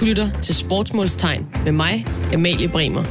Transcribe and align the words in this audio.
Du 0.00 0.04
lytter 0.04 0.40
til 0.42 0.54
Sportsmålstegn 0.54 1.46
med 1.64 1.72
mig, 1.72 2.06
Amalie 2.34 2.68
Bremer. 2.68 3.04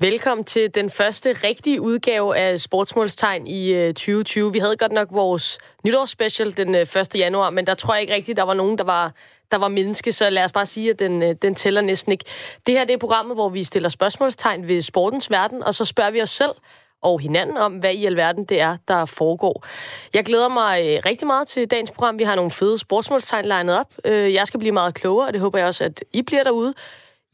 Velkommen 0.00 0.44
til 0.44 0.74
den 0.74 0.90
første 0.90 1.32
rigtige 1.32 1.80
udgave 1.80 2.36
af 2.36 2.60
Sportsmålstegn 2.60 3.46
i 3.46 3.72
øh, 3.72 3.88
2020. 3.88 4.52
Vi 4.52 4.58
havde 4.58 4.76
godt 4.76 4.92
nok 4.92 5.08
vores 5.10 5.58
nytårsspecial 5.84 6.56
den 6.56 6.74
øh, 6.74 6.80
1. 6.80 7.14
Januar, 7.14 7.50
men 7.50 7.66
der 7.66 7.74
tror 7.74 7.94
jeg 7.94 8.00
ikke 8.00 8.14
rigtigt, 8.14 8.36
der 8.36 8.42
var 8.42 8.54
nogen, 8.54 8.78
der 8.78 8.84
var, 8.84 9.14
der 9.50 9.56
var 9.56 9.68
menneske, 9.68 10.12
så 10.12 10.30
lad 10.30 10.44
os 10.44 10.52
bare 10.52 10.66
sige, 10.66 10.90
at 10.90 10.98
den, 10.98 11.22
øh, 11.22 11.34
den 11.42 11.54
tæller 11.54 11.80
næsten 11.80 12.12
ikke. 12.12 12.24
Det 12.66 12.74
her 12.74 12.84
det 12.84 12.94
er 12.94 12.98
programmet, 12.98 13.36
hvor 13.36 13.48
vi 13.48 13.64
stiller 13.64 13.88
spørgsmålstegn 13.88 14.68
ved 14.68 14.82
sportens 14.82 15.30
verden, 15.30 15.62
og 15.62 15.74
så 15.74 15.84
spørger 15.84 16.10
vi 16.10 16.22
os 16.22 16.30
selv, 16.30 16.52
og 17.02 17.20
hinanden 17.20 17.56
om, 17.56 17.72
hvad 17.72 17.94
i 17.94 18.04
alverden 18.04 18.44
det 18.44 18.60
er, 18.60 18.76
der 18.88 19.04
foregår. 19.04 19.66
Jeg 20.14 20.24
glæder 20.24 20.48
mig 20.48 20.80
øh, 20.86 21.02
rigtig 21.06 21.26
meget 21.26 21.48
til 21.48 21.70
dagens 21.70 21.90
program. 21.90 22.18
Vi 22.18 22.24
har 22.24 22.34
nogle 22.34 22.50
fede 22.50 22.78
sportsmålstegn 22.78 23.44
legnet 23.44 23.78
op. 23.78 23.94
Øh, 24.04 24.34
jeg 24.34 24.46
skal 24.46 24.60
blive 24.60 24.72
meget 24.72 24.94
klogere, 24.94 25.26
og 25.26 25.32
det 25.32 25.40
håber 25.40 25.58
jeg 25.58 25.66
også, 25.66 25.84
at 25.84 26.04
I 26.12 26.22
bliver 26.22 26.42
derude. 26.42 26.74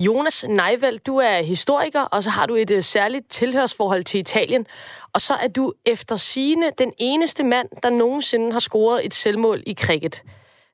Jonas 0.01 0.45
Neivald, 0.49 0.99
du 0.99 1.17
er 1.17 1.43
historiker, 1.43 2.01
og 2.01 2.23
så 2.23 2.31
har 2.31 2.47
du 2.47 2.55
et 2.55 2.71
uh, 2.71 2.81
særligt 2.81 3.31
tilhørsforhold 3.31 4.03
til 4.03 4.21
Italien. 4.21 4.67
Og 5.13 5.21
så 5.21 5.35
er 5.35 5.49
du 5.49 5.73
efter 5.85 6.17
sigende 6.17 6.71
den 6.79 6.93
eneste 6.99 7.45
mand, 7.45 7.69
der 7.83 7.91
nogensinde 7.91 8.53
har 8.53 8.61
scoret 8.61 9.07
et 9.07 9.15
selvmål 9.15 9.63
i 9.67 9.75
cricket. 9.81 10.23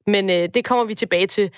Men 0.06 0.24
uh, 0.30 0.36
det 0.54 0.64
kommer 0.64 0.84
vi 0.84 0.94
tilbage 0.94 1.26
til. 1.26 1.50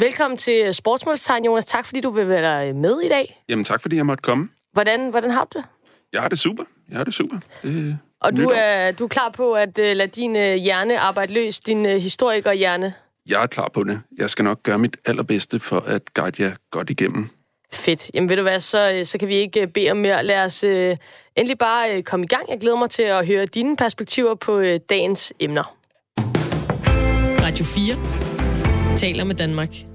Velkommen 0.00 0.38
til 0.38 0.74
Sportsmålstegn, 0.74 1.44
Jonas. 1.44 1.64
Tak, 1.64 1.86
fordi 1.86 2.00
du 2.00 2.10
vil 2.10 2.28
være 2.28 2.72
med 2.72 3.00
i 3.00 3.08
dag. 3.08 3.42
Jamen 3.48 3.64
tak, 3.64 3.82
fordi 3.82 3.96
jeg 3.96 4.06
måtte 4.06 4.22
komme. 4.22 4.48
Hvordan, 4.72 5.10
hvordan 5.10 5.30
har 5.30 5.44
du 5.44 5.58
det? 5.58 5.64
Jeg 6.12 6.22
har 6.22 6.28
det 6.28 6.38
super. 6.38 6.64
Jeg 6.90 6.96
har 6.96 7.04
det 7.04 7.14
super. 7.14 7.36
Det 7.62 7.98
og 8.20 8.36
du 8.36 8.48
er, 8.54 8.90
du 8.90 9.04
er 9.04 9.08
klar 9.08 9.30
på 9.30 9.52
at 9.52 9.78
uh, 9.78 9.84
lade 9.84 10.08
din 10.08 10.36
uh, 10.36 10.42
hjerne 10.42 10.98
arbejde 10.98 11.32
løs, 11.32 11.60
din 11.60 11.86
uh, 11.86 11.92
historikerhjerne? 11.92 12.94
Jeg 13.28 13.42
er 13.42 13.46
klar 13.46 13.68
på 13.74 13.84
det. 13.84 14.00
Jeg 14.18 14.30
skal 14.30 14.44
nok 14.44 14.62
gøre 14.62 14.78
mit 14.78 14.96
allerbedste 15.04 15.60
for 15.60 15.80
at 15.80 16.14
guide 16.14 16.42
jer 16.42 16.52
godt 16.70 16.90
igennem. 16.90 17.28
Fedt. 17.72 18.10
Jamen 18.14 18.28
ved 18.28 18.36
du 18.36 18.42
hvad, 18.42 18.60
så, 18.60 19.00
så 19.04 19.18
kan 19.18 19.28
vi 19.28 19.34
ikke 19.34 19.66
bede 19.66 19.90
om 19.90 19.96
mere. 19.96 20.24
Lad 20.24 20.44
os 20.44 20.64
uh, 20.64 20.70
endelig 21.36 21.58
bare 21.58 21.96
uh, 21.96 22.02
komme 22.02 22.24
i 22.24 22.28
gang. 22.28 22.50
Jeg 22.50 22.60
glæder 22.60 22.76
mig 22.76 22.90
til 22.90 23.02
at 23.02 23.26
høre 23.26 23.46
dine 23.46 23.76
perspektiver 23.76 24.34
på 24.34 24.58
uh, 24.58 24.76
dagens 24.90 25.32
emner. 25.40 25.74
Radio 27.42 27.64
4 27.64 28.96
taler 28.96 29.24
med 29.24 29.34
Danmark. 29.34 29.87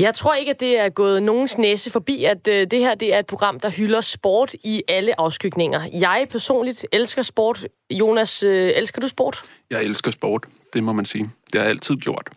Jeg 0.00 0.14
tror 0.14 0.34
ikke, 0.34 0.50
at 0.50 0.60
det 0.60 0.78
er 0.78 0.88
gået 0.88 1.22
nogens 1.22 1.58
næse 1.58 1.90
forbi, 1.90 2.24
at 2.24 2.48
øh, 2.48 2.66
det 2.70 2.78
her 2.78 2.94
det 2.94 3.14
er 3.14 3.18
et 3.18 3.26
program, 3.26 3.60
der 3.60 3.70
hylder 3.70 4.00
sport 4.00 4.54
i 4.54 4.82
alle 4.88 5.20
afskygninger. 5.20 5.88
Jeg 5.92 6.26
personligt 6.30 6.86
elsker 6.92 7.22
sport. 7.22 7.66
Jonas, 7.90 8.42
øh, 8.42 8.72
elsker 8.74 9.00
du 9.00 9.08
sport? 9.08 9.42
Jeg 9.70 9.82
elsker 9.82 10.10
sport, 10.10 10.44
det 10.72 10.82
må 10.82 10.92
man 10.92 11.04
sige. 11.04 11.30
Det 11.52 11.54
har 11.54 11.60
jeg 11.60 11.70
altid 11.70 11.96
gjort. 11.96 12.30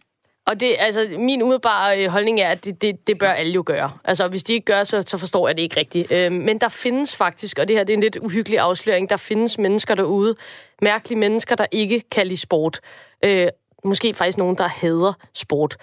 Og 0.47 0.59
det, 0.59 0.75
altså, 0.79 1.07
min 1.19 1.41
umiddelbare 1.41 2.03
øh, 2.03 2.09
holdning 2.09 2.39
er, 2.39 2.49
at 2.49 2.65
det, 2.65 2.81
det, 2.81 3.07
det 3.07 3.19
bør 3.19 3.31
alle 3.31 3.53
jo 3.53 3.63
gøre. 3.65 3.91
Altså, 4.03 4.27
hvis 4.27 4.43
de 4.43 4.53
ikke 4.53 4.65
gør, 4.65 4.83
så, 4.83 5.01
så 5.01 5.17
forstår 5.17 5.47
jeg 5.47 5.57
det 5.57 5.63
ikke 5.63 5.79
rigtigt. 5.79 6.11
Øh, 6.11 6.31
men 6.31 6.57
der 6.57 6.69
findes 6.69 7.15
faktisk, 7.15 7.59
og 7.59 7.67
det 7.67 7.75
her 7.75 7.83
det 7.83 7.93
er 7.93 7.97
en 7.97 8.03
lidt 8.03 8.15
uhyggelig 8.15 8.59
afsløring, 8.59 9.09
der 9.09 9.17
findes 9.17 9.57
mennesker 9.57 9.95
derude, 9.95 10.35
mærkelige 10.81 11.19
mennesker, 11.19 11.55
der 11.55 11.65
ikke 11.71 12.03
kan 12.11 12.27
lide 12.27 12.39
sport. 12.39 12.79
Øh, 13.25 13.47
måske 13.83 14.13
faktisk 14.13 14.37
nogen, 14.37 14.57
der 14.57 14.67
hader 14.67 15.13
sport. 15.33 15.77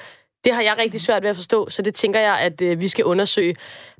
Det 0.44 0.54
har 0.54 0.62
jeg 0.62 0.78
rigtig 0.78 1.00
svært 1.00 1.22
ved 1.22 1.30
at 1.30 1.36
forstå, 1.36 1.68
så 1.70 1.82
det 1.82 1.94
tænker 1.94 2.20
jeg, 2.20 2.38
at 2.38 2.62
øh, 2.62 2.80
vi 2.80 2.88
skal 2.88 3.04
undersøge. 3.04 3.56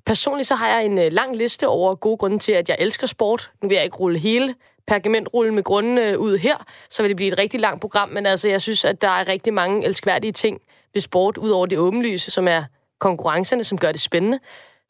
Personligt 0.07 0.49
så 0.49 0.55
har 0.55 0.69
jeg 0.69 0.85
en 0.85 0.99
øh, 0.99 1.13
lang 1.13 1.37
liste 1.37 1.69
over 1.69 1.95
gode 1.95 2.17
grunde 2.17 2.39
til, 2.39 2.53
at 2.53 2.69
jeg 2.69 2.77
elsker 2.81 3.07
sport. 3.07 3.51
Nu 3.63 3.69
vil 3.69 3.75
jeg 3.75 3.85
ikke 3.85 3.97
rulle 3.97 4.19
hele 4.19 4.55
pergamentrullen 4.87 5.55
med 5.55 5.63
grundene 5.63 6.11
øh, 6.11 6.19
ud 6.19 6.39
her, 6.39 6.57
så 6.91 7.03
vil 7.03 7.09
det 7.09 7.17
blive 7.17 7.33
et 7.33 7.39
rigtig 7.39 7.61
langt 7.61 7.81
program, 7.81 8.09
men 8.09 8.27
altså, 8.27 8.49
jeg 8.49 8.63
synes, 8.63 8.85
at 8.85 9.03
der 9.03 9.09
er 9.09 9.29
rigtig 9.29 9.55
mange 9.55 9.85
elskværdige 9.85 10.33
ting 10.33 10.61
ved 10.95 11.01
sport, 11.01 11.39
ud 11.39 11.51
over 11.51 11.67
det 11.67 11.79
åbenlyse, 11.79 12.31
som 12.31 12.49
er 12.49 12.65
konkurrencerne, 12.99 13.65
som 13.65 13.79
gør 13.79 13.93
det 13.93 14.01
spændende. 14.01 14.39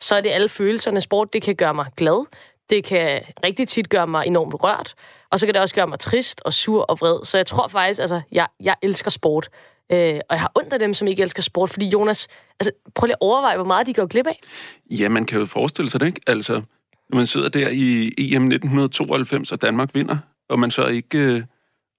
Så 0.00 0.14
er 0.14 0.20
det 0.20 0.30
alle 0.30 0.48
følelserne. 0.48 1.00
Sport, 1.00 1.32
det 1.32 1.42
kan 1.42 1.56
gøre 1.56 1.74
mig 1.74 1.86
glad. 1.96 2.26
Det 2.70 2.84
kan 2.84 3.22
rigtig 3.44 3.68
tit 3.68 3.88
gøre 3.88 4.06
mig 4.06 4.26
enormt 4.26 4.54
rørt. 4.64 4.94
Og 5.30 5.40
så 5.40 5.46
kan 5.46 5.54
det 5.54 5.62
også 5.62 5.74
gøre 5.74 5.86
mig 5.86 5.98
trist 5.98 6.40
og 6.44 6.52
sur 6.52 6.82
og 6.82 7.00
vred. 7.00 7.24
Så 7.24 7.36
jeg 7.36 7.46
tror 7.46 7.68
faktisk, 7.68 8.00
altså, 8.00 8.20
jeg, 8.32 8.46
jeg 8.60 8.74
elsker 8.82 9.10
sport. 9.10 9.48
Øh, 9.92 10.20
og 10.28 10.34
jeg 10.34 10.40
har 10.40 10.52
ondt 10.54 10.72
af 10.72 10.78
dem, 10.78 10.94
som 10.94 11.08
ikke 11.08 11.22
elsker 11.22 11.42
sport, 11.42 11.70
fordi 11.70 11.88
Jonas, 11.88 12.28
altså, 12.60 12.72
prøv 12.94 13.06
lige 13.06 13.14
at 13.14 13.18
overveje, 13.20 13.56
hvor 13.56 13.66
meget 13.66 13.86
de 13.86 13.94
går 13.94 14.06
glip 14.06 14.26
af. 14.26 14.40
Ja, 14.90 15.08
man 15.08 15.24
kan 15.24 15.38
jo 15.38 15.46
forestille 15.46 15.90
sig 15.90 16.00
det, 16.00 16.06
ikke? 16.06 16.20
Altså, 16.26 16.62
når 17.10 17.16
man 17.16 17.26
sidder 17.26 17.48
der 17.48 17.68
i 17.68 18.06
EM 18.18 18.42
1992, 18.42 19.52
og 19.52 19.62
Danmark 19.62 19.94
vinder, 19.94 20.18
og 20.48 20.58
man 20.58 20.70
så 20.70 20.86
ikke, 20.86 21.18
øh, 21.18 21.42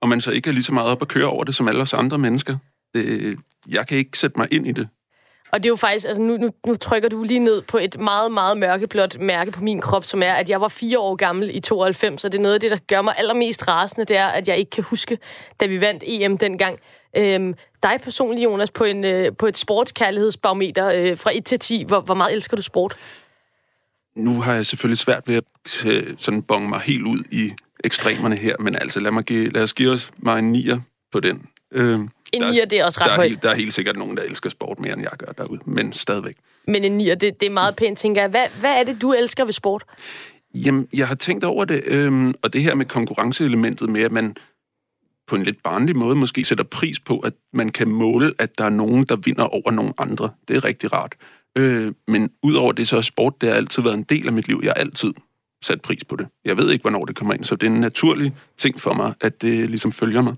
og 0.01 0.09
man 0.09 0.21
så 0.21 0.31
ikke 0.31 0.49
er 0.49 0.53
lige 0.53 0.63
så 0.63 0.73
meget 0.73 0.89
op 0.89 1.01
at 1.01 1.07
køre 1.07 1.27
over 1.27 1.43
det, 1.43 1.55
som 1.55 1.67
alle 1.67 1.81
os 1.81 1.93
andre 1.93 2.17
mennesker. 2.17 2.57
Det, 2.93 3.37
jeg 3.69 3.87
kan 3.87 3.97
ikke 3.97 4.19
sætte 4.19 4.39
mig 4.39 4.47
ind 4.51 4.67
i 4.67 4.71
det. 4.71 4.87
Og 5.51 5.63
det 5.63 5.69
er 5.69 5.71
jo 5.71 5.75
faktisk, 5.75 6.07
altså 6.07 6.21
nu, 6.21 6.37
nu, 6.37 6.49
nu 6.67 6.75
trykker 6.75 7.09
du 7.09 7.23
lige 7.23 7.39
ned 7.39 7.61
på 7.61 7.77
et 7.77 7.99
meget, 7.99 8.31
meget 8.31 8.57
mørkeblåt 8.57 9.19
mærke 9.19 9.51
på 9.51 9.63
min 9.63 9.81
krop, 9.81 10.03
som 10.03 10.23
er, 10.23 10.33
at 10.33 10.49
jeg 10.49 10.61
var 10.61 10.67
fire 10.67 10.99
år 10.99 11.15
gammel 11.15 11.55
i 11.55 11.59
92, 11.59 12.25
og 12.25 12.31
det 12.31 12.37
er 12.37 12.41
noget 12.41 12.53
af 12.53 12.59
det, 12.59 12.71
der 12.71 12.77
gør 12.87 13.01
mig 13.01 13.13
allermest 13.17 13.67
rasende, 13.67 14.05
det 14.05 14.17
er, 14.17 14.27
at 14.27 14.47
jeg 14.47 14.57
ikke 14.57 14.71
kan 14.71 14.83
huske, 14.83 15.17
da 15.59 15.65
vi 15.65 15.81
vandt 15.81 16.03
EM 16.07 16.37
dengang. 16.37 16.79
Øhm, 17.17 17.53
dig 17.85 18.01
personligt, 18.03 18.43
Jonas, 18.43 18.71
på, 18.71 18.83
en, 18.83 19.03
øh, 19.03 19.31
på 19.37 19.45
et 19.45 19.57
sportskærlighedsbarometer 19.57 20.87
øh, 20.87 21.17
fra 21.17 21.31
1 21.37 21.45
til 21.45 21.59
10, 21.59 21.83
hvor, 21.87 22.01
hvor 22.01 22.15
meget 22.15 22.33
elsker 22.33 22.57
du 22.57 22.61
sport? 22.61 22.93
Nu 24.15 24.41
har 24.41 24.53
jeg 24.53 24.65
selvfølgelig 24.65 24.97
svært 24.97 25.23
ved 25.27 25.35
at 25.35 25.85
øh, 25.85 26.13
sådan 26.17 26.41
bonge 26.41 26.69
mig 26.69 26.79
helt 26.79 27.03
ud 27.03 27.19
i 27.31 27.51
ekstremerne 27.83 28.35
her, 28.35 28.55
men 28.59 28.75
altså 28.75 28.99
lad, 28.99 29.11
mig 29.11 29.23
give, 29.23 29.49
lad 29.49 29.63
os 29.63 29.73
give 29.73 29.91
os 29.91 30.11
mig 30.17 30.39
en 30.39 30.51
nier 30.51 30.79
på 31.11 31.19
den. 31.19 31.45
Øh, 31.71 31.99
en 32.33 32.41
nier, 32.41 32.65
det 32.65 32.79
er 32.79 32.85
også 32.85 32.99
ret 33.01 33.05
der 33.05 33.11
er, 33.11 33.15
højt. 33.15 33.29
Helt, 33.29 33.43
der 33.43 33.49
er 33.49 33.55
helt 33.55 33.73
sikkert 33.73 33.95
nogen, 33.95 34.17
der 34.17 34.23
elsker 34.23 34.49
sport 34.49 34.79
mere, 34.79 34.93
end 34.93 35.01
jeg 35.01 35.11
gør 35.17 35.31
derude, 35.31 35.59
men 35.65 35.93
stadigvæk. 35.93 36.35
Men 36.67 36.83
en 36.83 36.91
nier, 36.91 37.15
det, 37.15 37.39
det 37.39 37.45
er 37.45 37.51
meget 37.51 37.75
pænt, 37.75 37.99
tænker 37.99 38.21
jeg. 38.21 38.29
Hvad, 38.29 38.45
hvad 38.59 38.71
er 38.71 38.83
det, 38.83 39.01
du 39.01 39.13
elsker 39.13 39.45
ved 39.45 39.53
sport? 39.53 39.83
Jamen, 40.53 40.87
jeg 40.93 41.07
har 41.07 41.15
tænkt 41.15 41.43
over 41.43 41.65
det, 41.65 41.81
øhm, 41.85 42.33
og 42.41 42.53
det 42.53 42.63
her 42.63 42.75
med 42.75 42.85
konkurrenceelementet 42.85 43.89
med, 43.89 44.01
at 44.01 44.11
man 44.11 44.35
på 45.27 45.35
en 45.35 45.43
lidt 45.43 45.63
barnlig 45.63 45.95
måde 45.95 46.15
måske 46.15 46.45
sætter 46.45 46.63
pris 46.63 46.99
på, 46.99 47.19
at 47.19 47.33
man 47.53 47.69
kan 47.69 47.89
måle, 47.89 48.33
at 48.39 48.57
der 48.57 48.65
er 48.65 48.69
nogen, 48.69 49.03
der 49.05 49.15
vinder 49.15 49.43
over 49.43 49.71
nogle 49.71 49.91
andre. 49.97 50.29
Det 50.47 50.55
er 50.55 50.63
rigtig 50.63 50.93
rart. 50.93 51.15
Øh, 51.57 51.93
men 52.07 52.29
udover 52.43 52.71
det, 52.71 52.87
så 52.87 52.97
er 52.97 53.01
sport, 53.01 53.33
det 53.41 53.49
har 53.49 53.55
altid 53.55 53.83
været 53.83 53.93
en 53.93 54.03
del 54.03 54.27
af 54.27 54.33
mit 54.33 54.47
liv. 54.47 54.59
Jeg 54.63 54.73
har 54.75 54.81
altid 54.81 55.13
sat 55.63 55.81
pris 55.81 56.05
på 56.05 56.15
det. 56.15 56.27
Jeg 56.45 56.57
ved 56.57 56.71
ikke, 56.71 56.81
hvornår 56.81 57.05
det 57.05 57.15
kommer 57.15 57.33
ind, 57.33 57.43
så 57.43 57.55
det 57.55 57.67
er 57.67 57.71
en 57.71 57.79
naturlig 57.79 58.33
ting 58.57 58.79
for 58.79 58.93
mig, 58.93 59.13
at 59.21 59.41
det 59.41 59.69
ligesom 59.69 59.91
følger 59.91 60.21
mig. 60.21 60.35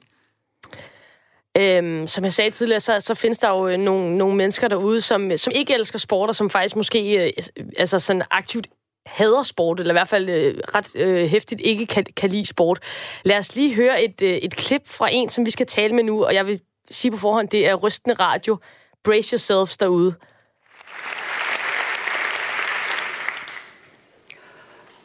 Øhm, 1.58 2.08
som 2.08 2.24
jeg 2.24 2.34
sagde 2.34 2.52
tidligere, 2.52 2.80
så, 2.80 3.00
så 3.00 3.14
findes 3.14 3.38
der 3.38 3.50
jo 3.50 3.68
øh, 3.68 3.78
nogle, 3.78 4.18
nogle 4.18 4.36
mennesker 4.36 4.68
derude, 4.68 5.02
som, 5.02 5.38
som 5.38 5.54
ikke 5.56 5.74
elsker 5.74 6.00
sport, 6.00 6.30
og 6.30 6.36
som 6.36 6.50
faktisk 6.50 6.76
måske 6.76 7.26
øh, 7.26 7.32
altså 7.80 8.00
sådan 8.00 8.22
aktivt 8.32 8.68
hader 9.08 9.44
sport, 9.44 9.80
eller 9.80 9.92
i 9.92 10.00
hvert 10.00 10.08
fald 10.08 10.30
øh, 10.30 10.56
ret 10.76 10.96
øh, 10.96 11.28
hæftigt 11.30 11.62
ikke 11.62 11.86
kan, 11.86 12.06
kan 12.16 12.30
lide 12.30 12.46
sport. 12.46 12.80
Lad 13.24 13.38
os 13.38 13.56
lige 13.56 13.76
høre 13.76 14.04
et, 14.04 14.22
øh, 14.22 14.36
et 14.36 14.56
klip 14.56 14.88
fra 14.88 15.10
en, 15.12 15.30
som 15.30 15.46
vi 15.46 15.52
skal 15.52 15.66
tale 15.66 15.96
med 15.96 16.04
nu, 16.04 16.26
og 16.26 16.34
jeg 16.34 16.48
vil 16.48 16.62
sige 16.92 17.12
på 17.12 17.18
forhånd, 17.18 17.50
det 17.50 17.68
er 17.68 17.76
rystende 17.76 18.16
radio. 18.16 18.58
Brace 19.04 19.34
yourselves 19.34 19.78
derude. 19.78 20.16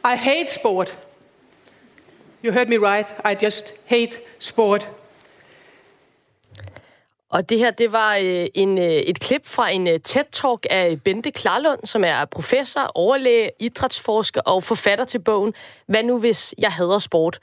I 0.05 0.15
hate 0.17 0.51
sport. 0.51 0.97
You 2.45 2.51
heard 2.51 2.67
me 2.67 2.77
right. 2.77 3.07
I 3.25 3.45
just 3.45 3.73
hate 3.85 4.19
sport. 4.39 4.89
Og 7.35 7.49
det 7.49 7.57
her, 7.59 7.71
det 7.71 7.89
var 7.91 8.11
øh, 8.15 8.45
en, 8.63 8.71
øh, 8.87 8.99
et 9.11 9.19
klip 9.25 9.43
fra 9.55 9.65
en 9.77 9.87
øh, 9.87 9.99
TED-talk 10.09 10.61
af 10.79 10.85
Bente 11.05 11.31
Klarlund, 11.39 11.83
som 11.93 12.01
er 12.11 12.19
professor, 12.37 12.83
overlæge, 12.95 13.49
idrætsforsker 13.67 14.41
og 14.53 14.63
forfatter 14.71 15.05
til 15.05 15.21
bogen 15.27 15.53
Hvad 15.91 16.03
nu, 16.03 16.19
hvis 16.19 16.41
jeg 16.63 16.71
hader 16.77 16.99
sport? 17.09 17.35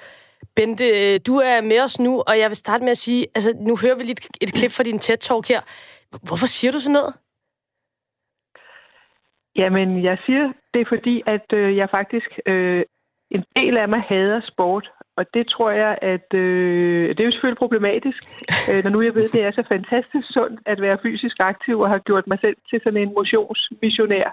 Bente, 0.57 0.87
øh, 1.01 1.21
du 1.27 1.35
er 1.51 1.61
med 1.71 1.81
os 1.87 2.01
nu, 2.01 2.13
og 2.29 2.35
jeg 2.39 2.49
vil 2.51 2.57
starte 2.57 2.85
med 2.85 2.91
at 2.91 3.03
sige, 3.07 3.23
altså 3.35 3.51
nu 3.69 3.73
hører 3.83 3.97
vi 3.99 4.03
lige 4.03 4.19
et, 4.21 4.37
et 4.45 4.53
klip 4.59 4.73
fra 4.77 4.83
din 4.89 4.99
TED-talk 5.05 5.45
her. 5.53 5.61
Hvorfor 6.29 6.49
siger 6.57 6.73
du 6.73 6.81
sådan 6.81 6.99
noget? 7.01 7.15
Jamen, 9.57 10.05
jeg 10.05 10.17
siger 10.27 10.53
det, 10.75 10.85
fordi 10.93 11.15
at 11.27 11.47
øh, 11.53 11.77
jeg 11.77 11.89
faktisk, 11.91 12.31
øh, 12.47 12.83
en 13.31 13.45
del 13.57 13.77
af 13.77 13.89
mig 13.89 14.01
hader 14.01 14.41
sport, 14.53 14.91
og 15.21 15.25
det 15.35 15.45
tror 15.55 15.71
jeg, 15.71 15.99
at 16.03 16.29
øh, 16.35 17.09
det 17.09 17.21
er 17.21 17.29
jo 17.29 17.31
selvfølgelig 17.33 17.63
problematisk, 17.65 18.21
øh, 18.71 18.81
når 18.85 18.91
nu 18.91 19.01
jeg 19.03 19.15
ved, 19.15 19.25
at 19.25 19.33
det 19.33 19.43
er 19.43 19.51
så 19.51 19.65
fantastisk 19.69 20.27
sundt 20.37 20.61
at 20.67 20.81
være 20.81 21.03
fysisk 21.03 21.37
aktiv 21.41 21.81
og 21.81 21.89
har 21.89 21.99
gjort 21.99 22.27
mig 22.27 22.39
selv 22.41 22.57
til 22.71 22.81
sådan 22.85 23.03
en 23.03 23.15
motionsmissionær, 23.19 24.29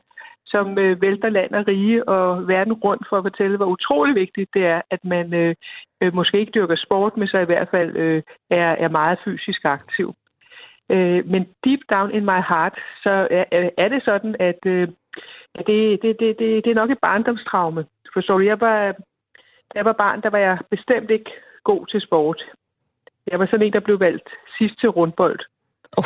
som 0.46 0.78
øh, 0.80 1.02
vælter 1.02 1.30
land 1.30 1.52
og 1.56 1.68
rige 1.68 2.10
og 2.10 2.48
verden 2.48 2.74
rundt 2.74 3.04
for 3.10 3.18
at 3.18 3.24
fortælle, 3.24 3.58
hvor 3.58 3.66
utrolig 3.66 4.16
vigtigt 4.16 4.50
det 4.54 4.66
er, 4.66 4.82
at 4.92 5.06
man 5.06 5.34
øh, 5.34 5.56
øh, 6.02 6.14
måske 6.14 6.40
ikke 6.40 6.56
dyrker 6.56 6.76
sport, 6.76 7.18
men 7.18 7.28
så 7.28 7.38
i 7.40 7.50
hvert 7.52 7.68
fald 7.72 7.96
øh, 7.96 8.24
er, 8.50 8.72
er 8.86 8.90
meget 8.90 9.20
fysisk 9.26 9.66
aktiv. 9.66 10.14
Øh, 10.92 11.22
men 11.32 11.42
deep 11.66 11.80
down 11.90 12.12
in 12.12 12.26
my 12.26 12.42
heart, 12.50 12.76
så 13.04 13.28
er, 13.32 13.70
er 13.78 13.88
det 13.88 14.02
sådan, 14.04 14.36
at 14.40 14.62
øh, 14.66 14.88
det, 15.68 16.02
det, 16.02 16.20
det, 16.20 16.40
det, 16.40 16.64
det 16.64 16.72
er 16.72 16.82
nok 16.82 16.92
et 16.92 17.00
barndomstraume. 17.02 17.86
Forstår 18.14 18.38
du? 18.38 18.44
Jeg 18.44 18.62
var, 18.62 18.96
da 19.74 19.78
jeg 19.80 19.86
var 19.86 19.94
barn, 19.94 20.22
der 20.22 20.30
var 20.30 20.38
jeg 20.38 20.58
bestemt 20.70 21.10
ikke 21.10 21.32
god 21.64 21.88
til 21.88 22.02
sport. 22.02 22.44
Jeg 23.28 23.40
var 23.40 23.46
sådan 23.46 23.66
en, 23.66 23.74
der 23.74 23.80
blev 23.80 24.00
valgt 24.00 24.30
sidst 24.58 24.80
til 24.80 24.90
rundbold. 24.90 25.40
Oh. 25.98 26.04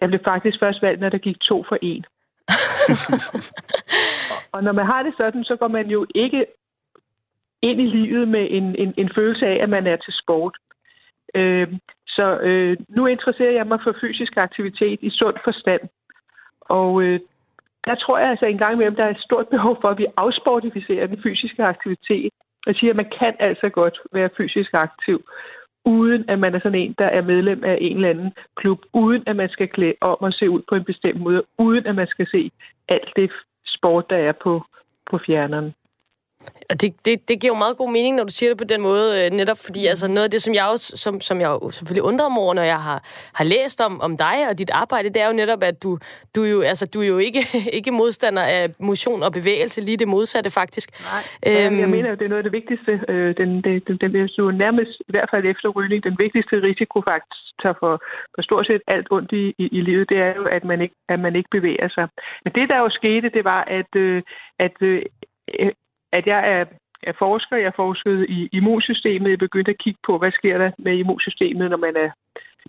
Jeg 0.00 0.08
blev 0.08 0.20
faktisk 0.24 0.58
først 0.60 0.82
valgt, 0.82 1.00
når 1.00 1.08
der 1.08 1.18
gik 1.18 1.40
to 1.40 1.64
for 1.68 1.78
en. 1.82 2.04
og 4.54 4.64
når 4.64 4.72
man 4.72 4.86
har 4.86 5.02
det 5.02 5.14
sådan, 5.16 5.44
så 5.44 5.56
går 5.56 5.68
man 5.68 5.86
jo 5.86 6.06
ikke 6.14 6.46
ind 7.62 7.80
i 7.80 7.86
livet 7.86 8.28
med 8.28 8.46
en, 8.50 8.76
en, 8.76 8.94
en 8.96 9.10
følelse 9.14 9.46
af, 9.46 9.62
at 9.62 9.68
man 9.68 9.86
er 9.86 9.96
til 9.96 10.14
sport. 10.22 10.56
Øh, 11.34 11.68
så 12.06 12.38
øh, 12.38 12.76
nu 12.88 13.06
interesserer 13.06 13.52
jeg 13.52 13.66
mig 13.66 13.78
for 13.84 13.94
fysisk 14.00 14.36
aktivitet 14.36 14.98
i 15.02 15.10
sund 15.10 15.36
forstand. 15.44 15.82
Og 16.60 17.02
øh, 17.02 17.20
der 17.86 17.94
tror 17.94 18.18
jeg 18.18 18.30
altså 18.30 18.46
en 18.46 18.58
gang 18.58 18.72
imellem, 18.72 18.96
der 18.96 19.04
er 19.04 19.10
et 19.10 19.26
stort 19.28 19.48
behov 19.48 19.78
for, 19.80 19.88
at 19.88 19.98
vi 19.98 20.06
afsportificerer 20.16 21.06
den 21.06 21.22
fysiske 21.22 21.64
aktivitet. 21.64 22.32
Jeg 22.66 22.74
siger, 22.74 22.90
at 22.90 22.96
man 22.96 23.10
kan 23.18 23.34
altså 23.38 23.68
godt 23.68 23.98
være 24.12 24.30
fysisk 24.36 24.70
aktiv, 24.74 25.24
uden 25.84 26.24
at 26.28 26.38
man 26.38 26.54
er 26.54 26.58
sådan 26.58 26.78
en, 26.78 26.94
der 26.98 27.06
er 27.06 27.22
medlem 27.22 27.64
af 27.64 27.78
en 27.80 27.96
eller 27.96 28.10
anden 28.10 28.32
klub, 28.56 28.78
uden 28.92 29.22
at 29.26 29.36
man 29.36 29.48
skal 29.48 29.68
klæde 29.68 29.94
om 30.00 30.16
og 30.20 30.32
se 30.32 30.50
ud 30.50 30.62
på 30.68 30.74
en 30.74 30.84
bestemt 30.84 31.20
måde, 31.20 31.42
uden 31.58 31.86
at 31.86 31.94
man 31.94 32.06
skal 32.06 32.26
se 32.26 32.50
alt 32.88 33.12
det 33.16 33.30
sport, 33.66 34.10
der 34.10 34.16
er 34.16 34.32
på, 34.32 34.62
på 35.10 35.18
fjerneren. 35.26 35.74
Og 36.70 36.80
det, 36.82 37.06
det, 37.06 37.28
det 37.28 37.40
giver 37.40 37.54
jo 37.54 37.58
meget 37.58 37.76
god 37.76 37.90
mening, 37.92 38.16
når 38.16 38.24
du 38.24 38.32
siger 38.32 38.50
det 38.50 38.58
på 38.58 38.64
den 38.64 38.80
måde, 38.80 39.06
øh, 39.18 39.30
netop 39.30 39.56
fordi 39.66 39.80
mm. 39.80 39.88
altså, 39.92 40.08
noget 40.08 40.24
af 40.24 40.30
det, 40.30 40.42
som 40.42 40.54
jeg, 40.54 40.66
også, 40.66 40.96
som, 40.96 41.20
som 41.20 41.40
jeg 41.40 41.48
jo 41.48 41.70
selvfølgelig 41.70 42.02
undrer 42.02 42.28
mig 42.28 42.38
over, 42.38 42.54
når 42.54 42.62
jeg 42.62 42.80
har, 42.88 42.98
har 43.34 43.44
læst 43.44 43.80
om, 43.80 44.00
om 44.00 44.16
dig 44.16 44.36
og 44.50 44.58
dit 44.58 44.70
arbejde, 44.70 45.08
det 45.08 45.22
er 45.22 45.26
jo 45.26 45.32
netop, 45.32 45.62
at 45.62 45.82
du, 45.82 45.98
du, 46.36 46.42
jo, 46.42 46.60
altså, 46.60 46.86
du 46.94 47.00
er 47.00 47.06
jo 47.06 47.18
ikke, 47.18 47.42
ikke 47.78 47.90
modstander 47.90 48.42
af 48.42 48.64
motion 48.78 49.22
og 49.22 49.32
bevægelse, 49.32 49.80
lige 49.80 49.96
det 49.96 50.08
modsatte 50.08 50.50
faktisk. 50.50 50.88
Nej, 51.12 51.66
øhm, 51.66 51.80
jeg 51.80 51.88
mener, 51.88 52.14
det 52.14 52.24
er 52.24 52.28
noget 52.28 52.44
af 52.44 52.50
det 52.50 52.58
vigtigste. 52.60 52.92
Øh, 53.08 53.36
den, 53.36 53.48
den, 53.64 53.80
den, 53.86 53.96
den, 54.00 54.14
den, 54.14 54.54
nærmest, 54.64 54.92
i 55.08 55.12
hvert 55.14 55.28
fald 55.32 55.44
efter 55.46 55.68
rygning, 55.68 56.04
den 56.04 56.16
vigtigste 56.18 56.62
risikofaktor 56.62 57.72
for, 57.80 58.02
for 58.34 58.42
stort 58.42 58.66
set 58.66 58.82
alt 58.86 59.06
ondt 59.10 59.32
i, 59.32 59.54
i, 59.58 59.66
i 59.78 59.80
livet, 59.80 60.08
det 60.08 60.18
er 60.18 60.32
jo, 60.36 60.44
at 60.44 60.64
man, 60.64 60.80
ikke, 60.80 60.94
at 61.08 61.20
man 61.20 61.36
ikke 61.36 61.48
bevæger 61.50 61.88
sig. 61.88 62.08
Men 62.44 62.52
det, 62.54 62.68
der 62.68 62.78
jo 62.78 62.88
skete, 62.90 63.28
det 63.28 63.44
var, 63.44 63.64
at, 63.64 63.90
øh, 63.96 64.22
at 64.58 64.76
øh, 64.80 65.02
at 66.18 66.26
jeg 66.26 66.40
er, 66.54 66.64
er 67.02 67.12
forsker. 67.18 67.56
Jeg 67.56 67.72
forskede 67.76 68.26
i 68.26 68.48
immunsystemet. 68.52 69.30
Jeg 69.30 69.38
begyndte 69.38 69.70
at 69.70 69.82
kigge 69.84 70.00
på, 70.06 70.18
hvad 70.18 70.32
sker 70.32 70.58
der 70.58 70.70
med 70.78 70.92
immunsystemet, 70.96 71.70
når 71.70 71.76
man 71.86 71.96
er, 71.96 72.10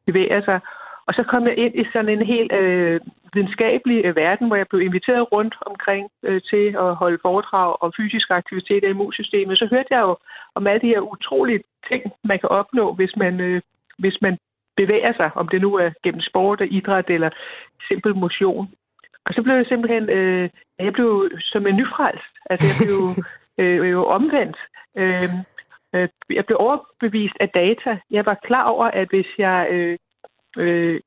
bevæger 0.05 0.41
sig. 0.45 0.59
Og 1.07 1.13
så 1.13 1.23
kom 1.31 1.47
jeg 1.47 1.57
ind 1.57 1.75
i 1.75 1.85
sådan 1.93 2.09
en 2.09 2.25
helt 2.25 2.51
øh, 2.51 2.99
videnskabelig 3.33 4.05
øh, 4.05 4.15
verden, 4.15 4.47
hvor 4.47 4.55
jeg 4.55 4.67
blev 4.67 4.81
inviteret 4.81 5.31
rundt 5.31 5.55
omkring 5.65 6.09
øh, 6.23 6.41
til 6.49 6.65
at 6.83 6.95
holde 6.95 7.19
foredrag 7.21 7.75
om 7.81 7.93
fysisk 7.97 8.27
aktivitet 8.29 8.83
af 8.83 8.89
immunsystemet. 8.89 9.57
Så 9.57 9.67
hørte 9.71 9.91
jeg 9.91 10.01
jo 10.01 10.17
om 10.55 10.67
alle 10.67 10.81
de 10.81 10.93
her 10.93 10.99
utrolige 10.99 11.63
ting, 11.89 12.03
man 12.23 12.39
kan 12.39 12.49
opnå, 12.49 12.93
hvis 12.93 13.15
man, 13.15 13.39
øh, 13.39 13.61
hvis 13.97 14.17
man 14.21 14.37
bevæger 14.77 15.13
sig, 15.13 15.31
om 15.35 15.47
det 15.47 15.61
nu 15.61 15.75
er 15.75 15.89
gennem 16.03 16.21
sport 16.21 16.61
og 16.61 16.67
idræt 16.67 17.09
eller 17.09 17.29
simpel 17.87 18.15
motion. 18.15 18.67
Og 19.25 19.33
så 19.33 19.41
blev 19.43 19.55
jeg 19.55 19.65
simpelthen, 19.65 20.09
øh, 20.09 20.49
jeg 20.79 20.93
blev 20.93 21.29
som 21.39 21.67
en 21.67 21.75
nyfrelst. 21.75 22.33
Altså 22.49 22.65
jeg 22.67 22.77
blev 22.85 22.99
øh, 23.61 23.91
jo 23.91 24.05
omvendt. 24.05 24.57
Øh, 24.97 25.29
øh, 25.95 26.09
jeg 26.29 26.45
blev 26.45 26.57
overbevist 26.59 27.37
af 27.39 27.49
data. 27.49 27.99
Jeg 28.11 28.25
var 28.25 28.39
klar 28.43 28.63
over, 28.63 28.85
at 28.85 29.07
hvis 29.09 29.27
jeg 29.37 29.67
øh, 29.71 29.97
øh, 30.57 30.99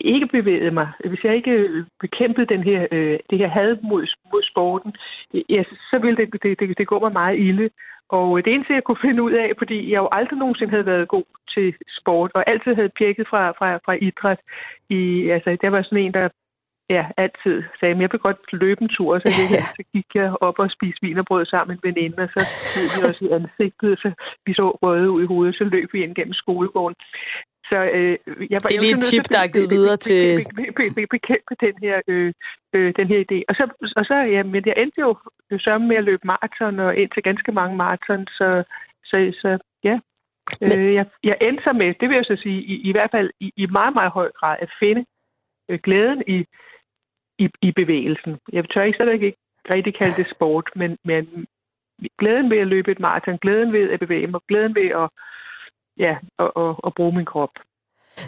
ikke 0.00 0.26
bevægede 0.26 0.70
mig, 0.70 0.88
hvis 1.04 1.24
jeg 1.24 1.36
ikke 1.36 1.84
bekæmpede 2.00 2.46
den 2.46 2.62
her, 2.62 2.86
øh, 2.92 3.18
det 3.30 3.38
her 3.38 3.48
had 3.48 3.76
mod, 3.82 4.06
mod 4.32 4.42
sporten, 4.42 4.92
ja, 5.48 5.62
så 5.90 5.98
ville 5.98 6.16
det, 6.16 6.42
det, 6.42 6.60
det, 6.60 6.78
det 6.78 6.86
gå 6.86 6.98
mig 6.98 7.12
meget 7.12 7.38
ilde. 7.38 7.70
Og 8.08 8.44
det 8.44 8.54
eneste, 8.54 8.74
jeg 8.74 8.84
kunne 8.84 9.04
finde 9.06 9.22
ud 9.22 9.32
af, 9.32 9.52
fordi 9.58 9.90
jeg 9.90 9.98
jo 9.98 10.08
aldrig 10.12 10.38
nogensinde 10.38 10.70
havde 10.70 10.86
været 10.86 11.08
god 11.08 11.24
til 11.54 11.74
sport, 12.00 12.30
og 12.34 12.50
altid 12.50 12.74
havde 12.74 12.96
pjekket 12.98 13.28
fra, 13.28 13.50
fra, 13.50 13.76
fra 13.76 13.92
idræt. 13.92 14.40
I, 14.88 15.28
altså, 15.28 15.56
der 15.62 15.70
var 15.70 15.82
sådan 15.82 16.04
en, 16.04 16.14
der 16.14 16.28
ja, 16.90 17.06
altid 17.16 17.62
sagde, 17.80 17.94
at 17.94 18.00
jeg 18.00 18.08
vil 18.12 18.20
godt 18.20 18.52
løbe 18.52 18.82
en 18.82 18.88
tur, 18.88 19.18
så, 19.18 19.28
det, 19.38 19.56
ja. 19.56 19.64
så 19.76 19.82
gik 19.94 20.06
jeg 20.14 20.36
op 20.40 20.58
og 20.58 20.70
spiste 20.70 21.02
vinerbrød 21.02 21.46
sammen 21.46 21.68
med 21.68 21.76
en 21.76 21.86
veninde, 21.88 22.22
og 22.22 22.28
så 22.34 22.40
løb 22.74 22.88
vi 22.96 23.08
også 23.08 23.24
i 23.26 23.28
ansigtet, 23.38 23.98
så 24.02 24.08
vi 24.46 24.54
så 24.54 24.70
røde 24.82 25.10
ud 25.10 25.22
i 25.22 25.26
hovedet, 25.26 25.54
så 25.54 25.64
løb 25.64 25.88
vi 25.92 26.02
ind 26.02 26.14
gennem 26.14 26.32
skolegården. 26.32 26.96
Så, 27.70 27.78
øh, 27.96 28.18
jeg 28.52 28.58
var, 28.62 28.68
det 28.68 28.76
er 28.76 28.80
lige 28.86 28.98
et 28.98 29.08
tip, 29.10 29.26
der 29.34 29.40
er 29.44 29.52
givet 29.54 29.70
videre 29.70 29.96
til... 29.96 30.20
Bekæmpe 31.16 31.54
den 31.66 31.74
her, 31.84 31.96
øh, 32.08 32.32
øh, 32.74 32.92
den 32.98 33.06
her 33.12 33.20
idé. 33.26 33.38
Og 33.48 33.54
så, 33.58 33.64
og 33.96 34.04
så 34.04 34.14
ja, 34.14 34.42
men 34.42 34.62
jeg 34.66 34.74
endte 34.76 35.00
jo 35.00 35.16
sammen 35.58 35.88
med 35.88 35.96
at 35.96 36.04
løbe 36.04 36.26
maraton, 36.26 36.78
og 36.78 36.96
ind 36.96 37.10
til 37.10 37.22
ganske 37.22 37.52
mange 37.52 37.76
maraton, 37.76 38.26
så, 38.26 38.62
så, 39.04 39.16
så 39.42 39.58
ja, 39.84 39.98
men... 40.60 40.78
øh, 40.78 40.94
jeg, 40.94 41.06
jeg 41.24 41.36
endte 41.42 41.64
så 41.64 41.72
med, 41.72 41.94
det 42.00 42.08
vil 42.08 42.16
jeg 42.16 42.24
så 42.24 42.36
sige, 42.42 42.60
i, 42.62 42.74
i 42.88 42.92
hvert 42.92 43.10
fald 43.10 43.30
i, 43.40 43.52
i 43.56 43.66
meget, 43.66 43.94
meget 43.94 44.10
høj 44.10 44.30
grad, 44.38 44.56
at 44.60 44.70
finde 44.80 45.04
øh, 45.68 45.78
glæden 45.82 46.22
i, 46.26 46.44
i, 47.38 47.48
i 47.62 47.72
bevægelsen. 47.72 48.38
Jeg 48.52 48.64
tør 48.70 48.82
ikke 48.82 48.96
slet 48.96 49.12
ikke 49.12 49.34
rigtig 49.70 49.94
kalde 49.94 50.16
det 50.16 50.30
sport, 50.34 50.70
men, 50.76 50.98
men 51.04 51.46
glæden 52.18 52.50
ved 52.50 52.58
at 52.58 52.66
løbe 52.66 52.92
et 52.92 53.00
maraton, 53.00 53.38
glæden 53.38 53.72
ved 53.72 53.90
at 53.90 54.00
bevæge 54.00 54.26
mig, 54.26 54.40
glæden 54.48 54.74
ved 54.74 54.88
at, 55.02 55.08
ja, 55.98 56.16
at, 56.38 56.50
at, 56.56 56.74
at 56.86 56.94
bruge 56.94 57.16
min 57.16 57.24
krop. 57.24 57.50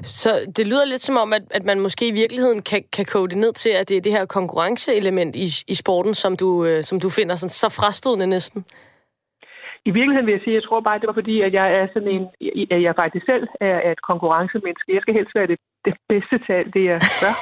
Så 0.03 0.31
det 0.57 0.67
lyder 0.67 0.85
lidt 0.85 1.01
som 1.01 1.17
om, 1.17 1.33
at, 1.33 1.43
at 1.51 1.65
man 1.65 1.81
måske 1.81 2.09
i 2.09 2.19
virkeligheden 2.23 2.63
kan, 2.63 2.85
kan 2.97 3.07
kode 3.13 3.29
det 3.29 3.39
ned 3.39 3.53
til, 3.53 3.71
at 3.81 3.89
det 3.89 3.97
er 3.97 4.01
det 4.01 4.13
her 4.13 4.27
konkurrenceelement 4.27 5.37
i, 5.37 5.47
i 5.69 5.75
sporten, 5.75 6.15
som 6.15 6.37
du, 6.37 6.65
øh, 6.65 6.83
som 6.83 7.01
du 7.01 7.09
finder 7.09 7.35
sådan, 7.35 7.59
så 7.63 7.69
frastødende 7.79 8.27
næsten. 8.27 8.65
I 9.85 9.91
virkeligheden 9.91 10.27
vil 10.27 10.33
jeg 10.33 10.45
sige, 10.45 10.55
at 10.57 10.61
jeg 10.61 10.69
tror 10.69 10.81
bare, 10.81 10.95
at 10.95 11.01
det 11.01 11.09
var 11.09 11.21
fordi, 11.23 11.41
at 11.41 11.53
jeg 11.53 11.69
er 11.79 11.87
sådan 11.93 12.13
en, 12.17 12.25
at 12.71 12.83
jeg 12.83 12.95
faktisk 13.03 13.27
selv 13.27 13.47
er 13.61 13.91
et 13.93 14.03
konkurrencemenneske. 14.11 14.95
Jeg 14.95 15.03
skal 15.03 15.15
helst 15.15 15.35
være 15.35 15.47
det, 15.47 15.59
det 15.85 15.95
bedste 16.09 16.39
til 16.39 16.53
alt 16.53 16.75
det, 16.75 16.85
jeg 16.93 17.01
gør. 17.23 17.35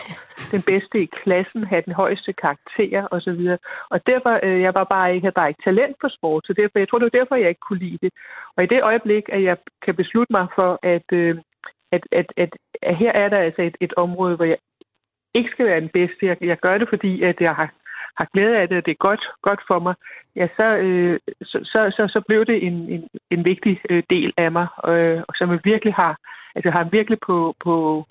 Den 0.54 0.62
bedste 0.62 1.02
i 1.02 1.06
klassen, 1.22 1.64
have 1.64 1.82
den 1.86 1.92
højeste 1.92 2.32
karakter 2.32 3.08
osv. 3.10 3.56
Og 3.90 4.06
derfor, 4.06 4.40
øh, 4.42 4.60
jeg 4.60 4.74
var 4.74 4.84
bare 4.84 5.14
ikke, 5.14 5.24
havde 5.24 5.40
bare 5.40 5.48
ikke 5.48 5.62
talent 5.64 5.96
for 6.00 6.08
sport, 6.08 6.46
så 6.46 6.52
derfor, 6.52 6.78
jeg 6.78 6.88
tror, 6.88 6.98
det 6.98 7.10
var 7.10 7.18
derfor, 7.18 7.34
jeg 7.36 7.48
ikke 7.48 7.66
kunne 7.68 7.84
lide 7.86 7.98
det. 8.02 8.12
Og 8.56 8.64
i 8.64 8.66
det 8.66 8.82
øjeblik, 8.82 9.24
at 9.28 9.42
jeg 9.42 9.56
kan 9.84 9.94
beslutte 9.94 10.32
mig 10.32 10.46
for, 10.54 10.78
at, 10.82 11.08
øh, 11.12 11.38
at, 11.92 12.02
at, 12.12 12.32
at, 12.36 12.50
at 12.82 12.96
her 12.96 13.12
er 13.12 13.28
der 13.28 13.38
altså 13.38 13.62
et, 13.62 13.76
et 13.80 13.94
område, 13.96 14.36
hvor 14.36 14.44
jeg 14.44 14.58
ikke 15.34 15.50
skal 15.50 15.66
være 15.66 15.80
den 15.80 15.88
bedste. 15.88 16.26
Jeg, 16.26 16.36
jeg 16.40 16.58
gør 16.58 16.78
det, 16.78 16.88
fordi 16.88 17.22
at 17.22 17.40
jeg 17.40 17.54
har 17.54 17.70
har 18.16 18.26
glæde 18.32 18.58
af 18.58 18.68
det, 18.68 18.76
og 18.78 18.86
det 18.86 18.90
er 18.90 19.06
godt, 19.08 19.24
godt 19.42 19.60
for 19.66 19.78
mig, 19.78 19.94
ja, 20.36 20.48
så, 20.56 20.76
øh, 20.76 21.18
så, 21.42 21.58
så, 21.64 21.80
så, 21.96 22.08
så 22.08 22.20
blev 22.28 22.46
det 22.46 22.66
en, 22.66 22.88
en, 22.94 23.08
en 23.30 23.44
vigtig 23.44 23.80
øh, 23.90 24.02
del 24.10 24.32
af 24.36 24.52
mig, 24.52 24.66
øh, 24.88 25.22
som 25.34 25.50
jeg 25.50 25.60
virkelig 25.64 25.94
har, 25.94 26.18
altså 26.54 26.68
jeg 26.68 26.72
har 26.72 26.84
virkelig 26.84 27.18
på, 27.26 27.54
på, 27.64 28.06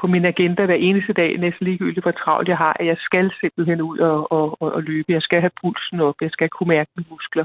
på 0.00 0.06
min 0.06 0.24
agenda 0.24 0.66
hver 0.66 0.74
eneste 0.74 1.12
dag, 1.12 1.38
næsten 1.38 1.66
ligegyldigt 1.66 2.04
hvor 2.04 2.10
travlt 2.10 2.48
jeg 2.48 2.56
har, 2.56 2.76
at 2.80 2.86
jeg 2.86 2.96
skal 3.00 3.32
simpelthen 3.40 3.80
ud 3.82 3.98
og, 3.98 4.32
og, 4.32 4.62
og, 4.62 4.72
og 4.72 4.82
løbe. 4.82 5.12
Jeg 5.12 5.22
skal 5.22 5.40
have 5.40 5.58
pulsen 5.62 6.00
op, 6.00 6.14
jeg 6.20 6.30
skal 6.30 6.48
kunne 6.48 6.68
mærke 6.68 6.90
mine 6.96 7.06
muskler. 7.10 7.44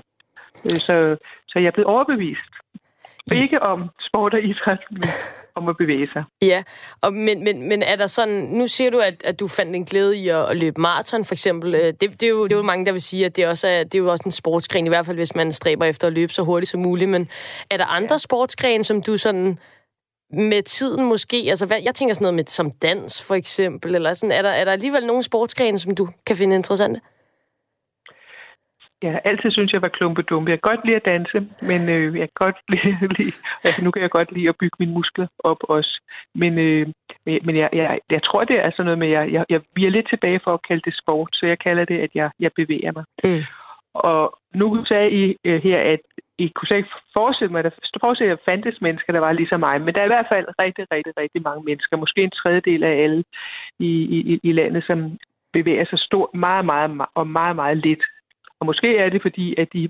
Øh, 0.65 0.79
så, 0.87 1.17
så 1.47 1.59
jeg 1.59 1.67
er 1.67 1.71
blevet 1.71 1.93
overbevist. 1.95 2.53
Ikke 3.31 3.61
om 3.61 3.89
sport 3.99 4.33
og 4.33 4.41
idræt, 4.41 4.79
men 4.91 5.03
om 5.57 5.69
at 5.69 5.77
bevæge 5.77 6.07
sig. 6.13 6.23
Ja, 6.41 6.63
og, 7.01 7.13
men, 7.13 7.43
men, 7.43 7.69
men 7.69 7.81
er 7.81 7.95
der 7.95 8.07
sådan, 8.07 8.43
nu 8.43 8.67
siger 8.67 8.91
du, 8.91 8.99
at, 8.99 9.23
at 9.23 9.39
du 9.39 9.47
fandt 9.47 9.75
en 9.75 9.85
glæde 9.85 10.17
i 10.17 10.27
at, 10.27 10.49
at 10.49 10.57
løbe 10.57 10.81
maraton 10.81 11.25
for 11.25 11.33
eksempel. 11.33 11.75
Øh, 11.75 11.81
det, 11.81 12.01
det, 12.01 12.23
er 12.23 12.29
jo, 12.29 12.43
det 12.43 12.51
er 12.51 12.57
jo 12.57 12.63
mange, 12.63 12.85
der 12.85 12.91
vil 12.91 13.01
sige, 13.01 13.25
at 13.25 13.35
det, 13.35 13.47
også 13.47 13.67
er, 13.67 13.83
det 13.83 13.95
er 13.95 13.99
jo 13.99 14.11
også 14.11 14.23
en 14.25 14.31
sportsgren, 14.31 14.85
i 14.85 14.89
hvert 14.89 15.05
fald 15.05 15.17
hvis 15.17 15.35
man 15.35 15.51
stræber 15.51 15.85
efter 15.85 16.07
at 16.07 16.13
løbe 16.13 16.33
så 16.33 16.43
hurtigt 16.43 16.69
som 16.69 16.81
muligt. 16.81 17.09
Men 17.09 17.29
er 17.71 17.77
der 17.77 17.85
andre 17.85 18.13
ja. 18.13 18.17
sportsgrene, 18.17 18.83
som 18.83 19.01
du 19.01 19.17
sådan 19.17 19.57
med 20.33 20.63
tiden 20.63 21.05
måske, 21.05 21.45
altså 21.49 21.65
hvad, 21.65 21.77
jeg 21.83 21.95
tænker 21.95 22.15
sådan 22.15 22.23
noget 22.23 22.35
med 22.35 22.45
som 22.47 22.71
dans 22.71 23.27
for 23.27 23.35
eksempel, 23.35 23.95
eller 23.95 24.13
sådan, 24.13 24.31
er 24.31 24.41
der, 24.41 24.49
er 24.49 24.65
der 24.65 24.71
alligevel 24.71 25.05
nogle 25.05 25.23
sportsgrene, 25.23 25.79
som 25.79 25.95
du 25.95 26.07
kan 26.25 26.35
finde 26.35 26.55
interessante? 26.55 27.01
Jeg 29.03 29.21
altid 29.23 29.51
synes, 29.51 29.73
jeg 29.73 29.81
var 29.81 29.87
klumpedum. 29.87 30.47
Jeg 30.47 30.61
kan 30.61 30.69
godt 30.71 30.85
lide 30.85 30.95
at 30.95 31.05
danse, 31.05 31.39
men 31.61 31.89
øh, 31.89 32.19
jeg 32.19 32.27
kan 32.29 32.45
godt 32.45 32.57
lide, 32.73 33.13
lide, 33.17 33.35
altså 33.63 33.83
nu 33.83 33.91
kan 33.91 34.01
jeg 34.01 34.09
godt 34.09 34.31
lide 34.31 34.49
at 34.49 34.57
bygge 34.59 34.75
mine 34.79 34.93
muskler 34.93 35.27
op 35.39 35.61
også. 35.63 36.01
Men, 36.35 36.57
øh, 36.57 36.87
men 37.25 37.55
jeg, 37.57 37.69
jeg, 37.73 37.99
jeg 38.11 38.23
tror, 38.23 38.43
det 38.43 38.59
er 38.59 38.71
sådan 38.71 38.85
noget 38.85 38.99
med, 38.99 39.07
jeg, 39.07 39.31
jeg, 39.31 39.45
jeg 39.49 39.61
vi 39.75 39.85
er 39.85 39.89
lidt 39.89 40.09
tilbage 40.09 40.39
for 40.43 40.53
at 40.53 40.65
kalde 40.67 40.81
det 40.85 40.97
sport, 41.01 41.29
så 41.33 41.45
jeg 41.45 41.59
kalder 41.59 41.85
det, 41.85 41.99
at 41.99 42.09
jeg, 42.15 42.29
jeg 42.39 42.51
bevæger 42.55 42.91
mig. 42.91 43.05
Mm. 43.23 43.43
Og 43.93 44.37
nu 44.55 44.85
sagde 44.85 45.11
I 45.11 45.35
øh, 45.45 45.63
her, 45.63 45.79
at 45.79 45.99
I 46.37 46.47
kunne 46.47 46.67
slet 46.67 46.77
ikke 46.77 46.95
forestille 47.13 47.51
mig, 47.51 47.59
at 47.59 47.65
der 47.65 47.99
forestille, 48.01 48.33
at 48.33 48.45
fandtes 48.45 48.81
mennesker, 48.81 49.13
der 49.13 49.19
var 49.19 49.31
ligesom 49.31 49.59
mig. 49.59 49.81
Men 49.81 49.93
der 49.93 50.01
er 50.01 50.05
i 50.05 50.15
hvert 50.15 50.31
fald 50.31 50.45
rigtig, 50.59 50.85
rigtig, 50.91 51.13
rigtig 51.17 51.41
mange 51.41 51.63
mennesker, 51.63 51.97
måske 51.97 52.23
en 52.23 52.37
tredjedel 52.41 52.83
af 52.83 53.03
alle 53.03 53.23
i, 53.79 53.91
i, 54.17 54.39
i 54.43 54.51
landet, 54.51 54.83
som 54.83 55.17
bevæger 55.53 55.85
sig 55.85 55.99
stort, 55.99 56.29
meget, 56.33 56.65
meget, 56.65 56.89
meget 56.89 57.09
og 57.15 57.27
meget, 57.27 57.55
meget 57.55 57.77
lidt 57.77 58.03
og 58.59 58.65
måske 58.65 58.97
er 58.97 59.09
det 59.09 59.21
fordi, 59.21 59.55
at 59.57 59.73
de 59.73 59.89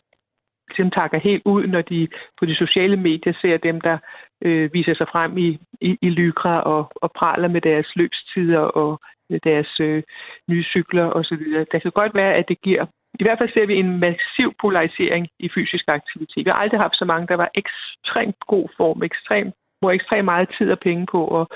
ligesom 0.70 0.92
takker 0.92 1.20
helt 1.20 1.42
ud, 1.46 1.68
når 1.68 1.82
de 1.82 2.08
på 2.40 2.46
de 2.46 2.56
sociale 2.56 2.98
medier 2.98 3.34
ser 3.42 3.58
dem, 3.58 3.82
der 3.82 3.98
øh, 4.42 4.74
viser 4.74 4.94
sig 4.96 5.08
frem 5.12 5.38
i, 5.38 5.60
i, 5.82 5.98
i 6.02 6.10
lykra 6.10 6.62
og, 6.62 6.92
og 6.96 7.12
praler 7.12 7.48
med 7.48 7.62
deres 7.62 7.88
løbstider 7.96 8.60
og 8.60 9.00
deres 9.44 9.80
øh, 9.80 10.04
nye 10.50 10.64
cykler 10.64 11.06
osv. 11.12 11.44
Det 11.72 11.82
kan 11.82 11.92
godt 11.92 12.16
være, 12.16 12.34
at 12.34 12.46
det 12.48 12.62
giver 12.62 12.86
i 13.20 13.24
hvert 13.24 13.38
fald 13.38 13.54
ser 13.54 13.66
vi 13.66 13.76
en 13.76 14.00
massiv 14.00 14.54
polarisering 14.62 15.28
i 15.40 15.50
fysisk 15.56 15.86
aktivitet. 15.88 16.46
Vi 16.46 16.50
har 16.50 16.62
aldrig 16.64 16.80
haft 16.80 16.98
så 16.98 17.06
mange, 17.06 17.28
der 17.28 17.36
var 17.36 17.50
ekstremt 17.56 18.40
god 18.48 18.68
form, 18.78 19.04
ekstremt 19.04 19.54
bruger 19.82 19.94
ekstremt 19.94 20.26
meget 20.26 20.50
tid 20.58 20.72
og 20.72 20.80
penge 20.80 21.06
på 21.12 21.42
at, 21.42 21.48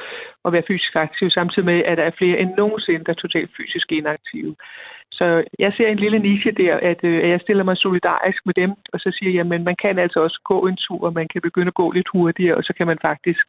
at 0.46 0.54
være 0.54 0.64
fysisk 0.68 0.96
aktiv, 0.96 1.30
samtidig 1.30 1.66
med, 1.66 1.84
at 1.84 1.98
der 1.98 2.04
er 2.04 2.18
flere 2.18 2.40
end 2.40 2.52
nogensinde, 2.58 3.06
der 3.06 3.14
er 3.14 3.24
totalt 3.24 3.52
fysisk 3.58 3.92
inaktive. 3.92 4.56
Så 5.12 5.44
jeg 5.60 5.74
ser 5.74 5.88
en 5.88 6.00
lille 6.00 6.20
niche 6.20 6.52
der, 6.52 6.76
at, 6.92 7.04
øh, 7.04 7.24
at 7.24 7.30
jeg 7.30 7.40
stiller 7.42 7.64
mig 7.64 7.78
solidarisk 7.78 8.46
med 8.46 8.54
dem, 8.54 8.72
og 8.94 9.00
så 9.00 9.10
siger 9.18 9.32
jeg, 9.32 9.54
at 9.54 9.62
man 9.62 9.76
kan 9.82 10.00
altså 10.00 10.20
også 10.20 10.42
gå 10.44 10.68
en 10.68 10.78
tur, 10.78 11.06
og 11.08 11.14
man 11.14 11.28
kan 11.28 11.42
begynde 11.42 11.68
at 11.68 11.74
gå 11.82 11.92
lidt 11.92 12.08
hurtigere, 12.14 12.58
og 12.58 12.64
så 12.64 12.74
kan 12.78 12.88
man 12.88 12.98
faktisk 13.02 13.46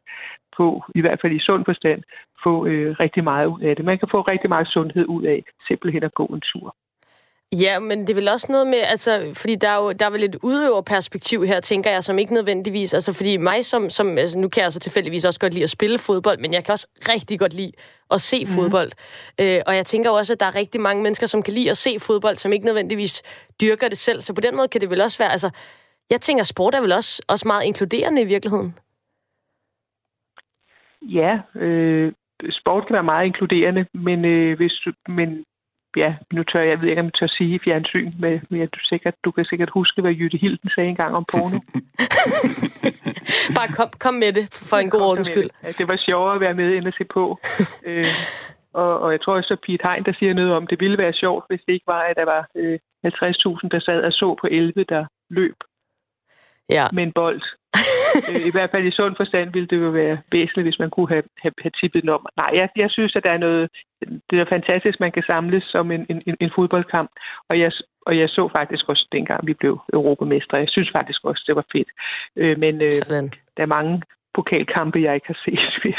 få, 0.57 0.83
i 0.95 1.01
hvert 1.01 1.19
fald 1.21 1.33
i 1.33 1.45
sund 1.47 1.65
forstand, 1.65 2.03
få 2.43 2.65
øh, 2.65 2.95
rigtig 2.99 3.23
meget 3.23 3.47
ud 3.47 3.61
af 3.61 3.75
det. 3.75 3.85
Man 3.85 3.99
kan 3.99 4.07
få 4.11 4.21
rigtig 4.21 4.49
meget 4.49 4.67
sundhed 4.67 5.05
ud 5.05 5.23
af 5.23 5.43
simpelthen 5.67 6.03
at 6.03 6.13
gå 6.13 6.25
en 6.25 6.41
tur. 6.41 6.75
Ja, 7.61 7.79
men 7.79 8.01
det 8.01 8.09
er 8.09 8.15
vel 8.15 8.27
også 8.29 8.47
noget 8.51 8.67
med, 8.67 8.77
altså, 8.77 9.31
fordi 9.41 9.55
der 9.55 9.69
er 9.69 9.83
jo 9.83 9.91
der 9.91 10.05
er 10.05 10.09
vel 10.09 10.23
et 10.23 10.35
udøverperspektiv 10.43 11.45
her, 11.45 11.59
tænker 11.59 11.91
jeg, 11.91 12.03
som 12.03 12.19
ikke 12.19 12.33
nødvendigvis, 12.33 12.93
altså 12.93 13.13
fordi 13.13 13.37
mig 13.37 13.65
som, 13.65 13.89
som 13.89 14.17
altså, 14.17 14.39
nu 14.39 14.49
kan 14.49 14.63
jeg 14.63 14.71
så 14.71 14.77
altså 14.77 14.79
tilfældigvis 14.79 15.25
også 15.25 15.39
godt 15.39 15.53
lide 15.53 15.63
at 15.63 15.69
spille 15.69 15.97
fodbold, 15.97 16.39
men 16.39 16.53
jeg 16.53 16.65
kan 16.65 16.71
også 16.71 16.87
rigtig 17.09 17.39
godt 17.39 17.53
lide 17.53 17.71
at 18.11 18.21
se 18.21 18.45
mm. 18.45 18.51
fodbold. 18.51 18.91
Øh, 19.41 19.59
og 19.67 19.75
jeg 19.75 19.85
tænker 19.85 20.09
også, 20.09 20.33
at 20.33 20.39
der 20.39 20.45
er 20.45 20.55
rigtig 20.55 20.81
mange 20.81 21.03
mennesker, 21.03 21.27
som 21.27 21.43
kan 21.43 21.53
lide 21.53 21.69
at 21.69 21.77
se 21.77 21.99
fodbold, 21.99 22.35
som 22.35 22.53
ikke 22.53 22.65
nødvendigvis 22.65 23.23
dyrker 23.61 23.89
det 23.89 23.97
selv. 23.97 24.21
Så 24.21 24.35
på 24.35 24.41
den 24.41 24.55
måde 24.55 24.67
kan 24.67 24.81
det 24.81 24.89
vel 24.89 25.01
også 25.01 25.17
være, 25.23 25.31
altså, 25.31 25.49
jeg 26.09 26.21
tænker, 26.21 26.43
sport 26.43 26.75
er 26.75 26.81
vel 26.81 26.91
også, 26.91 27.23
også 27.27 27.47
meget 27.47 27.65
inkluderende 27.65 28.21
i 28.21 28.25
virkeligheden? 28.25 28.75
Ja, 31.01 31.39
øh, 31.55 32.13
sport 32.51 32.87
kan 32.87 32.93
være 32.93 33.03
meget 33.03 33.25
inkluderende, 33.25 33.85
men, 33.93 34.25
øh, 34.25 34.57
hvis, 34.57 34.87
men 35.07 35.45
ja, 35.97 36.15
nu 36.33 36.43
tør 36.43 36.61
jeg 36.61 36.81
ved 36.81 36.89
ikke, 36.89 36.99
om 36.99 37.05
jeg 37.05 37.13
tør 37.13 37.27
sige 37.27 37.59
fjernsyn, 37.63 38.11
men, 38.19 38.41
men 38.49 38.67
du, 38.67 38.79
sikkert, 38.79 39.15
du 39.25 39.31
kan 39.31 39.45
sikkert 39.45 39.69
huske, 39.69 40.01
hvad 40.01 40.11
Jytte 40.11 40.37
Hilden 40.37 40.69
sagde 40.75 40.89
engang 40.89 41.15
om 41.15 41.25
porno. 41.31 41.59
Bare 43.57 43.69
kom, 43.77 43.89
kom 43.99 44.13
med 44.13 44.33
det, 44.33 44.45
for 44.69 44.77
en 44.77 44.89
god 44.89 45.01
ordens 45.01 45.27
skyld. 45.27 45.49
Det. 45.61 45.77
det 45.77 45.87
var 45.87 45.97
sjovere 45.97 46.35
at 46.35 46.41
være 46.41 46.53
med, 46.53 46.69
end 46.77 46.87
at 46.87 46.95
se 46.97 47.05
på. 47.13 47.39
øh, 47.89 48.05
og, 48.73 48.99
og 48.99 49.11
jeg 49.11 49.21
tror 49.21 49.35
også, 49.35 49.53
at 49.53 49.59
Pete 49.65 49.87
Hein, 49.87 50.05
der 50.05 50.13
siger 50.19 50.33
noget 50.33 50.53
om, 50.53 50.67
det 50.67 50.79
ville 50.79 50.97
være 50.97 51.13
sjovt, 51.13 51.45
hvis 51.49 51.61
det 51.67 51.73
ikke 51.73 51.87
var, 51.87 52.01
at 52.01 52.15
der 52.15 52.25
var 52.25 52.47
øh, 52.55 52.79
50.000, 53.05 53.67
der 53.71 53.79
sad 53.79 54.01
og 54.03 54.11
så 54.11 54.35
på 54.41 54.47
11, 54.51 54.83
der 54.83 55.05
løb 55.29 55.55
ja. 56.69 56.87
med 56.93 57.03
en 57.03 57.13
bold. 57.13 57.41
Øh, 58.29 58.41
I 58.49 58.51
hvert 58.55 58.69
fald 58.71 58.85
i 58.87 58.91
sund 58.91 59.15
forstand 59.15 59.53
ville 59.53 59.67
det 59.67 59.77
jo 59.77 59.89
være 59.89 60.17
væsentligt, 60.31 60.65
hvis 60.65 60.79
man 60.79 60.89
kunne 60.89 61.09
have, 61.09 61.23
have, 61.43 61.53
have 61.61 61.71
tippet 61.79 62.09
om. 62.09 62.25
Nej, 62.37 62.49
jeg, 62.53 62.69
jeg 62.75 62.89
synes, 62.91 63.15
at 63.15 63.23
der 63.23 63.31
er 63.31 63.37
noget... 63.37 63.69
Det 64.29 64.39
er 64.39 64.45
fantastisk, 64.49 64.99
man 64.99 65.11
kan 65.11 65.23
samles 65.27 65.63
som 65.63 65.91
en, 65.91 66.05
en, 66.09 66.37
en 66.39 66.51
fodboldkamp. 66.55 67.11
Og 67.49 67.59
jeg, 67.59 67.71
og 68.05 68.17
jeg 68.17 68.29
så 68.29 68.49
faktisk 68.51 68.89
også, 68.89 69.07
dengang 69.11 69.47
vi 69.47 69.53
blev 69.53 69.79
europamestre. 69.93 70.57
Jeg 70.57 70.69
synes 70.69 70.89
faktisk 70.91 71.19
også, 71.23 71.43
det 71.47 71.55
var 71.55 71.65
fedt. 71.71 71.89
Øh, 72.35 72.59
men 72.59 72.75
øh, 72.81 72.91
der 73.57 73.63
er 73.63 73.75
mange 73.77 74.01
pokalkampe, 74.33 75.01
jeg 75.01 75.15
ikke 75.15 75.27
har 75.27 75.39
set, 75.45 75.95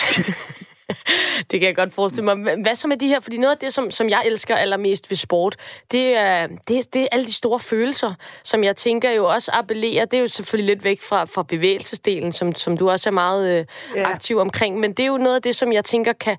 det 1.51 1.61
kan 1.61 1.63
jeg 1.63 1.77
godt 1.77 1.95
forestille 1.95 2.35
mig. 2.35 2.57
Hvad 2.63 2.75
så 2.75 2.89
med 2.89 2.97
de 2.97 3.09
her? 3.09 3.21
Fordi 3.21 3.37
noget 3.37 3.53
af 3.53 3.59
det, 3.59 3.75
som, 3.75 3.91
som 3.91 4.09
jeg 4.09 4.23
elsker 4.27 4.57
allermest 4.57 5.11
ved 5.11 5.17
sport, 5.17 5.57
det 5.91 6.17
er, 6.17 6.47
det, 6.47 6.95
det 6.95 7.03
er 7.03 7.07
alle 7.13 7.27
de 7.27 7.33
store 7.33 7.61
følelser, 7.61 8.15
som 8.45 8.65
jeg 8.65 8.77
tænker 8.77 9.11
jo 9.11 9.27
også 9.29 9.51
appellerer. 9.55 10.05
Det 10.05 10.17
er 10.17 10.21
jo 10.21 10.29
selvfølgelig 10.29 10.75
lidt 10.75 10.85
væk 10.85 11.03
fra, 11.03 11.25
fra 11.25 11.43
bevægelsesdelen, 11.43 12.33
som, 12.33 12.55
som 12.55 12.77
du 12.77 12.91
også 12.91 13.09
er 13.09 13.13
meget 13.13 13.59
øh, 13.59 13.67
ja. 13.97 14.11
aktiv 14.11 14.39
omkring. 14.39 14.81
Men 14.81 14.93
det 14.93 15.03
er 15.03 15.07
jo 15.07 15.17
noget 15.17 15.37
af 15.37 15.43
det, 15.43 15.57
som 15.57 15.73
jeg 15.73 15.85
tænker 15.85 16.13
kan... 16.13 16.37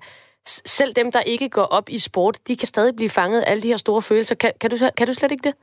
Selv 0.66 0.92
dem, 0.92 1.12
der 1.12 1.20
ikke 1.20 1.48
går 1.48 1.62
op 1.62 1.88
i 1.88 1.98
sport, 1.98 2.38
de 2.48 2.56
kan 2.56 2.68
stadig 2.68 2.96
blive 2.96 3.10
fanget 3.10 3.40
af 3.40 3.50
alle 3.50 3.62
de 3.62 3.68
her 3.68 3.76
store 3.76 4.02
følelser. 4.02 4.34
Kan, 4.34 4.52
kan, 4.60 4.70
du, 4.70 4.76
kan 4.96 5.06
du 5.06 5.14
slet 5.14 5.32
ikke 5.32 5.42
det? 5.42 5.54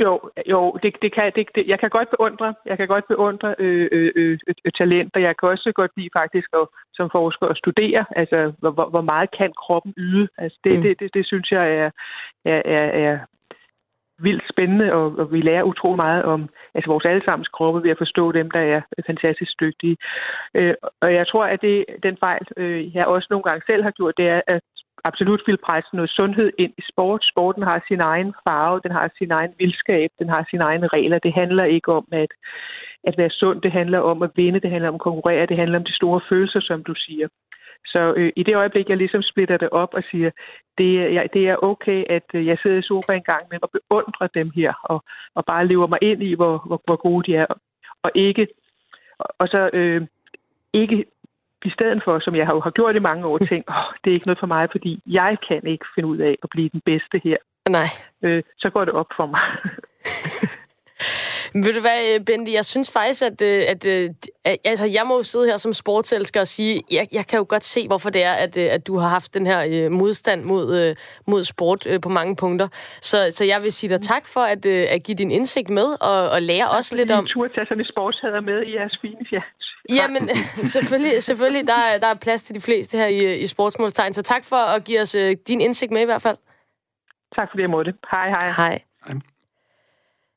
Jo, 0.00 0.20
jo 0.46 0.78
det, 0.82 0.96
det 1.02 1.12
kan, 1.14 1.32
det, 1.36 1.46
det, 1.54 1.66
jeg 1.66 1.78
kan 1.80 1.90
godt 1.90 2.10
beundre, 2.10 2.54
jeg 2.66 2.76
kan 2.76 2.88
godt 2.88 3.04
beundre 3.08 3.54
øh, 3.58 3.88
øh, 3.92 4.12
øh, 4.16 4.38
øh 4.48 4.72
talenter. 4.78 5.20
Jeg 5.20 5.36
kan 5.36 5.48
også 5.48 5.72
godt 5.74 5.92
lide 5.96 6.10
faktisk 6.12 6.48
at, 6.52 6.66
som 6.94 7.10
forsker 7.12 7.46
at 7.46 7.56
studere, 7.56 8.04
altså 8.16 8.52
hvor, 8.58 8.88
hvor 8.90 9.00
meget 9.00 9.30
kan 9.38 9.52
kroppen 9.52 9.94
yde. 9.96 10.28
Altså 10.38 10.58
det, 10.64 10.76
mm. 10.76 10.82
det, 10.82 11.00
det, 11.00 11.14
det 11.14 11.26
synes 11.26 11.50
jeg 11.50 11.74
er, 11.74 11.90
er, 12.44 12.62
er, 12.64 12.86
er 13.04 13.18
vildt 14.22 14.44
spændende, 14.52 14.92
og, 14.92 15.04
og 15.18 15.32
vi 15.32 15.40
lærer 15.40 15.62
utrolig 15.62 15.96
meget 15.96 16.22
om 16.24 16.48
altså 16.74 16.90
vores 16.90 17.04
allesammens 17.04 17.48
kroppe 17.48 17.82
ved 17.82 17.90
at 17.90 17.98
forstå 17.98 18.32
dem, 18.32 18.50
der 18.50 18.60
er 18.60 18.80
fantastisk 19.06 19.52
dygtige. 19.60 19.96
Øh, 20.54 20.74
og 21.00 21.14
jeg 21.14 21.26
tror, 21.26 21.44
at 21.44 21.60
det 21.62 21.84
den 22.02 22.16
fejl, 22.20 22.46
øh, 22.56 22.96
jeg 22.96 23.06
også 23.06 23.26
nogle 23.30 23.42
gange 23.42 23.62
selv 23.66 23.82
har 23.82 23.90
gjort, 23.90 24.14
det 24.16 24.28
er 24.28 24.40
at 24.46 24.62
absolut 25.04 25.42
vil 25.46 25.56
presse 25.66 25.96
noget 25.96 26.10
sundhed 26.10 26.52
ind 26.58 26.72
i 26.78 26.82
sport. 26.92 27.24
Sporten 27.32 27.62
har 27.62 27.84
sin 27.88 28.00
egen 28.00 28.34
farve, 28.44 28.80
den 28.84 28.90
har 28.90 29.10
sin 29.18 29.30
egen 29.30 29.52
vildskab, 29.58 30.10
den 30.18 30.28
har 30.28 30.46
sine 30.50 30.64
egne 30.64 30.86
regler. 30.86 31.18
Det 31.18 31.32
handler 31.32 31.64
ikke 31.64 31.92
om 31.92 32.06
at, 32.12 32.32
at 33.04 33.14
være 33.18 33.30
sund, 33.30 33.62
det 33.62 33.72
handler 33.72 33.98
om 33.98 34.22
at 34.22 34.30
vinde, 34.36 34.60
det 34.60 34.70
handler 34.70 34.88
om 34.88 34.94
at 34.94 35.00
konkurrere, 35.00 35.46
det 35.46 35.56
handler 35.56 35.78
om 35.78 35.84
de 35.84 35.96
store 35.96 36.20
følelser, 36.28 36.60
som 36.60 36.84
du 36.84 36.94
siger. 36.94 37.28
Så 37.86 38.14
øh, 38.16 38.32
i 38.36 38.42
det 38.42 38.56
øjeblik, 38.56 38.88
jeg 38.88 38.96
ligesom 38.96 39.22
splitter 39.22 39.56
det 39.56 39.70
op 39.70 39.94
og 39.94 40.02
siger, 40.10 40.30
det, 40.78 41.14
jeg, 41.14 41.28
det 41.34 41.48
er 41.48 41.64
okay, 41.64 42.04
at 42.10 42.28
øh, 42.34 42.46
jeg 42.46 42.58
sidder 42.62 42.78
i 42.78 42.82
sofa 42.82 43.12
en 43.12 43.22
gang 43.22 43.42
med 43.50 43.58
og 43.62 43.70
beundrer 43.70 44.26
dem 44.34 44.50
her, 44.50 44.72
og, 44.82 45.04
og 45.34 45.44
bare 45.44 45.66
lever 45.66 45.86
mig 45.86 45.98
ind 46.02 46.22
i, 46.22 46.34
hvor, 46.34 46.62
hvor, 46.66 46.82
hvor 46.84 46.96
gode 46.96 47.32
de 47.32 47.36
er, 47.36 47.46
og 48.02 48.10
ikke 48.14 48.46
og, 49.18 49.26
og 49.38 49.48
så 49.48 49.70
øh, 49.72 50.06
ikke 50.72 51.04
i 51.64 51.70
stedet 51.70 52.02
for, 52.04 52.18
som 52.18 52.34
jeg 52.34 52.46
har, 52.46 52.60
har 52.60 52.70
gjort 52.70 52.96
i 52.96 53.06
mange 53.08 53.26
år, 53.26 53.38
tænkt, 53.52 53.68
oh, 53.68 53.90
det 54.04 54.10
er 54.10 54.14
ikke 54.14 54.26
noget 54.26 54.40
for 54.40 54.46
mig, 54.46 54.68
fordi 54.70 55.02
jeg 55.06 55.36
kan 55.48 55.66
ikke 55.66 55.86
finde 55.94 56.08
ud 56.08 56.18
af 56.18 56.34
at 56.42 56.48
blive 56.50 56.68
den 56.68 56.82
bedste 56.84 57.20
her. 57.24 57.36
Nej. 57.68 57.88
Øh, 58.22 58.42
så 58.58 58.70
går 58.70 58.84
det 58.84 58.94
op 58.94 59.10
for 59.16 59.26
mig. 59.26 59.40
Men 61.54 61.64
ved 61.64 61.72
du 61.74 61.80
hvad, 61.80 62.00
øh, 62.14 62.24
Bendy, 62.26 62.52
jeg 62.52 62.64
synes 62.64 62.92
faktisk, 62.92 63.22
at, 63.30 63.42
øh, 63.42 63.62
at, 63.72 63.86
at, 63.86 64.10
at 64.44 64.56
altså, 64.64 64.86
jeg 64.86 65.04
må 65.06 65.16
jo 65.16 65.22
sidde 65.22 65.46
her 65.46 65.56
som 65.56 65.72
sportselsker 65.72 66.40
og 66.40 66.46
sige, 66.46 66.82
jeg, 66.92 67.06
jeg 67.12 67.24
kan 67.26 67.38
jo 67.38 67.46
godt 67.48 67.64
se, 67.64 67.88
hvorfor 67.88 68.10
det 68.10 68.24
er, 68.24 68.32
at, 68.32 68.56
øh, 68.56 68.66
at 68.70 68.86
du 68.86 68.98
har 68.98 69.08
haft 69.08 69.34
den 69.34 69.46
her 69.46 69.88
modstand 69.88 70.44
mod, 70.44 70.94
mod 71.26 71.44
sport 71.44 71.86
på 72.02 72.08
mange 72.08 72.36
punkter. 72.36 72.68
Så, 73.00 73.16
så 73.30 73.44
jeg 73.44 73.62
vil 73.62 73.72
sige 73.72 73.90
dig 73.90 74.00
tak 74.00 74.24
for 74.34 74.40
at, 74.40 74.66
at 74.66 75.02
give 75.02 75.16
din 75.16 75.30
indsigt 75.30 75.70
med 75.70 75.88
og, 76.10 76.30
og 76.34 76.42
lære 76.42 76.68
tak, 76.68 76.78
os 76.78 76.94
lidt 76.94 77.10
om... 77.10 77.26
tur 77.26 77.48
tage 77.48 77.66
sådan 77.66 77.80
et 77.80 77.88
sportshader 77.88 78.40
med 78.40 78.62
i 78.62 78.74
jeres 78.74 78.98
fine 79.02 79.24
fjern. 79.30 79.42
Jamen, 79.90 80.30
selvfølgelig, 80.74 81.22
selvfølgelig 81.22 81.66
der, 81.66 81.78
er, 81.78 81.98
der 81.98 82.06
er 82.06 82.14
plads 82.14 82.42
til 82.42 82.54
de 82.54 82.60
fleste 82.60 82.98
her 82.98 83.06
i, 83.06 83.38
i 83.38 83.46
sportsmålstegn. 83.46 84.12
Så 84.12 84.22
tak 84.22 84.44
for 84.44 84.56
at 84.56 84.84
give 84.84 85.00
os 85.00 85.14
uh, 85.14 85.30
din 85.48 85.60
indsigt 85.60 85.92
med 85.92 86.02
i 86.02 86.04
hvert 86.04 86.22
fald. 86.22 86.36
Tak 87.36 87.48
fordi 87.50 87.62
jeg 87.62 87.70
måtte. 87.70 87.94
Hej, 88.10 88.28
hej. 88.28 88.50
Hej. 88.50 88.82
hej. 89.06 89.14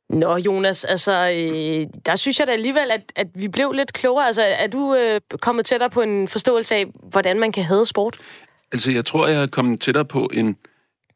Nå, 0.10 0.38
Jonas, 0.38 0.86
altså, 0.86 1.12
øh, 1.12 1.88
der 2.05 2.15
synes 2.15 2.39
jeg 2.39 2.48
da 2.48 2.51
alligevel, 2.51 2.91
at, 2.91 3.12
at 3.15 3.27
vi 3.36 3.48
blev 3.48 3.72
lidt 3.72 3.93
klogere. 3.93 4.25
Altså, 4.25 4.41
er 4.41 4.67
du 4.67 4.95
øh, 4.95 5.22
kommet 5.41 5.65
tættere 5.65 5.89
på 5.89 6.01
en 6.01 6.27
forståelse 6.27 6.75
af, 6.75 6.86
hvordan 7.03 7.39
man 7.39 7.51
kan 7.51 7.63
have 7.63 7.86
sport? 7.86 8.15
Altså, 8.72 8.91
jeg 8.91 9.05
tror, 9.05 9.27
jeg 9.27 9.43
er 9.43 9.48
kommet 9.48 9.81
tættere 9.81 10.05
på 10.05 10.29
en 10.33 10.57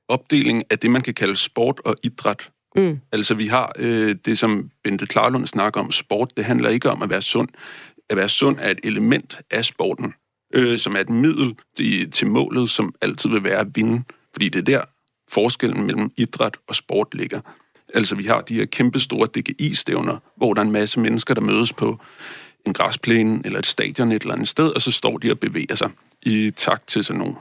opdeling 0.07 0.63
af 0.69 0.79
det, 0.79 0.91
man 0.91 1.01
kan 1.01 1.13
kalde 1.13 1.35
sport 1.35 1.79
og 1.85 1.95
idræt. 2.03 2.49
Mm. 2.75 2.99
Altså, 3.11 3.35
vi 3.35 3.47
har 3.47 3.71
øh, 3.79 4.15
det, 4.25 4.37
som 4.37 4.69
Bente 4.83 5.05
Klarlund 5.05 5.47
snakker 5.47 5.81
om, 5.81 5.91
sport. 5.91 6.37
Det 6.37 6.45
handler 6.45 6.69
ikke 6.69 6.89
om 6.89 7.01
at 7.01 7.09
være 7.09 7.21
sund 7.21 7.49
at 8.09 8.17
være 8.17 8.29
sund 8.29 8.57
er 8.59 8.71
et 8.71 8.79
element 8.83 9.39
af 9.51 9.65
sporten, 9.65 10.13
øh, 10.53 10.77
som 10.79 10.95
er 10.95 10.99
et 10.99 11.09
middel 11.09 11.55
til, 11.77 12.11
til 12.11 12.27
målet, 12.27 12.69
som 12.69 12.93
altid 13.01 13.29
vil 13.29 13.43
være 13.43 13.59
at 13.59 13.67
vinde. 13.75 14.03
Fordi 14.33 14.49
det 14.49 14.59
er 14.59 14.63
der 14.63 14.81
forskellen 15.29 15.85
mellem 15.85 16.11
idræt 16.17 16.57
og 16.67 16.75
sport 16.75 17.07
ligger. 17.13 17.41
Altså, 17.93 18.15
vi 18.15 18.23
har 18.23 18.41
de 18.41 18.55
her 18.55 18.65
kæmpe 18.65 18.99
store 18.99 19.27
DGI-stævner, 19.27 20.17
hvor 20.37 20.53
der 20.53 20.61
er 20.61 20.65
en 20.65 20.71
masse 20.71 20.99
mennesker, 20.99 21.33
der 21.33 21.41
mødes 21.41 21.73
på 21.73 21.99
en 22.65 22.73
græsplæne 22.73 23.41
eller 23.45 23.59
et 23.59 23.65
stadion 23.65 24.11
et 24.11 24.21
eller 24.21 24.33
andet 24.33 24.47
sted, 24.47 24.69
og 24.69 24.81
så 24.81 24.91
står 24.91 25.17
de 25.17 25.31
og 25.31 25.39
bevæger 25.39 25.75
sig 25.75 25.89
i 26.21 26.51
takt 26.55 26.87
til 26.87 27.03
sådan 27.03 27.19
nogle 27.19 27.35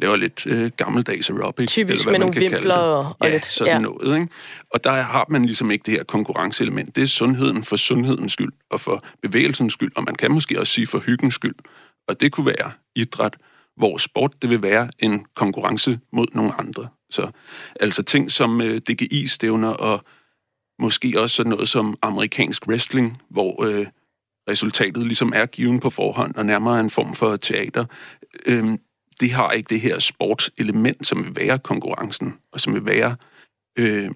laver 0.00 0.16
lidt 0.16 0.46
øh, 0.46 0.70
gammeldags 0.76 1.30
aerobic. 1.30 1.68
Typisk 1.68 1.90
eller 1.90 2.02
hvad 2.04 2.12
med 2.12 2.26
man 2.26 2.34
nogle 2.34 2.50
vimpler 2.50 2.74
og, 2.74 3.16
ja, 3.22 3.32
lidt. 3.32 3.44
sådan 3.44 3.72
ja. 3.72 3.78
noget. 3.78 4.20
Ikke? 4.20 4.32
Og 4.74 4.84
der 4.84 4.90
har 4.90 5.26
man 5.28 5.44
ligesom 5.44 5.70
ikke 5.70 5.82
det 5.86 5.94
her 5.94 6.04
konkurrenceelement. 6.04 6.96
Det 6.96 7.02
er 7.02 7.06
sundheden 7.06 7.62
for 7.62 7.76
sundhedens 7.76 8.32
skyld, 8.32 8.52
og 8.70 8.80
for 8.80 9.04
bevægelsens 9.22 9.72
skyld, 9.72 9.92
og 9.96 10.04
man 10.04 10.14
kan 10.14 10.30
måske 10.30 10.60
også 10.60 10.72
sige 10.72 10.86
for 10.86 10.98
hyggens 10.98 11.34
skyld. 11.34 11.54
Og 12.08 12.20
det 12.20 12.32
kunne 12.32 12.46
være 12.46 12.72
idræt, 12.96 13.36
hvor 13.76 13.98
sport 13.98 14.42
det 14.42 14.50
vil 14.50 14.62
være 14.62 14.88
en 14.98 15.24
konkurrence 15.34 15.98
mod 16.12 16.26
nogle 16.32 16.52
andre. 16.58 16.88
Så 17.10 17.30
altså 17.80 18.02
ting 18.02 18.32
som 18.32 18.60
øh, 18.60 18.80
DGI-stævner 18.90 19.68
og 19.68 20.04
måske 20.78 21.14
også 21.16 21.36
sådan 21.36 21.50
noget 21.50 21.68
som 21.68 21.98
amerikansk 22.02 22.68
wrestling, 22.68 23.22
hvor 23.30 23.64
øh, 23.64 23.86
resultatet 24.50 25.06
ligesom 25.06 25.32
er 25.34 25.46
given 25.46 25.80
på 25.80 25.90
forhånd 25.90 26.34
og 26.34 26.46
nærmere 26.46 26.80
en 26.80 26.90
form 26.90 27.14
for 27.14 27.36
teater. 27.36 27.84
Øh, 28.46 28.78
det 29.20 29.32
har 29.32 29.50
ikke 29.50 29.68
det 29.68 29.80
her 29.80 29.98
sportselement, 29.98 31.06
som 31.06 31.24
vil 31.24 31.36
være 31.36 31.58
konkurrencen, 31.58 32.34
og 32.52 32.60
som 32.60 32.74
vil 32.74 32.86
være, 32.86 33.16
øh, 33.78 34.10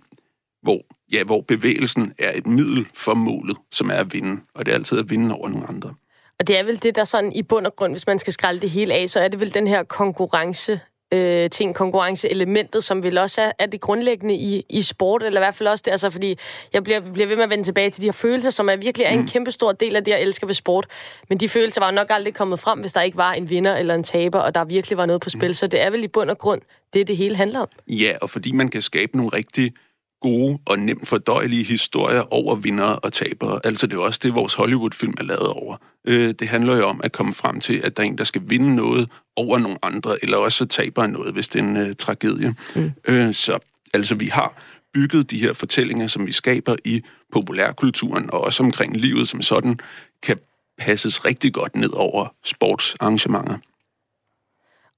hvor, 0.62 0.80
ja, 1.12 1.25
hvor 1.25 1.40
bevægelsen 1.40 2.12
er 2.19 2.33
et 2.35 2.47
middel 2.47 2.87
for 2.95 3.14
målet, 3.14 3.57
som 3.73 3.90
er 3.90 3.95
at 3.95 4.12
vinde, 4.12 4.40
og 4.54 4.66
det 4.66 4.73
er 4.73 4.76
altid 4.76 4.99
at 4.99 5.11
vinde 5.11 5.35
over 5.35 5.49
nogle 5.49 5.66
andre. 5.66 5.95
Og 6.38 6.47
det 6.47 6.59
er 6.59 6.62
vel 6.62 6.83
det, 6.83 6.95
der 6.95 7.04
sådan 7.04 7.33
i 7.33 7.42
bund 7.42 7.66
og 7.66 7.76
grund, 7.76 7.92
hvis 7.92 8.07
man 8.07 8.19
skal 8.19 8.33
skralde 8.33 8.61
det 8.61 8.71
hele 8.71 8.95
af, 8.95 9.11
så 9.11 9.21
er 9.21 9.28
det 9.28 9.40
vel 9.40 9.54
den 9.54 9.66
her 9.66 9.83
konkurrence 9.83 10.80
øh, 11.12 11.50
ting, 11.50 11.75
konkurrenceelementet, 11.75 12.85
som 12.85 13.02
vel 13.02 13.19
også 13.19 13.40
er, 13.40 13.52
er 13.59 13.67
det 13.67 13.81
grundlæggende 13.81 14.35
i, 14.35 14.64
i 14.69 14.83
sport, 14.83 15.23
eller 15.23 15.40
i 15.40 15.43
hvert 15.43 15.55
fald 15.55 15.69
også 15.69 15.83
det, 15.85 15.90
altså 15.90 16.11
fordi 16.11 16.38
jeg 16.73 16.85
bliver, 16.85 17.00
bliver 17.00 17.26
ved 17.26 17.37
med 17.37 17.45
at 17.45 17.50
vende 17.50 17.64
tilbage 17.64 17.90
til 17.90 18.02
de 18.02 18.07
her 18.07 18.12
følelser, 18.12 18.50
som 18.50 18.69
er 18.69 18.76
virkelig 18.76 19.05
er 19.05 19.11
en 19.11 19.21
mm. 19.21 19.29
kæmpe 19.29 19.50
stor 19.50 19.73
del 19.73 19.97
af 19.97 20.05
det, 20.05 20.11
jeg 20.11 20.23
elsker 20.23 20.47
ved 20.47 20.55
sport. 20.55 20.87
Men 21.29 21.38
de 21.38 21.49
følelser 21.49 21.81
var 21.81 21.90
nok 21.90 22.07
aldrig 22.11 22.35
kommet 22.35 22.59
frem, 22.59 22.81
hvis 22.81 22.93
der 22.93 23.02
ikke 23.02 23.17
var 23.17 23.33
en 23.33 23.50
vinder 23.50 23.76
eller 23.76 23.95
en 23.95 24.05
taber, 24.05 24.38
og 24.38 24.55
der 24.55 24.64
virkelig 24.64 24.99
var 24.99 25.07
noget 25.07 25.23
på 25.23 25.31
spil. 25.31 25.49
Mm. 25.49 25.55
Så 25.55 25.67
det 25.67 25.81
er 25.81 25.90
vel 25.90 26.05
i 26.05 26.09
bund 26.09 26.31
og 26.31 26.38
grund 26.38 26.61
det, 26.95 27.09
det 27.09 27.17
hele 27.17 27.37
handler 27.37 27.61
om. 27.61 27.69
Ja, 27.88 28.12
og 28.23 28.31
fordi 28.31 28.52
man 28.52 28.69
kan 28.69 28.83
skabe 28.83 29.17
nogle 29.17 29.31
rigtig 29.33 29.73
gode 30.20 30.58
og 30.66 30.78
nemt 30.78 31.08
fordøjelige 31.08 31.64
historier 31.64 32.34
over 32.34 32.54
vindere 32.54 32.98
og 32.98 33.12
tabere. 33.12 33.60
Altså 33.64 33.86
det 33.86 33.96
er 33.96 34.00
også 34.00 34.20
det, 34.22 34.34
vores 34.34 34.54
Hollywood-film 34.54 35.14
er 35.18 35.22
lavet 35.22 35.48
over. 35.48 35.76
Øh, 36.08 36.34
det 36.38 36.48
handler 36.48 36.76
jo 36.76 36.86
om 36.86 37.00
at 37.04 37.12
komme 37.12 37.34
frem 37.34 37.60
til, 37.60 37.80
at 37.84 37.96
der 37.96 38.02
er 38.02 38.06
en, 38.06 38.18
der 38.18 38.24
skal 38.24 38.42
vinde 38.44 38.76
noget 38.76 39.08
over 39.36 39.58
nogle 39.58 39.78
andre, 39.82 40.24
eller 40.24 40.36
også 40.36 40.58
så 40.58 40.66
taber 40.66 41.06
noget, 41.06 41.32
hvis 41.32 41.48
det 41.48 41.58
er 41.58 41.62
en 41.62 41.76
uh, 41.76 41.92
tragedie. 41.98 42.54
Mm. 42.76 42.90
Øh, 43.08 43.34
så 43.34 43.58
altså 43.94 44.14
vi 44.14 44.26
har 44.26 44.62
bygget 44.94 45.30
de 45.30 45.38
her 45.38 45.52
fortællinger, 45.52 46.06
som 46.06 46.26
vi 46.26 46.32
skaber 46.32 46.76
i 46.84 47.02
populærkulturen, 47.32 48.30
og 48.32 48.40
også 48.40 48.62
omkring 48.62 48.96
livet 48.96 49.28
som 49.28 49.42
sådan, 49.42 49.78
kan 50.22 50.38
passes 50.78 51.24
rigtig 51.24 51.54
godt 51.54 51.76
ned 51.76 51.90
over 51.92 52.34
sportsarrangementer. 52.44 53.58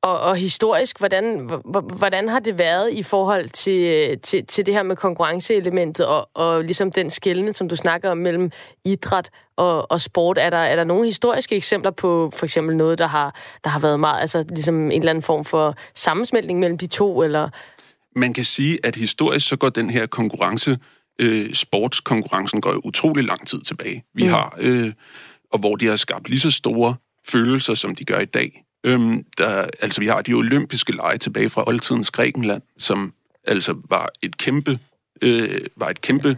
Og, 0.03 0.21
og 0.21 0.37
historisk, 0.37 0.99
hvordan, 0.99 1.51
hvordan 1.97 2.29
har 2.29 2.41
det 2.41 2.59
været 2.59 2.93
i 2.93 3.03
forhold 3.03 3.49
til, 3.49 4.19
til, 4.21 4.47
til 4.47 4.67
det 4.67 4.75
her 4.75 4.83
med 4.83 4.97
konkurrenceelementet 4.97 6.07
og, 6.07 6.29
og 6.35 6.65
ligesom 6.65 6.93
den 6.93 7.11
skældne, 7.11 7.55
som 7.55 7.69
du 7.69 7.77
snakker 7.77 8.11
om 8.11 8.19
mellem 8.19 8.51
idræt 8.85 9.31
og, 9.57 9.91
og 9.91 10.01
sport? 10.01 10.39
Er 10.39 10.51
der, 10.51 10.57
er 10.57 10.77
der 10.77 10.85
nogle 10.85 11.07
historiske 11.07 11.57
eksempler 11.57 11.91
på 11.91 12.33
for 12.35 12.47
eksempel 12.47 12.77
noget, 12.77 12.99
der 12.99 13.07
har, 13.07 13.35
der 13.65 13.71
har 13.71 13.79
været 13.81 14.01
meget, 14.01 14.21
altså 14.21 14.45
ligesom 14.49 14.75
en 14.75 14.93
eller 14.93 15.11
anden 15.11 15.23
form 15.23 15.45
for 15.45 15.77
sammensmeltning 15.95 16.59
mellem 16.59 16.79
de 16.79 16.87
to? 16.87 17.23
Eller? 17.23 17.49
Man 18.17 18.33
kan 18.33 18.45
sige, 18.45 18.79
at 18.83 18.97
historisk 18.97 19.49
så 19.49 19.57
går 19.57 19.69
den 19.69 19.91
her 19.91 20.07
konkurrence, 20.07 20.79
øh, 21.21 21.55
sportskonkurrencen 21.55 22.61
går 22.61 22.73
jo 22.73 22.81
utrolig 22.85 23.25
lang 23.25 23.47
tid 23.47 23.61
tilbage. 23.61 24.05
Vi 24.15 24.23
mm. 24.23 24.29
har, 24.29 24.57
øh, 24.59 24.93
og 25.53 25.59
hvor 25.59 25.77
de 25.77 25.87
har 25.87 25.97
skabt 25.97 26.29
lige 26.29 26.41
så 26.41 26.51
store 26.51 26.95
følelser, 27.29 27.75
som 27.75 27.95
de 27.95 28.05
gør 28.05 28.19
i 28.19 28.25
dag. 28.25 28.62
Øhm, 28.85 29.25
der, 29.39 29.67
altså, 29.81 30.01
vi 30.01 30.07
har 30.07 30.23
de 30.23 30.33
olympiske 30.33 30.93
lege 30.93 31.19
tilbage 31.19 31.51
fra 31.51 31.65
oldtidens 31.67 32.11
Grækenland, 32.11 32.63
som 32.79 33.13
altså 33.45 33.75
var 33.89 34.09
et 34.23 34.37
kæmpe, 34.37 34.79
øh, 35.23 35.61
var 35.77 35.89
et 35.89 36.01
kæmpe 36.01 36.37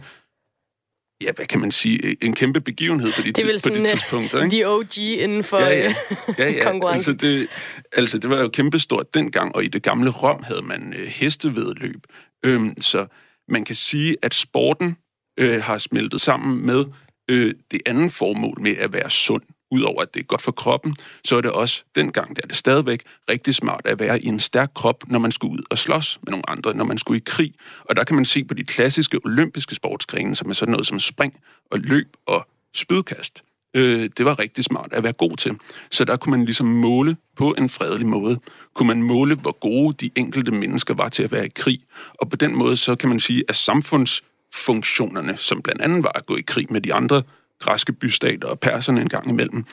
ja, 1.21 1.31
hvad 1.31 1.45
kan 1.45 1.59
man 1.59 1.71
sige, 1.71 2.23
en 2.23 2.33
kæmpe 2.33 2.61
begivenhed 2.61 3.11
på 3.13 3.21
de, 3.21 3.31
det 3.31 3.61
på 3.63 3.69
de 3.69 3.79
øh, 3.79 3.85
tidspunkter. 3.85 4.43
Ikke? 4.43 4.57
De 4.57 4.65
OG 4.65 4.97
inden 4.97 5.43
for 5.43 5.59
ja, 5.59 5.69
ja. 5.69 5.93
Ja, 6.37 6.49
ja. 6.49 6.63
konkurrence. 6.71 7.11
Altså 7.11 7.27
det, 7.27 7.47
altså 7.91 8.17
det 8.17 8.29
var 8.29 8.41
jo 8.41 8.47
kæmpestort 8.47 9.13
dengang, 9.13 9.55
og 9.55 9.63
i 9.63 9.67
det 9.67 9.83
gamle 9.83 10.09
Rom 10.09 10.43
havde 10.43 10.61
man 10.61 10.93
øh, 10.97 11.07
hestevedløb. 11.07 12.03
Øhm, 12.45 12.81
så 12.81 13.05
man 13.47 13.65
kan 13.65 13.75
sige, 13.75 14.17
at 14.21 14.33
sporten 14.33 14.97
øh, 15.39 15.61
har 15.63 15.77
smeltet 15.77 16.21
sammen 16.21 16.65
med 16.65 16.85
øh, 17.31 17.53
det 17.71 17.81
andet 17.85 18.11
formål 18.11 18.61
med 18.61 18.77
at 18.77 18.93
være 18.93 19.09
sund 19.09 19.43
udover 19.71 20.01
at 20.01 20.13
det 20.13 20.19
er 20.19 20.23
godt 20.23 20.41
for 20.41 20.51
kroppen, 20.51 20.95
så 21.25 21.37
er 21.37 21.41
det 21.41 21.51
også, 21.51 21.83
dengang 21.95 22.35
der 22.35 22.41
er 22.43 22.47
det 22.47 22.55
stadigvæk, 22.55 23.03
rigtig 23.29 23.55
smart 23.55 23.81
at 23.85 23.99
være 23.99 24.21
i 24.21 24.27
en 24.27 24.39
stærk 24.39 24.71
krop, 24.75 25.03
når 25.07 25.19
man 25.19 25.31
skulle 25.31 25.53
ud 25.53 25.63
og 25.69 25.77
slås 25.77 26.19
med 26.23 26.31
nogle 26.31 26.49
andre, 26.49 26.73
når 26.73 26.85
man 26.85 26.97
skulle 26.97 27.17
i 27.17 27.23
krig. 27.25 27.53
Og 27.79 27.95
der 27.95 28.03
kan 28.03 28.15
man 28.15 28.25
se 28.25 28.43
på 28.43 28.53
de 28.53 28.63
klassiske 28.63 29.19
olympiske 29.25 29.75
sportsgrene, 29.75 30.35
som 30.35 30.49
er 30.49 30.53
sådan 30.53 30.71
noget 30.71 30.87
som 30.87 30.99
spring 30.99 31.33
og 31.71 31.79
løb 31.79 32.07
og 32.25 32.47
spydkast. 32.73 33.43
Øh, 33.75 34.09
det 34.17 34.25
var 34.25 34.39
rigtig 34.39 34.63
smart 34.63 34.93
at 34.93 35.03
være 35.03 35.13
god 35.13 35.37
til. 35.37 35.51
Så 35.91 36.05
der 36.05 36.17
kunne 36.17 36.31
man 36.31 36.45
ligesom 36.45 36.67
måle 36.67 37.17
på 37.37 37.55
en 37.57 37.69
fredelig 37.69 38.07
måde. 38.07 38.39
Kunne 38.73 38.87
man 38.87 39.03
måle, 39.03 39.35
hvor 39.35 39.59
gode 39.59 39.93
de 39.93 40.09
enkelte 40.15 40.51
mennesker 40.51 40.93
var 40.93 41.09
til 41.09 41.23
at 41.23 41.31
være 41.31 41.45
i 41.45 41.51
krig. 41.55 41.79
Og 42.13 42.29
på 42.29 42.35
den 42.35 42.55
måde, 42.55 42.77
så 42.77 42.95
kan 42.95 43.09
man 43.09 43.19
sige, 43.19 43.43
at 43.49 43.55
samfundsfunktionerne, 43.55 45.37
som 45.37 45.61
blandt 45.61 45.81
andet 45.81 46.03
var 46.03 46.11
at 46.15 46.25
gå 46.25 46.35
i 46.35 46.41
krig 46.41 46.67
med 46.69 46.81
de 46.81 46.93
andre 46.93 47.23
græske 47.59 47.93
bystater 47.93 48.47
og 48.47 48.59
perserne 48.59 49.01
en 49.01 49.09
gang 49.09 49.29
imellem, 49.29 49.65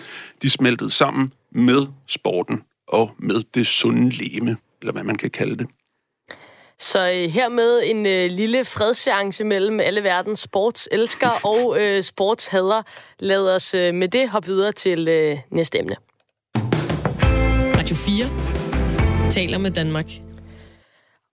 de 0.42 0.50
smeltede 0.50 0.90
sammen 0.90 1.32
med 1.50 1.86
sporten 2.06 2.62
og 2.88 3.10
med 3.18 3.42
det 3.54 3.66
sunde 3.66 4.10
leme, 4.10 4.56
eller 4.80 4.92
hvad 4.92 5.02
man 5.02 5.16
kan 5.16 5.30
kalde 5.30 5.56
det. 5.56 5.66
Så 6.78 7.10
øh, 7.10 7.30
hermed 7.30 7.82
en 7.84 8.06
øh, 8.06 8.30
lille 8.30 8.64
fredseance 8.64 9.44
mellem 9.44 9.80
alle 9.80 10.02
verdens 10.02 10.40
sportselskere 10.40 11.32
og 11.52 11.76
øh, 11.80 12.02
sportshader. 12.02 12.82
Lad 13.18 13.54
os 13.54 13.74
øh, 13.74 13.94
med 13.94 14.08
det 14.08 14.28
hoppe 14.28 14.48
videre 14.48 14.72
til 14.72 15.08
øh, 15.08 15.38
næste 15.50 15.78
emne. 15.78 15.96
Radio 17.76 17.96
4 17.96 19.30
taler 19.30 19.58
med 19.58 19.70
Danmark. 19.70 20.31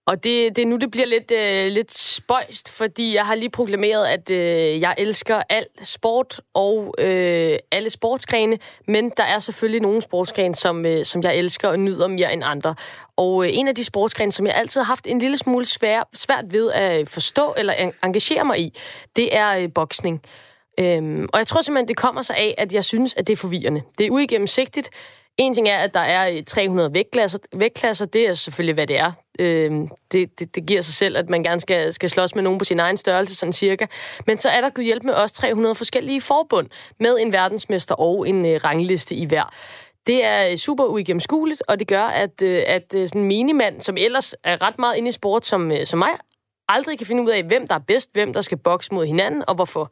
Og 0.10 0.24
det, 0.24 0.56
det 0.56 0.68
nu, 0.68 0.78
det 0.78 0.92
bliver 0.92 1.06
lidt, 1.06 1.32
øh, 1.32 1.72
lidt 1.72 1.94
spøjst, 1.94 2.70
fordi 2.70 3.16
jeg 3.16 3.26
har 3.26 3.36
lige 3.36 3.50
proklameret, 3.50 4.06
at 4.06 4.32
øh, 4.32 4.82
jeg 4.82 4.96
elsker 4.98 5.42
al 5.50 5.66
sport 5.84 6.42
og 6.54 6.96
øh, 6.98 7.58
alle 7.72 7.90
sportsgrene, 7.90 8.58
men 8.88 9.12
der 9.18 9.24
er 9.24 9.40
selvfølgelig 9.40 9.82
nogle 9.82 10.02
sportsgrene, 10.02 10.56
som, 10.56 10.86
øh, 10.86 11.06
som 11.06 11.24
jeg 11.24 11.36
elsker 11.36 11.68
og 11.68 11.80
nyder 11.80 12.08
mere 12.08 12.34
end 12.34 12.44
andre. 12.46 12.76
Og 13.18 13.46
øh, 13.46 13.50
en 13.54 13.68
af 13.68 13.76
de 13.76 13.84
sportsgrene, 13.84 14.32
som 14.32 14.46
jeg 14.46 14.56
altid 14.56 14.82
har 14.82 14.86
haft 14.86 15.08
en 15.08 15.20
lille 15.20 15.38
smule 15.38 15.66
svær, 15.66 16.10
svært 16.14 16.46
ved 16.54 16.72
at 16.72 17.08
forstå 17.08 17.54
eller 17.58 17.74
engagere 18.04 18.46
mig 18.46 18.60
i, 18.60 18.78
det 19.16 19.36
er 19.36 19.58
øh, 19.58 19.70
boksning. 19.76 20.22
Øhm, 20.80 21.28
og 21.34 21.40
jeg 21.40 21.48
tror 21.48 21.62
simpelthen, 21.62 21.88
det 21.88 21.98
kommer 21.98 22.22
sig 22.22 22.36
af, 22.36 22.56
at 22.58 22.74
jeg 22.74 22.84
synes, 22.84 23.16
at 23.18 23.28
det 23.28 23.34
er 23.34 23.38
forvirrende. 23.38 23.82
Det 23.98 24.06
er 24.06 24.12
uigennemsigtigt. 24.12 24.90
En 25.38 25.54
ting 25.54 25.70
er, 25.70 25.78
at 25.78 25.94
der 25.94 26.00
er 26.00 26.32
øh, 26.32 26.44
300 26.44 26.94
vægtklasser. 26.94 27.40
Vægtklasser, 27.56 28.06
det 28.06 28.30
er 28.30 28.34
selvfølgelig, 28.34 28.74
hvad 28.74 28.88
det 28.88 29.00
er. 29.00 29.12
Øh, 29.40 29.72
det, 30.12 30.40
det, 30.40 30.56
det 30.56 30.66
giver 30.66 30.82
sig 30.82 30.94
selv, 30.94 31.18
at 31.18 31.30
man 31.30 31.44
gerne 31.44 31.62
skal, 31.62 31.94
skal 31.94 32.10
slås 32.10 32.36
med 32.36 32.44
nogen 32.44 32.60
på 32.60 32.66
sin 32.66 32.80
egen 32.80 32.98
størrelse, 32.98 33.36
sådan 33.36 33.54
cirka. 33.54 33.86
Men 34.28 34.38
så 34.38 34.50
er 34.50 34.62
der 34.62 34.70
kunne 34.70 34.86
hjælpe 34.86 35.06
med 35.06 35.14
også 35.14 35.36
300 35.36 35.76
forskellige 35.76 36.22
forbund 36.22 36.68
med 37.00 37.18
en 37.20 37.34
verdensmester 37.34 37.96
og 37.96 38.30
en 38.30 38.46
øh, 38.46 38.60
rangliste 38.64 39.16
i 39.16 39.26
hver. 39.26 39.54
Det 40.08 40.26
er 40.26 40.52
øh, 40.52 40.58
super 40.58 40.84
uigennemskueligt, 40.84 41.64
og 41.68 41.80
det 41.80 41.88
gør, 41.88 42.04
at, 42.04 42.42
øh, 42.42 42.64
at 42.68 42.86
sådan 42.92 43.22
en 43.22 43.28
minimand, 43.28 43.82
som 43.82 43.98
ellers 43.98 44.36
er 44.44 44.62
ret 44.62 44.80
meget 44.80 44.98
inde 44.98 45.10
i 45.10 45.12
sport 45.12 45.46
som, 45.46 45.72
som 45.86 46.00
mig, 46.00 46.12
aldrig 46.68 46.98
kan 46.98 47.08
finde 47.08 47.24
ud 47.24 47.30
af, 47.30 47.44
hvem 47.44 47.68
der 47.68 47.76
er 47.76 47.80
bedst, 47.80 48.10
hvem 48.14 48.34
der 48.34 48.42
skal 48.42 48.58
bokse 48.58 48.94
mod 48.94 49.06
hinanden, 49.06 49.44
og 49.48 49.56
hvorfor. 49.56 49.92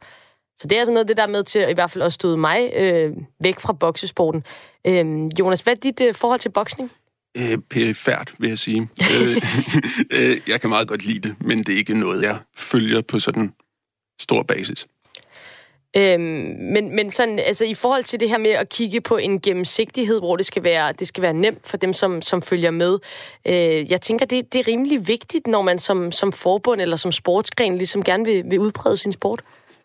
Så 0.60 0.68
det 0.68 0.76
er 0.76 0.80
altså 0.80 0.92
noget 0.92 1.08
det, 1.08 1.16
der 1.16 1.22
er 1.22 1.26
med 1.26 1.44
til 1.44 1.58
at 1.58 1.70
i 1.70 1.74
hvert 1.74 1.90
fald 1.90 2.04
at 2.04 2.12
støde 2.12 2.36
mig 2.36 2.70
øh, 2.76 3.12
væk 3.42 3.60
fra 3.60 3.72
boksesporten. 3.72 4.44
Øh, 4.86 5.06
Jonas, 5.38 5.60
hvad 5.60 5.72
er 5.72 5.80
dit 5.80 6.00
øh, 6.00 6.14
forhold 6.14 6.40
til 6.40 6.48
boksning? 6.48 6.92
Øh, 7.36 7.58
perifært, 7.70 8.34
vil 8.38 8.48
jeg 8.48 8.58
sige. 8.58 8.80
øh, 9.14 9.36
øh, 10.16 10.40
jeg 10.48 10.60
kan 10.60 10.70
meget 10.70 10.88
godt 10.88 11.04
lide 11.04 11.28
det, 11.28 11.36
men 11.40 11.58
det 11.58 11.74
er 11.74 11.76
ikke 11.76 11.98
noget, 11.98 12.22
jeg 12.22 12.38
følger 12.56 13.00
på 13.00 13.18
sådan 13.18 13.52
stor 14.20 14.42
basis. 14.42 14.86
Øhm, 15.96 16.22
men, 16.72 16.96
men 16.96 17.10
sådan, 17.10 17.38
altså, 17.38 17.64
i 17.64 17.74
forhold 17.74 18.04
til 18.04 18.20
det 18.20 18.28
her 18.28 18.38
med 18.38 18.50
at 18.50 18.68
kigge 18.68 19.00
på 19.00 19.16
en 19.16 19.40
gennemsigtighed, 19.40 20.20
hvor 20.20 20.36
det 20.36 20.46
skal 20.46 20.64
være, 20.64 20.92
det 20.92 21.08
skal 21.08 21.22
være 21.22 21.32
nemt 21.32 21.66
for 21.66 21.76
dem, 21.76 21.92
som, 21.92 22.22
som 22.22 22.42
følger 22.42 22.70
med. 22.70 22.98
Øh, 23.46 23.90
jeg 23.90 24.00
tænker, 24.00 24.26
det, 24.26 24.52
det 24.52 24.58
er 24.58 24.68
rimelig 24.68 25.08
vigtigt, 25.08 25.46
når 25.46 25.62
man 25.62 25.78
som, 25.78 26.12
som 26.12 26.32
forbund 26.32 26.80
eller 26.80 26.96
som 26.96 27.12
sportsgren 27.12 27.78
ligesom 27.78 28.02
gerne 28.04 28.24
vil, 28.24 28.44
vil 28.46 28.58
udbrede 28.58 28.96
sin 28.96 29.12
sport. 29.12 29.42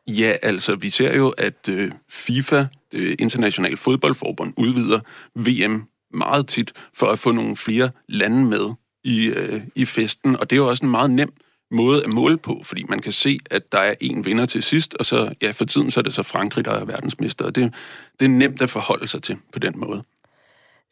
Ja, 0.07 0.35
altså, 0.41 0.75
vi 0.75 0.89
ser 0.89 1.17
jo, 1.17 1.29
at 1.29 1.69
øh, 1.69 1.91
FIFA, 2.09 2.65
det 2.91 3.21
internationale 3.21 3.77
fodboldforbund, 3.77 4.53
udvider 4.57 4.99
VM 5.35 5.83
meget 6.13 6.47
tit 6.47 6.73
for 6.93 7.07
at 7.07 7.19
få 7.19 7.31
nogle 7.31 7.55
flere 7.55 7.89
lande 8.09 8.45
med 8.45 8.73
i, 9.03 9.27
øh, 9.27 9.61
i 9.75 9.85
festen. 9.85 10.37
Og 10.39 10.49
det 10.49 10.55
er 10.55 10.57
jo 10.57 10.69
også 10.69 10.85
en 10.85 10.91
meget 10.91 11.11
nem 11.11 11.33
måde 11.71 12.03
at 12.03 12.13
måle 12.13 12.37
på, 12.37 12.61
fordi 12.63 12.83
man 12.89 12.99
kan 12.99 13.11
se, 13.11 13.39
at 13.51 13.71
der 13.71 13.79
er 13.79 13.95
en 14.01 14.25
vinder 14.25 14.45
til 14.45 14.63
sidst, 14.63 14.93
og 14.93 15.05
så, 15.05 15.33
ja, 15.41 15.51
for 15.51 15.65
tiden 15.65 15.91
så 15.91 15.99
er 15.99 16.01
det 16.01 16.13
så 16.13 16.23
Frankrig, 16.23 16.65
der 16.65 16.71
er 16.71 16.85
verdensmester. 16.85 17.45
Og 17.45 17.55
det, 17.55 17.73
det 18.19 18.25
er 18.25 18.29
nemt 18.29 18.61
at 18.61 18.69
forholde 18.69 19.07
sig 19.07 19.23
til 19.23 19.37
på 19.53 19.59
den 19.59 19.73
måde. 19.75 20.03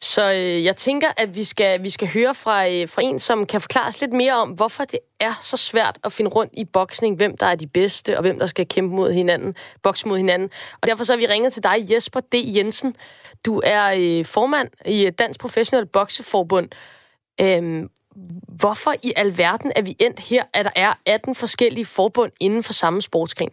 Så 0.02 0.32
øh, 0.32 0.64
jeg 0.64 0.76
tænker, 0.76 1.08
at 1.16 1.34
vi 1.34 1.44
skal, 1.44 1.82
vi 1.82 1.90
skal 1.90 2.08
høre 2.08 2.34
fra, 2.34 2.68
øh, 2.68 2.88
fra 2.88 3.02
en, 3.02 3.18
som 3.18 3.46
kan 3.46 3.60
forklare 3.60 3.88
os 3.88 4.00
lidt 4.00 4.12
mere 4.12 4.32
om, 4.32 4.50
hvorfor 4.50 4.84
det 4.84 4.98
er 5.20 5.32
så 5.42 5.56
svært 5.56 5.98
at 6.04 6.12
finde 6.12 6.30
rundt 6.30 6.52
i 6.56 6.64
boksning, 6.64 7.16
hvem 7.16 7.36
der 7.36 7.46
er 7.46 7.54
de 7.54 7.66
bedste, 7.66 8.16
og 8.16 8.22
hvem 8.22 8.38
der 8.38 8.46
skal 8.46 8.68
kæmpe 8.68 8.96
mod 8.96 9.12
hinanden, 9.12 9.54
bokse 9.82 10.08
mod 10.08 10.16
hinanden. 10.16 10.50
Og 10.80 10.88
derfor 10.88 11.04
så 11.04 11.12
har 11.12 11.18
vi 11.18 11.26
ringet 11.26 11.52
til 11.52 11.62
dig, 11.62 11.90
Jesper 11.90 12.20
D. 12.20 12.34
Jensen. 12.34 12.96
Du 13.46 13.60
er 13.64 13.94
øh, 13.98 14.24
formand 14.24 14.68
i 14.86 15.06
øh, 15.06 15.12
Dansk 15.18 15.40
Professionel 15.40 15.86
Bokseforbund. 15.86 16.68
Øhm, 17.40 17.88
hvorfor 18.48 18.94
i 19.02 19.12
alverden 19.16 19.72
er 19.76 19.82
vi 19.82 19.96
endt 19.98 20.20
her, 20.20 20.44
at 20.52 20.64
der 20.64 20.70
er 20.76 20.94
18 21.06 21.34
forskellige 21.34 21.84
forbund 21.84 22.32
inden 22.40 22.62
for 22.62 22.72
samme 22.72 23.02
sportsgren? 23.02 23.50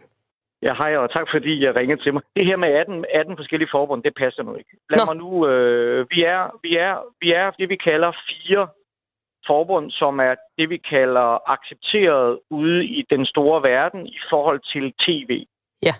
Ja, 0.62 0.74
hej, 0.74 0.96
og 0.96 1.12
tak 1.12 1.26
fordi 1.30 1.64
jeg 1.64 1.76
ringede 1.76 2.02
til 2.02 2.12
mig. 2.12 2.22
Det 2.36 2.46
her 2.46 2.56
med 2.56 2.68
18, 2.68 3.04
18 3.14 3.36
forskellige 3.36 3.68
forbund, 3.72 4.02
det 4.02 4.14
passer 4.14 4.42
nu 4.42 4.54
ikke. 4.54 4.70
Lad 4.90 4.98
Nå. 4.98 5.04
mig 5.08 5.16
nu... 5.16 5.46
Øh, 5.48 6.06
vi, 6.10 6.22
er, 6.22 6.58
vi, 6.62 6.76
er, 6.76 6.94
vi 7.20 7.32
er 7.32 7.50
det, 7.50 7.68
vi 7.68 7.76
kalder 7.76 8.12
fire 8.28 8.68
forbund, 9.46 9.90
som 9.90 10.20
er 10.20 10.34
det, 10.58 10.70
vi 10.70 10.76
kalder 10.76 11.50
accepteret 11.50 12.40
ude 12.50 12.84
i 12.84 13.04
den 13.10 13.26
store 13.26 13.62
verden 13.62 14.06
i 14.06 14.18
forhold 14.30 14.60
til 14.72 14.94
tv. 15.06 15.46
Ja. 15.82 15.94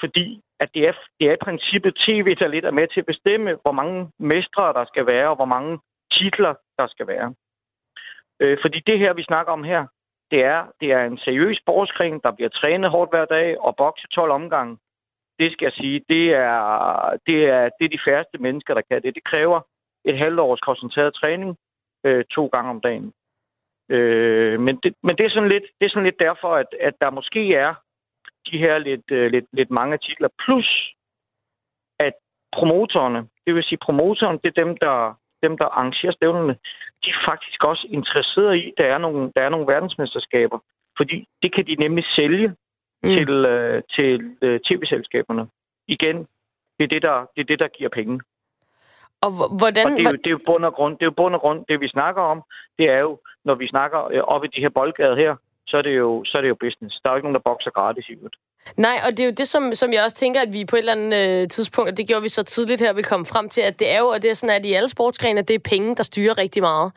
Fordi 0.00 0.42
at 0.60 0.68
det 0.74 0.88
er, 0.88 0.92
det 1.20 1.28
er 1.28 1.32
i 1.32 1.44
princippet 1.46 1.94
tv, 2.06 2.36
der 2.38 2.48
lidt 2.48 2.64
er 2.64 2.70
med 2.70 2.88
til 2.88 3.00
at 3.00 3.06
bestemme, 3.06 3.58
hvor 3.62 3.72
mange 3.72 4.10
mestre 4.18 4.72
der 4.72 4.84
skal 4.84 5.06
være, 5.06 5.28
og 5.28 5.36
hvor 5.36 5.50
mange 5.54 5.78
titler 6.12 6.54
der 6.78 6.86
skal 6.86 7.06
være. 7.06 7.34
Øh, 8.40 8.58
fordi 8.62 8.78
det 8.86 8.98
her, 8.98 9.12
vi 9.12 9.22
snakker 9.22 9.52
om 9.52 9.64
her, 9.64 9.86
det 10.30 10.44
er, 10.44 10.66
det 10.80 10.92
er 10.92 11.04
en 11.04 11.18
seriøs 11.18 11.58
sportsgren, 11.58 12.20
der 12.24 12.30
bliver 12.30 12.48
trænet 12.48 12.90
hårdt 12.90 13.10
hver 13.12 13.24
dag 13.24 13.60
og 13.60 13.76
bokser 13.76 14.08
12 14.08 14.30
omgange. 14.30 14.78
Det 15.38 15.52
skal 15.52 15.64
jeg 15.64 15.72
sige, 15.72 16.04
det 16.08 16.34
er, 16.34 16.58
det 17.26 17.44
er, 17.44 17.68
det 17.78 17.84
er 17.84 17.88
de 17.88 18.04
færreste 18.06 18.38
mennesker, 18.38 18.74
der 18.74 18.82
kan 18.90 19.02
det. 19.02 19.14
Det 19.14 19.24
kræver 19.24 19.60
et 20.04 20.18
halvt 20.18 20.40
års 20.40 20.60
koncentreret 20.60 21.14
træning 21.14 21.56
øh, 22.04 22.24
to 22.24 22.46
gange 22.46 22.70
om 22.70 22.80
dagen. 22.80 23.12
Øh, 23.88 24.60
men, 24.60 24.76
det, 24.82 24.94
men 25.02 25.16
det, 25.16 25.26
er 25.26 25.30
sådan 25.30 25.48
lidt, 25.48 25.64
det 25.80 25.86
er 25.86 25.90
sådan 25.90 26.04
lidt 26.04 26.20
derfor, 26.20 26.54
at, 26.54 26.66
at 26.80 26.94
der 27.00 27.10
måske 27.10 27.54
er 27.54 27.74
de 28.50 28.58
her 28.58 28.78
lidt, 28.78 29.10
øh, 29.10 29.30
lidt, 29.30 29.44
lidt 29.52 29.70
mange 29.70 29.92
artikler. 29.92 30.28
Plus, 30.44 30.94
at 31.98 32.12
promotorerne, 32.52 33.28
det 33.46 33.54
vil 33.54 33.64
sige 33.64 33.78
promotoren, 33.86 34.38
det 34.44 34.48
er 34.48 34.64
dem, 34.64 34.76
der, 34.76 35.14
dem, 35.42 35.58
der 35.58 35.64
arrangerer 35.64 36.12
stævnerne, 36.12 36.56
de 37.08 37.12
er 37.12 37.30
faktisk 37.30 37.64
også 37.64 37.86
interesserede 37.90 38.58
i, 38.58 38.68
at 38.68 38.74
der 38.78 38.84
er 38.84 38.98
nogle, 38.98 39.32
der 39.36 39.42
er 39.42 39.48
nogle 39.48 39.66
verdensmesterskaber. 39.66 40.58
Fordi 40.96 41.28
det 41.42 41.54
kan 41.54 41.66
de 41.66 41.74
nemlig 41.74 42.04
sælge 42.16 42.48
mm. 43.02 43.08
til, 43.08 43.30
øh, 43.30 43.82
til 43.96 44.36
øh, 44.42 44.60
tv-selskaberne. 44.60 45.46
Igen, 45.88 46.16
det 46.78 46.84
er 46.84 46.92
det, 46.94 47.02
der, 47.02 47.26
det 47.34 47.40
er 47.40 47.44
det, 47.44 47.58
der 47.58 47.68
giver 47.68 47.90
penge. 47.90 48.20
Og 49.20 49.30
hvordan... 49.58 49.86
Og 49.86 49.92
det, 49.92 50.06
er 50.06 50.10
jo, 50.10 50.16
det 50.16 50.26
er 50.26 50.36
jo 50.38 50.40
bund 50.46 50.64
og 50.64 50.74
grund, 50.74 50.92
det 50.94 51.02
er 51.02 51.10
jo 51.12 51.18
bund 51.20 51.34
og 51.34 51.40
grund, 51.40 51.64
det 51.68 51.80
vi 51.80 51.88
snakker 51.88 52.22
om, 52.22 52.42
det 52.78 52.90
er 52.90 52.98
jo, 52.98 53.20
når 53.44 53.54
vi 53.54 53.68
snakker 53.68 54.00
øh, 54.12 54.22
op 54.22 54.44
i 54.44 54.48
de 54.54 54.60
her 54.60 54.68
boldgader 54.68 55.16
her, 55.16 55.36
så 55.68 55.76
er, 55.76 55.82
det 55.82 55.96
jo, 55.96 56.24
så 56.24 56.38
er 56.38 56.42
det 56.42 56.48
jo 56.48 56.58
business. 56.66 56.94
Der 57.00 57.08
er 57.08 57.12
jo 57.12 57.16
ikke 57.18 57.26
nogen, 57.28 57.40
der 57.40 57.48
bokser 57.50 57.70
gratis 57.70 58.08
i 58.08 58.12
øvrigt. 58.12 58.36
Nej, 58.76 58.96
og 59.06 59.10
det 59.10 59.20
er 59.20 59.28
jo 59.30 59.36
det, 59.40 59.48
som, 59.48 59.72
som 59.72 59.92
jeg 59.92 60.04
også 60.04 60.16
tænker, 60.16 60.40
at 60.40 60.52
vi 60.52 60.64
på 60.70 60.76
et 60.76 60.84
eller 60.84 60.98
andet 60.98 61.42
øh, 61.42 61.48
tidspunkt, 61.48 61.90
og 61.90 61.96
det 61.96 62.08
gjorde 62.08 62.22
vi 62.22 62.28
så 62.28 62.42
tidligt 62.42 62.80
her, 62.80 62.92
vil 62.92 63.10
komme 63.12 63.26
frem 63.26 63.48
til, 63.48 63.60
at 63.60 63.78
det 63.80 63.88
er 63.94 63.98
jo, 63.98 64.08
og 64.14 64.22
det 64.22 64.30
er 64.30 64.34
sådan, 64.34 64.56
at 64.56 64.64
i 64.64 64.72
alle 64.72 64.88
sportsgrene, 64.88 65.42
det 65.42 65.54
er 65.54 65.70
penge, 65.70 65.96
der 65.96 66.02
styrer 66.02 66.38
rigtig 66.38 66.62
meget. 66.62 66.92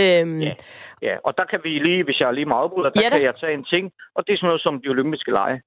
Øhm, 0.00 0.40
ja. 0.42 0.54
ja, 1.02 1.14
og 1.24 1.32
der 1.38 1.44
kan 1.44 1.60
vi 1.64 1.68
lige, 1.78 2.04
hvis 2.04 2.20
jeg 2.20 2.34
lige 2.34 2.46
må 2.46 2.54
afbryde, 2.54 2.84
der 2.84 3.02
ja, 3.02 3.10
kan 3.10 3.22
jeg 3.22 3.34
tage 3.40 3.54
en 3.54 3.64
ting, 3.64 3.92
og 4.14 4.26
det 4.26 4.32
er 4.32 4.36
sådan 4.36 4.46
noget 4.46 4.62
som 4.62 4.80
de 4.82 4.88
olympiske 4.88 5.30
lege. 5.30 5.62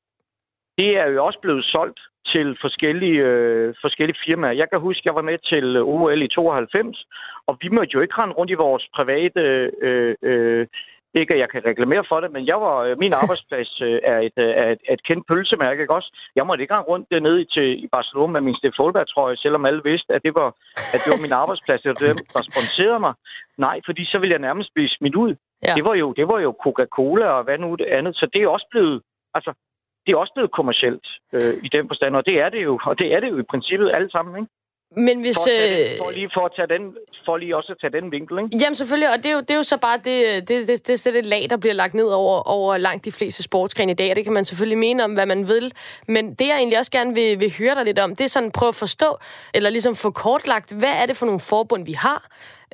Det 0.77 0.89
er 0.97 1.07
jo 1.07 1.25
også 1.25 1.39
blevet 1.41 1.65
solgt 1.65 1.99
til 2.33 2.57
forskellige, 2.61 3.21
øh, 3.31 3.73
forskellige 3.81 4.19
firmaer. 4.25 4.51
Jeg 4.51 4.69
kan 4.69 4.79
huske, 4.79 5.01
jeg 5.05 5.15
var 5.15 5.21
med 5.21 5.37
til 5.37 5.81
OL 5.81 6.21
i 6.21 6.27
92, 6.27 7.05
og 7.47 7.57
vi 7.61 7.69
måtte 7.69 7.91
jo 7.93 8.01
ikke 8.01 8.17
rende 8.17 8.35
rundt 8.35 8.51
i 8.51 8.61
vores 8.65 8.87
private 8.95 9.41
øh, 9.81 10.15
øh, 10.21 10.67
ikke, 11.13 11.33
at 11.33 11.39
jeg 11.39 11.49
kan 11.49 11.65
reklamere 11.65 12.03
for 12.09 12.19
det, 12.19 12.31
men 12.31 12.47
jeg 12.47 12.61
var, 12.61 12.77
øh, 12.77 12.99
min 12.99 13.13
arbejdsplads 13.13 13.81
øh, 13.81 13.99
er, 14.03 14.19
et, 14.19 14.37
øh, 14.37 14.49
er, 14.61 14.67
et, 14.71 14.81
er 14.89 14.93
et 14.93 15.03
kendt 15.03 15.27
pølsemærke, 15.27 15.81
ikke 15.81 15.93
også? 15.93 16.09
Jeg 16.35 16.47
måtte 16.47 16.61
ikke 16.61 16.77
rundt 16.77 17.07
dernede 17.11 17.45
til, 17.45 17.83
i 17.83 17.87
Barcelona 17.87 18.31
med 18.31 18.41
min 18.41 18.55
Steff 18.55 18.75
Folberg-trøje, 18.77 19.37
selvom 19.37 19.65
alle 19.65 19.81
vidste, 19.83 20.13
at 20.13 20.23
det 20.23 20.35
var, 20.35 20.49
at 20.93 20.99
det 21.03 21.09
var 21.13 21.21
min 21.25 21.39
arbejdsplads, 21.41 21.81
det 21.81 21.89
var 21.89 22.07
dem, 22.07 22.17
der 22.33 22.41
sponserede 22.51 22.99
mig. 22.99 23.13
Nej, 23.57 23.81
fordi 23.85 24.05
så 24.05 24.17
ville 24.19 24.33
jeg 24.33 24.41
nærmest 24.47 24.69
blive 24.73 24.89
smidt 24.89 25.15
ud. 25.15 25.35
Ja. 25.63 25.73
Det, 25.75 25.83
var 25.83 25.93
jo, 25.93 26.13
det 26.13 26.27
var 26.27 26.39
jo 26.39 26.51
Coca-Cola 26.63 27.25
og 27.25 27.43
hvad 27.43 27.57
nu 27.57 27.75
det 27.75 27.85
andet, 27.85 28.15
så 28.15 28.25
det 28.33 28.43
er 28.43 28.47
også 28.47 28.67
blevet, 28.71 29.01
altså, 29.33 29.53
det 30.05 30.11
er 30.11 30.17
også 30.17 30.33
blevet 30.33 30.51
kommercielt 30.51 31.07
øh, 31.33 31.53
i 31.63 31.69
den 31.75 31.87
forstand, 31.87 32.15
og 32.15 32.25
det 32.25 32.41
er 32.41 32.49
det 32.49 32.63
jo, 32.63 32.79
og 32.85 32.99
det 32.99 33.13
er 33.13 33.19
det 33.19 33.29
jo 33.29 33.37
i 33.39 33.49
princippet 33.51 33.91
alle 33.93 34.11
sammen, 34.11 34.35
ikke? 34.41 34.51
Men 34.95 35.21
hvis... 35.21 35.37
For, 35.37 35.51
den, 35.51 35.97
for, 36.03 36.11
lige, 36.11 36.29
for, 36.33 36.45
at 36.45 36.51
tage 36.55 36.67
den, 36.67 36.95
for 37.25 37.37
lige 37.37 37.55
også 37.57 37.71
at 37.71 37.77
tage 37.81 38.01
den 38.01 38.11
vinkel, 38.11 38.37
ikke? 38.37 38.57
Jamen 38.61 38.75
selvfølgelig, 38.75 39.11
og 39.11 39.17
det 39.17 39.25
er 39.25 39.33
jo, 39.33 39.39
det 39.39 39.51
er 39.51 39.55
jo 39.55 39.63
så 39.63 39.77
bare 39.77 39.97
det, 39.97 40.47
det, 40.49 40.67
det, 40.67 40.87
det, 40.87 41.05
det, 41.05 41.13
det 41.13 41.25
lag, 41.25 41.47
der 41.49 41.57
bliver 41.57 41.73
lagt 41.73 41.93
ned 41.93 42.07
over, 42.07 42.47
over 42.47 42.77
langt 42.77 43.05
de 43.05 43.11
fleste 43.11 43.43
sportsgrene 43.43 43.91
i 43.91 43.95
dag, 43.95 44.09
og 44.09 44.15
det 44.15 44.23
kan 44.23 44.33
man 44.33 44.45
selvfølgelig 44.45 44.77
mene 44.77 45.03
om, 45.03 45.13
hvad 45.13 45.25
man 45.25 45.47
vil. 45.47 45.73
Men 46.07 46.33
det, 46.33 46.47
jeg 46.47 46.57
egentlig 46.57 46.79
også 46.79 46.91
gerne 46.91 47.13
vil, 47.15 47.39
vil 47.39 47.53
høre 47.59 47.75
dig 47.75 47.85
lidt 47.85 47.99
om, 47.99 48.09
det 48.15 48.23
er 48.23 48.27
sådan, 48.27 48.51
prøve 48.51 48.67
at 48.67 48.75
forstå, 48.75 49.17
eller 49.53 49.69
ligesom 49.69 49.95
få 49.95 50.11
kortlagt, 50.11 50.73
hvad 50.79 50.93
er 51.01 51.05
det 51.05 51.17
for 51.17 51.25
nogle 51.25 51.39
forbund, 51.39 51.85
vi 51.85 51.93
har? 51.93 52.27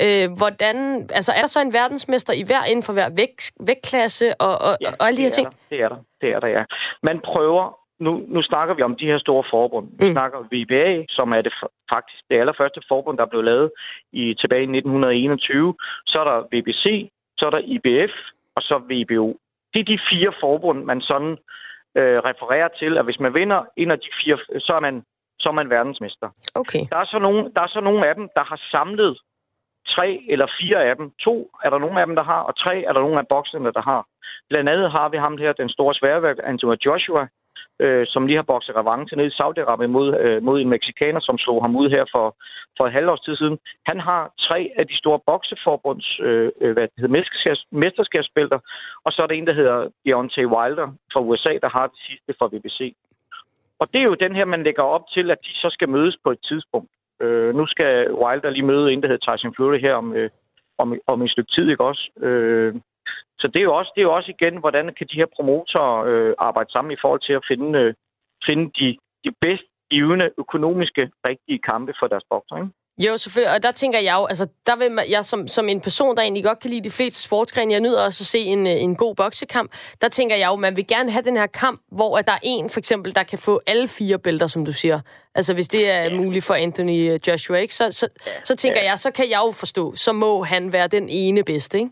Øh, 0.03 0.31
hvordan, 0.37 0.75
altså 1.13 1.31
er 1.31 1.41
der 1.41 1.47
så 1.47 1.61
en 1.61 1.73
verdensmester 1.73 2.33
i 2.33 2.43
hver 2.45 2.63
inden 2.65 2.83
for 2.83 2.93
hver 2.93 3.09
vægt, 3.09 3.51
vægtklasse 3.59 4.41
og, 4.41 4.61
og, 4.61 4.77
ja, 4.81 4.91
og 4.99 5.07
alle 5.07 5.17
de 5.17 5.23
her 5.23 5.29
ting? 5.29 5.47
Der, 5.47 5.57
det 5.69 5.81
er 5.81 5.89
der, 5.89 5.97
det 6.21 6.29
er 6.29 6.39
der, 6.39 6.47
ja. 6.47 6.63
Man 7.03 7.19
prøver 7.25 7.84
nu, 7.99 8.25
nu 8.27 8.41
snakker 8.41 8.73
vi 8.75 8.81
om 8.81 8.95
de 8.95 9.05
her 9.05 9.17
store 9.17 9.43
forbund. 9.49 9.87
Vi 9.99 10.05
mm. 10.05 10.11
snakker 10.11 10.47
VBA, 10.53 11.05
som 11.09 11.31
er 11.33 11.41
det 11.41 11.53
faktisk 11.89 12.23
det 12.29 12.39
allerførste 12.39 12.81
forbund, 12.87 13.17
der 13.17 13.25
blev 13.25 13.43
lavet 13.43 13.71
i 14.11 14.33
tilbage 14.33 14.61
i 14.61 14.77
1921. 14.77 15.75
Så 16.05 16.19
er 16.19 16.23
der 16.23 16.47
VBC, 16.53 17.09
så 17.37 17.45
er 17.45 17.49
der 17.49 17.61
IBF, 17.73 18.13
og 18.55 18.61
så 18.61 18.75
VBO. 18.91 19.27
Det 19.73 19.79
er 19.79 19.83
de 19.83 19.99
fire 20.09 20.33
forbund, 20.41 20.83
man 20.83 21.01
sådan 21.01 21.37
øh, 21.99 22.17
refererer 22.29 22.69
til, 22.79 22.97
at 22.97 23.05
hvis 23.05 23.19
man 23.19 23.33
vinder 23.33 23.65
en 23.77 23.91
af 23.91 23.99
de 23.99 24.09
fire, 24.23 24.37
så 24.59 24.73
er 24.75 24.79
man, 24.79 25.03
så 25.39 25.49
er 25.49 25.53
man 25.53 25.69
verdensmester. 25.69 26.29
Okay. 26.55 26.83
Der, 26.91 26.97
er 26.97 27.05
så 27.05 27.19
nogle, 27.19 27.51
der 27.55 27.61
er 27.61 27.67
så 27.67 27.79
nogle 27.79 28.07
af 28.07 28.15
dem, 28.15 28.29
der 28.35 28.43
har 28.43 28.59
samlet 28.71 29.17
tre 29.87 30.25
eller 30.29 30.47
fire 30.59 30.83
af 30.89 30.95
dem. 30.95 31.11
To 31.19 31.49
er 31.63 31.69
der 31.69 31.79
nogle 31.79 31.99
af 32.01 32.05
dem, 32.07 32.15
der 32.15 32.23
har, 32.23 32.41
og 32.41 32.57
tre 32.57 32.83
er 32.83 32.93
der 32.93 33.01
nogle 33.01 33.19
af 33.19 33.27
bokserne, 33.27 33.71
der 33.73 33.81
har. 33.81 34.05
Blandt 34.49 34.69
andet 34.69 34.91
har 34.91 35.09
vi 35.09 35.17
ham 35.17 35.37
her, 35.37 35.53
den 35.53 35.69
store 35.69 35.93
sværværk, 35.93 36.37
Antonio 36.43 36.77
Joshua, 36.85 37.27
øh, 37.79 38.05
som 38.07 38.27
lige 38.27 38.35
har 38.35 38.51
bokset 38.53 38.75
revanche 38.75 39.17
ned 39.17 39.25
i 39.25 39.37
Saudi-Arabien 39.39 39.91
mod, 39.97 40.07
øh, 40.19 40.43
mod 40.43 40.61
en 40.61 40.69
meksikaner, 40.69 41.19
som 41.19 41.37
slog 41.37 41.63
ham 41.63 41.75
ud 41.75 41.89
her 41.89 42.05
for, 42.11 42.35
for 42.77 42.85
et 42.85 42.93
halvårs 42.93 43.21
tid 43.21 43.35
siden. 43.35 43.57
Han 43.85 43.99
har 43.99 44.33
tre 44.39 44.71
af 44.75 44.87
de 44.87 44.97
store 44.97 45.19
bokseforbunds 45.25 46.19
øh, 46.19 46.51
øh 46.61 46.73
hvad 46.73 46.83
det 46.83 46.97
hedder, 46.97 47.55
mesterskabsbælter, 47.71 48.59
og 49.05 49.11
så 49.11 49.21
er 49.23 49.27
der 49.27 49.35
en, 49.35 49.47
der 49.47 49.53
hedder 49.53 49.87
Deontay 50.05 50.45
Wilder 50.45 50.87
fra 51.13 51.19
USA, 51.19 51.53
der 51.61 51.69
har 51.69 51.87
det 51.87 51.99
sidste 52.07 52.33
fra 52.39 52.47
BBC. 52.47 52.95
Og 53.79 53.87
det 53.93 53.99
er 54.01 54.07
jo 54.09 54.23
den 54.25 54.35
her, 54.35 54.45
man 54.45 54.63
lægger 54.63 54.83
op 54.83 55.05
til, 55.13 55.31
at 55.31 55.37
de 55.45 55.53
så 55.53 55.69
skal 55.71 55.89
mødes 55.89 56.17
på 56.23 56.31
et 56.31 56.39
tidspunkt. 56.49 56.91
Øh, 57.21 57.55
nu 57.55 57.65
skal 57.65 58.13
Wilder 58.13 58.49
lige 58.49 58.65
møde 58.71 58.93
en, 58.93 59.01
der 59.01 59.07
hedder 59.07 59.35
Tyson 59.35 59.55
Fury 59.57 59.79
her 59.79 59.93
om, 59.93 60.13
øh, 60.13 60.29
om, 60.77 60.99
om 61.07 61.21
en 61.21 61.29
stykke 61.29 61.51
tid, 61.51 61.69
ikke 61.69 61.83
også? 61.83 62.09
Øh, 62.21 62.75
så 63.39 63.47
det 63.47 63.59
er 63.59 63.63
jo 63.69 63.75
også, 63.75 63.91
det 63.95 64.01
er 64.01 64.09
jo 64.09 64.15
også 64.15 64.31
igen, 64.31 64.57
hvordan 64.57 64.85
kan 64.97 65.07
de 65.11 65.19
her 65.21 65.29
promotorer 65.35 66.05
øh, 66.09 66.33
arbejde 66.37 66.71
sammen 66.71 66.91
i 66.91 67.01
forhold 67.01 67.21
til 67.27 67.33
at 67.33 67.45
finde, 67.47 67.79
øh, 67.79 67.93
finde 68.45 68.65
de, 68.79 68.97
de 69.23 69.31
bedst 69.41 69.67
givende 69.91 70.29
økonomiske 70.37 71.11
rigtige 71.27 71.59
kampe 71.59 71.93
for 71.99 72.07
deres 72.07 72.25
bokser, 72.29 72.55
ikke? 72.55 72.73
Jo, 72.97 73.17
selvfølgelig. 73.17 73.55
Og 73.55 73.63
der 73.63 73.71
tænker 73.71 73.99
jeg 73.99 74.13
jo, 74.13 74.25
altså, 74.25 74.47
der 74.65 74.75
vil 74.75 74.99
jeg 75.09 75.25
som, 75.25 75.47
som 75.47 75.69
en 75.69 75.81
person, 75.81 76.15
der 76.15 76.21
egentlig 76.21 76.43
godt 76.43 76.59
kan 76.59 76.69
lide 76.69 76.83
de 76.83 76.91
fleste 76.91 77.21
sportsgrene, 77.21 77.73
jeg 77.73 77.81
nyder 77.81 78.05
også 78.05 78.21
at 78.21 78.25
se 78.25 78.39
en, 78.39 78.67
øh, 78.67 78.81
en 78.81 78.95
god 78.95 79.15
boksekamp, 79.15 79.71
der 80.01 80.09
tænker 80.09 80.35
jeg 80.35 80.47
jo, 80.47 80.55
man 80.55 80.75
vil 80.75 80.87
gerne 80.87 81.11
have 81.11 81.23
den 81.23 81.37
her 81.37 81.47
kamp, 81.47 81.81
hvor 81.91 82.17
der 82.17 82.31
er 82.31 82.39
en, 82.43 82.69
for 82.69 82.79
eksempel, 82.79 83.15
der 83.15 83.23
kan 83.23 83.39
få 83.39 83.61
alle 83.67 83.87
fire 83.87 84.19
bælter, 84.19 84.47
som 84.47 84.65
du 84.65 84.71
siger. 84.71 84.99
Altså, 85.35 85.53
hvis 85.53 85.67
det 85.67 85.91
er 85.91 86.03
ja. 86.03 86.17
muligt 86.17 86.45
for 86.45 86.53
Anthony 86.53 87.11
øh, 87.11 87.19
Joshua, 87.27 87.57
ikke? 87.57 87.75
Så, 87.75 87.91
så, 87.91 88.07
så 88.43 88.55
tænker 88.55 88.81
ja. 88.81 88.89
jeg, 88.89 88.99
så 88.99 89.11
kan 89.11 89.29
jeg 89.29 89.41
jo 89.45 89.51
forstå, 89.51 89.95
så 89.95 90.13
må 90.13 90.43
han 90.43 90.73
være 90.73 90.87
den 90.87 91.09
ene 91.09 91.43
bedste, 91.43 91.77
ikke? 91.77 91.89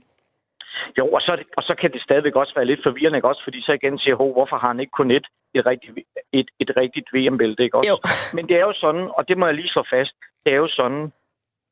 Jo, 0.97 1.07
og 1.07 1.21
så, 1.21 1.43
og 1.57 1.63
så 1.63 1.75
kan 1.81 1.91
det 1.91 2.01
stadigvæk 2.01 2.35
også 2.35 2.53
være 2.55 2.65
lidt 2.65 2.83
forvirrende, 2.83 3.17
ikke? 3.17 3.27
også 3.27 3.43
fordi 3.43 3.61
så 3.61 3.71
igen 3.71 3.99
siger, 3.99 4.15
hvorfor 4.15 4.57
har 4.57 4.67
han 4.67 4.79
ikke 4.79 4.97
kun 4.99 5.11
et, 5.11 5.27
et, 5.53 5.65
rigtigt, 5.65 5.99
et, 6.31 6.49
et 6.59 6.71
rigtigt 6.77 7.07
VM-bælte, 7.13 7.63
ikke 7.63 7.77
også? 7.77 7.89
Jo. 7.89 7.97
Men 8.33 8.47
det 8.47 8.55
er 8.55 8.65
jo 8.69 8.73
sådan, 8.73 9.09
og 9.17 9.27
det 9.27 9.37
må 9.37 9.45
jeg 9.45 9.55
lige 9.55 9.69
slå 9.69 9.83
fast, 9.89 10.13
det 10.45 10.53
er 10.53 10.57
jo 10.57 10.67
sådan, 10.67 11.11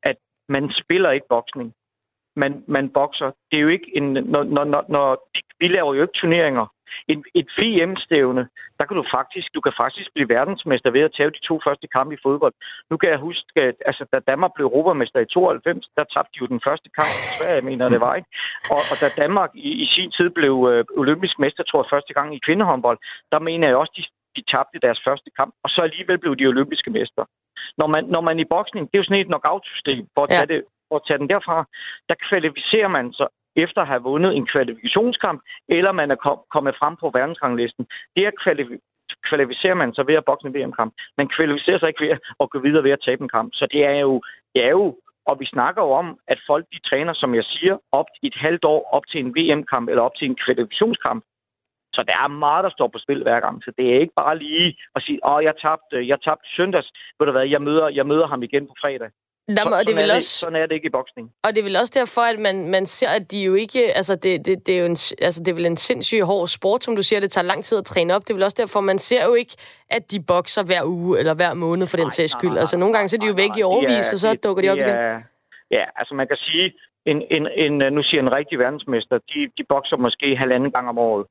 at 0.02 0.16
man 0.48 0.72
spiller 0.82 1.10
ikke 1.10 1.26
boksning. 1.28 1.74
Man, 2.36 2.64
man 2.66 2.88
bokser. 2.88 3.30
Det 3.50 3.56
er 3.56 3.60
jo 3.60 3.68
ikke 3.68 3.90
en... 3.96 4.12
Når, 4.12 4.42
når, 4.42 4.64
når, 4.64 4.84
når, 4.88 5.28
vi 5.60 5.68
laver 5.68 5.94
jo 5.94 6.02
ikke 6.02 6.20
turneringer 6.20 6.66
en, 7.08 7.24
et 7.34 7.48
VM-stævne, 7.58 8.48
der 8.78 8.84
kan 8.86 8.96
du 8.96 9.04
faktisk, 9.16 9.48
du 9.54 9.60
kan 9.60 9.74
faktisk 9.82 10.08
blive 10.14 10.28
verdensmester 10.28 10.90
ved 10.90 11.00
at 11.00 11.14
tage 11.16 11.30
de 11.30 11.46
to 11.48 11.60
første 11.66 11.86
kampe 11.96 12.14
i 12.14 12.22
fodbold. 12.22 12.54
Nu 12.90 12.96
kan 12.96 13.10
jeg 13.10 13.18
huske, 13.18 13.60
at 13.68 13.76
altså, 13.86 14.04
da 14.12 14.18
Danmark 14.30 14.52
blev 14.54 14.66
europamester 14.66 15.20
i 15.20 15.26
92, 15.26 15.86
der 15.96 16.04
tabte 16.04 16.32
de 16.34 16.40
jo 16.42 16.46
den 16.46 16.60
første 16.66 16.88
kamp 16.98 17.12
i 17.26 17.28
Sverige, 17.38 17.68
mener 17.70 17.88
det 17.88 18.00
var, 18.00 18.14
ikke? 18.14 18.30
Og, 18.74 18.80
og 18.90 18.96
da 19.02 19.08
Danmark 19.22 19.50
i, 19.54 19.70
i 19.84 19.86
sin 19.94 20.10
tid 20.16 20.28
blev 20.30 20.54
øh, 20.70 20.84
olympisk 21.02 21.38
mester, 21.38 21.62
tror 21.64 21.82
jeg, 21.82 21.92
første 21.94 22.12
gang 22.14 22.28
i 22.34 22.44
kvindehåndbold, 22.46 22.98
der 23.32 23.38
mener 23.48 23.66
jeg 23.68 23.76
også, 23.76 23.94
de, 23.98 24.02
de 24.36 24.42
tabte 24.52 24.78
deres 24.86 25.00
første 25.06 25.30
kamp, 25.38 25.52
og 25.64 25.68
så 25.70 25.80
alligevel 25.88 26.18
blev 26.18 26.36
de 26.36 26.46
olympiske 26.52 26.90
mester. 26.90 27.24
Når 27.78 27.86
man, 27.86 28.04
når 28.04 28.20
man 28.20 28.38
i 28.38 28.44
boksning, 28.44 28.84
det 28.86 28.94
er 28.94 29.02
jo 29.02 29.04
sådan 29.04 29.20
et 29.20 29.32
knockout-system, 29.32 30.02
for 30.14 30.22
at 30.24 30.28
tage, 30.28 30.46
ja. 30.48 30.54
det, 30.54 30.64
og 30.94 31.06
tage 31.06 31.18
den 31.18 31.28
derfra, 31.28 31.56
der 32.08 32.14
kvalificerer 32.28 32.88
man 32.88 33.12
sig 33.12 33.28
efter 33.56 33.80
at 33.80 33.86
have 33.86 34.02
vundet 34.02 34.36
en 34.36 34.46
kvalifikationskamp, 34.46 35.40
eller 35.68 35.92
man 35.92 36.10
er 36.10 36.14
kom, 36.14 36.38
kommet 36.54 36.74
frem 36.80 36.96
på 36.96 37.10
verdensranglisten. 37.14 37.86
Det 38.16 38.22
er 38.26 38.32
kvalificerer 39.28 39.74
man 39.74 39.94
sig 39.94 40.06
ved 40.06 40.14
at 40.14 40.24
bokse 40.24 40.46
en 40.46 40.54
VM-kamp. 40.54 40.92
Man 41.18 41.28
kvalificerer 41.28 41.78
sig 41.78 41.88
ikke 41.88 42.04
ved 42.04 42.16
at 42.40 42.50
gå 42.50 42.58
videre 42.58 42.84
ved 42.84 42.90
at 42.90 43.04
tabe 43.04 43.22
en 43.22 43.34
kamp. 43.36 43.50
Så 43.54 43.66
det 43.72 43.84
er 43.84 43.98
jo, 44.06 44.22
det 44.54 44.64
er 44.64 44.70
jo 44.70 44.96
og 45.26 45.40
vi 45.40 45.46
snakker 45.46 45.82
jo 45.82 45.90
om, 45.90 46.18
at 46.28 46.38
folk 46.46 46.66
de 46.72 46.88
træner, 46.88 47.12
som 47.14 47.34
jeg 47.34 47.44
siger, 47.44 47.78
op 47.92 48.06
i 48.22 48.26
et 48.26 48.34
halvt 48.34 48.64
år 48.64 48.88
op 48.92 49.02
til 49.10 49.20
en 49.20 49.34
VM-kamp 49.36 49.88
eller 49.88 50.02
op 50.02 50.16
til 50.16 50.26
en 50.26 50.36
kvalifikationskamp. 50.44 51.24
Så 51.94 52.02
der 52.02 52.16
er 52.24 52.28
meget, 52.28 52.64
der 52.64 52.70
står 52.70 52.88
på 52.88 52.98
spil 52.98 53.22
hver 53.22 53.40
gang. 53.40 53.64
Så 53.64 53.72
det 53.78 53.86
er 53.94 54.00
ikke 54.00 54.14
bare 54.16 54.38
lige 54.38 54.76
at 54.94 55.02
sige, 55.02 55.18
åh, 55.28 55.44
jeg 55.44 55.54
tabte, 55.62 56.08
jeg 56.08 56.18
tabte 56.20 56.48
søndags. 56.56 56.88
Ved 57.18 57.26
du 57.26 57.32
hvad, 57.32 57.46
jeg 57.46 57.62
møder, 57.62 57.88
jeg 57.88 58.06
møder 58.06 58.26
ham 58.26 58.42
igen 58.42 58.66
på 58.66 58.74
fredag. 58.80 59.10
Jamen, 59.48 59.72
og 59.72 59.86
det 59.86 59.98
er 59.98 60.14
også... 60.14 60.38
sådan 60.38 60.56
er 60.56 60.66
det 60.66 60.74
ikke 60.74 60.86
i 60.86 60.90
boksning. 60.90 61.32
Og 61.44 61.50
det 61.54 61.58
er 61.58 61.64
vel 61.64 61.76
også 61.76 61.92
derfor, 62.00 62.20
at 62.20 62.38
man, 62.38 62.68
man 62.68 62.86
ser, 62.86 63.08
at 63.08 63.32
de 63.32 63.44
jo 63.44 63.54
ikke... 63.54 63.96
Altså, 63.98 64.16
det, 64.16 64.46
det, 64.46 64.66
det 64.66 64.74
er 64.74 64.78
jo 64.78 64.84
en, 64.84 64.98
altså, 65.26 65.42
det 65.44 65.48
er 65.48 65.54
vel 65.54 65.66
en 65.66 65.76
sindssygt 65.76 66.24
hård 66.24 66.48
sport, 66.48 66.84
som 66.84 66.96
du 66.96 67.02
siger. 67.02 67.20
Det 67.20 67.30
tager 67.30 67.44
lang 67.44 67.64
tid 67.64 67.78
at 67.78 67.84
træne 67.84 68.14
op. 68.14 68.22
Det 68.22 68.30
er 68.30 68.34
vel 68.34 68.42
også 68.42 68.56
derfor, 68.60 68.80
man 68.80 68.98
ser 68.98 69.24
jo 69.24 69.34
ikke, 69.34 69.56
at 69.90 70.12
de 70.12 70.22
bokser 70.22 70.64
hver 70.64 70.82
uge 70.84 71.18
eller 71.18 71.34
hver 71.34 71.54
måned 71.54 71.86
for 71.86 71.96
den 71.96 72.10
sags 72.10 72.32
skyld. 72.32 72.58
Altså, 72.58 72.76
nogle 72.76 72.94
gange 72.94 73.08
så 73.08 73.16
er 73.16 73.20
de 73.20 73.26
jo 73.26 73.34
væk 73.36 73.56
i 73.58 73.62
overvis, 73.62 74.12
og 74.12 74.18
så 74.18 74.38
dukker 74.44 74.62
de 74.62 74.70
op 74.70 74.76
igen. 74.76 74.96
Ja, 75.70 75.84
altså 75.96 76.14
man 76.14 76.28
kan 76.28 76.36
sige, 76.36 76.74
en, 77.06 77.18
en, 77.30 77.46
en, 77.64 77.92
nu 77.92 78.02
siger 78.02 78.20
en 78.22 78.32
rigtig 78.32 78.58
verdensmester, 78.58 79.18
de, 79.18 79.40
de 79.58 79.64
bokser 79.68 79.96
måske 79.96 80.36
halvanden 80.36 80.70
gang 80.70 80.88
om 80.88 80.98
året. 80.98 81.26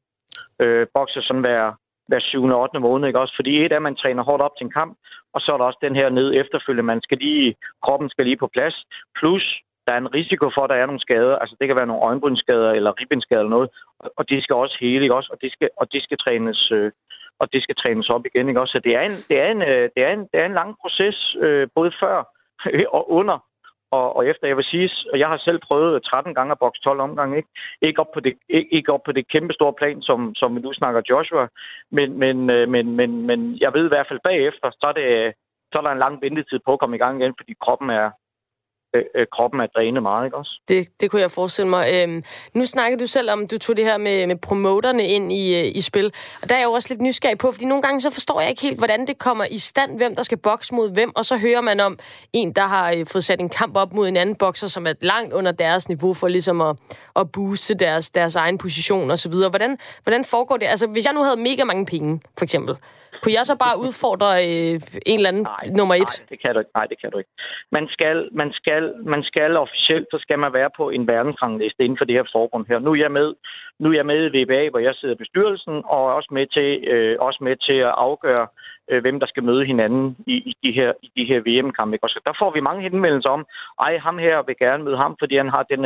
Øh, 0.62 0.88
bokser 0.94 1.22
sådan 1.22 1.42
hver, 1.42 1.64
hver 2.12 2.20
7. 2.20 2.44
og 2.44 2.62
8. 2.62 2.80
måned, 2.80 3.08
ikke 3.08 3.20
også? 3.20 3.36
Fordi 3.36 3.52
et 3.66 3.72
er, 3.72 3.76
at 3.76 3.88
man 3.90 3.96
træner 4.02 4.24
hårdt 4.24 4.44
op 4.46 4.56
til 4.58 4.66
en 4.66 4.78
kamp, 4.80 4.94
og 5.34 5.40
så 5.42 5.48
er 5.54 5.58
der 5.58 5.66
også 5.66 5.82
den 5.88 5.96
her 5.96 6.10
ned 6.10 6.28
efterfølgende. 6.42 6.92
Man 6.94 7.02
skal 7.02 7.18
lige, 7.18 7.56
kroppen 7.86 8.10
skal 8.10 8.26
lige 8.26 8.42
på 8.44 8.48
plads. 8.56 8.76
Plus, 9.20 9.46
der 9.86 9.92
er 9.94 9.98
en 9.98 10.14
risiko 10.20 10.46
for, 10.56 10.64
at 10.64 10.70
der 10.70 10.76
er 10.76 10.86
nogle 10.86 11.06
skader. 11.08 11.36
Altså, 11.42 11.56
det 11.60 11.68
kan 11.68 11.76
være 11.76 11.92
nogle 11.92 12.04
øjenbrynsskader 12.10 12.72
eller 12.72 12.92
ribbenskader 13.00 13.42
eller 13.42 13.56
noget. 13.58 13.70
Og 14.18 14.30
det 14.30 14.44
skal 14.44 14.56
også 14.56 14.78
hele, 14.80 15.04
ikke 15.04 15.16
også? 15.16 15.30
Og 15.34 15.42
det 15.42 15.52
skal, 15.52 15.70
og 15.78 15.86
det 15.94 16.04
skal 16.04 16.18
trænes, 16.18 16.72
øh, 16.72 16.92
og 17.40 17.54
det 17.54 17.64
skal 17.64 17.76
trænes 17.76 18.10
op 18.10 18.26
igen, 18.26 18.48
ikke 18.48 18.62
også? 18.62 18.72
Så 18.72 18.82
det 18.88 18.94
er 18.96 19.02
en, 19.10 19.18
det 19.30 19.38
er 19.44 19.50
en, 19.56 19.62
øh, 19.62 19.90
det 19.96 20.02
er 20.08 20.12
en, 20.14 20.24
det 20.32 20.38
er 20.42 20.46
en 20.46 20.60
lang 20.62 20.72
proces, 20.82 21.36
øh, 21.46 21.68
både 21.76 21.92
før 22.02 22.16
og 22.98 23.12
under 23.12 23.38
og, 23.92 24.16
og 24.16 24.28
efter, 24.28 24.48
jeg 24.48 24.58
vil 24.58 24.72
sige, 24.72 24.90
og 25.14 25.20
jeg 25.20 25.28
har 25.28 25.38
selv 25.38 25.60
prøvet 25.68 26.04
13 26.04 26.36
gange 26.36 26.52
at 26.52 26.60
bokse 26.60 26.82
12 26.82 27.00
omgange, 27.00 27.38
ikke? 27.38 27.50
Ikke 27.82 28.00
op 28.00 28.12
på 28.14 28.20
det, 28.20 28.34
ikke, 28.50 28.74
ikke 28.74 28.94
op 28.94 29.04
på 29.06 29.12
det 29.12 29.28
kæmpe 29.28 29.54
store 29.54 29.74
plan, 29.74 30.02
som, 30.02 30.36
som 30.36 30.52
nu 30.52 30.74
snakker 30.74 31.02
Joshua, 31.10 31.48
men, 31.92 32.20
men, 32.20 32.50
øh, 32.50 32.70
men, 32.70 32.96
men, 32.96 33.26
men 33.28 33.58
jeg 33.62 33.74
ved 33.74 33.86
i 33.86 33.94
hvert 33.94 34.08
fald 34.08 34.20
bagefter, 34.24 34.72
så 34.72 34.86
er, 34.88 34.92
det, 34.92 35.34
så 35.72 35.78
er 35.78 35.82
der 35.82 35.92
en 35.92 36.04
lang 36.06 36.22
ventetid 36.22 36.60
på 36.66 36.74
at 36.74 36.80
komme 36.80 36.96
i 36.96 37.00
gang 37.00 37.22
igen, 37.22 37.34
fordi 37.40 37.54
kroppen 37.64 37.90
er, 37.90 38.10
Øh, 38.94 39.04
øh, 39.16 39.28
kroppen 39.32 39.60
er 39.62 39.68
drænet 39.68 40.04
meget, 40.04 40.26
ikke 40.26 40.38
også? 40.38 40.62
Det, 40.68 40.88
det 41.02 41.12
kunne 41.12 41.22
jeg 41.22 41.32
forestille 41.32 41.70
mig. 41.70 41.88
Øhm, 41.94 42.24
nu 42.54 42.66
snakker 42.66 42.98
du 42.98 43.08
selv 43.08 43.32
om, 43.32 43.48
du 43.48 43.58
tog 43.58 43.78
det 43.78 43.86
her 43.86 43.98
med, 43.98 44.28
med 44.28 44.36
promoterne 44.36 45.08
ind 45.08 45.32
i, 45.32 45.60
øh, 45.60 45.76
i 45.76 45.82
spil, 45.82 46.14
og 46.42 46.50
der 46.50 46.56
er 46.56 46.60
jeg 46.60 46.66
jo 46.66 46.72
også 46.72 46.88
lidt 46.92 47.02
nysgerrig 47.02 47.38
på, 47.38 47.52
fordi 47.52 47.66
nogle 47.66 47.82
gange 47.82 48.02
så 48.02 48.10
forstår 48.10 48.42
jeg 48.42 48.50
ikke 48.50 48.62
helt, 48.62 48.78
hvordan 48.78 49.08
det 49.08 49.18
kommer 49.18 49.46
i 49.52 49.58
stand, 49.58 49.98
hvem 49.98 50.16
der 50.16 50.24
skal 50.24 50.38
bokse 50.38 50.76
mod 50.76 50.94
hvem, 50.94 51.12
og 51.16 51.26
så 51.26 51.38
hører 51.38 51.62
man 51.62 51.80
om 51.80 52.00
en, 52.34 52.54
der 52.54 52.68
har 52.68 52.92
øh, 52.92 53.06
fået 53.06 53.24
sat 53.24 53.40
en 53.40 53.50
kamp 53.50 53.78
op 53.78 53.94
mod 53.94 54.08
en 54.08 54.18
anden 54.18 54.36
bokser, 54.36 54.68
som 54.68 54.88
er 54.88 54.94
langt 55.02 55.34
under 55.34 55.52
deres 55.52 55.90
niveau 55.90 56.14
for 56.14 56.28
ligesom 56.28 56.62
at, 56.62 56.76
at 57.16 57.32
booste 57.32 57.74
deres, 57.74 58.10
deres 58.10 58.36
egen 58.36 58.58
position 58.58 59.12
osv. 59.12 59.34
Hvordan, 59.50 59.78
hvordan 60.04 60.24
foregår 60.24 60.58
det? 60.58 60.66
Altså, 60.66 60.88
hvis 60.88 61.06
jeg 61.06 61.14
nu 61.14 61.24
havde 61.24 61.38
mega 61.38 61.64
mange 61.64 61.86
penge, 61.86 62.22
for 62.38 62.46
eksempel, 62.46 62.76
kunne 63.22 63.36
jeg 63.40 63.46
så 63.46 63.56
bare 63.66 63.76
udfordre 63.86 64.30
øh, 64.48 64.76
en 65.12 65.18
eller 65.20 65.32
anden 65.34 65.48
nej, 65.56 65.66
nummer 65.80 65.96
et? 65.96 66.14
Nej, 66.20 66.28
det 66.32 66.38
kan 66.42 66.54
du 66.54 66.60
ikke. 66.60 66.72
Nej, 66.76 66.86
det 66.92 66.98
kan 67.02 67.12
du 67.12 67.18
ikke. 67.18 67.34
Man 67.72 67.86
skal, 67.96 68.30
man 68.42 68.50
skal, 68.60 68.84
man 69.14 69.24
skal 69.24 69.58
officielt, 69.66 70.08
så 70.12 70.18
skal 70.22 70.40
man 70.40 70.54
være 70.54 70.70
på 70.78 70.90
en 70.90 71.08
verdensrangliste 71.08 71.84
inden 71.84 71.98
for 71.98 72.06
det 72.06 72.16
her 72.16 72.28
forbund 72.36 72.66
her. 72.68 72.80
Nu 72.80 72.92
er 72.92 73.02
jeg 73.06 73.12
med, 73.12 73.28
nu 73.80 73.90
er 73.90 73.96
jeg 74.00 74.06
med 74.06 74.20
i 74.26 74.34
VBA, 74.38 74.70
hvor 74.70 74.80
jeg 74.88 74.94
sidder 74.96 75.16
i 75.16 75.24
bestyrelsen, 75.24 75.76
og 75.96 76.02
også 76.18 76.30
med 76.38 76.46
til, 76.56 76.70
øh, 76.94 77.16
også 77.20 77.40
med 77.48 77.56
til 77.68 77.80
at 77.90 77.94
afgøre, 78.08 78.46
øh, 78.92 79.02
hvem 79.02 79.20
der 79.20 79.28
skal 79.28 79.44
møde 79.44 79.66
hinanden 79.66 80.18
i, 80.28 80.36
i 80.52 80.54
de 80.64 80.72
her, 80.72 80.92
i 81.02 81.10
de 81.18 81.26
her 81.26 81.40
VM-kampe. 81.48 81.98
Og 82.02 82.10
så 82.10 82.20
der 82.26 82.34
får 82.40 82.52
vi 82.54 82.60
mange 82.68 82.82
henvendelser 82.82 83.30
om, 83.30 83.46
ej, 83.80 83.98
ham 83.98 84.18
her 84.18 84.42
vil 84.48 84.56
gerne 84.66 84.84
møde 84.84 84.98
ham, 84.98 85.16
fordi 85.20 85.36
han 85.38 85.50
har 85.50 85.64
den 85.64 85.80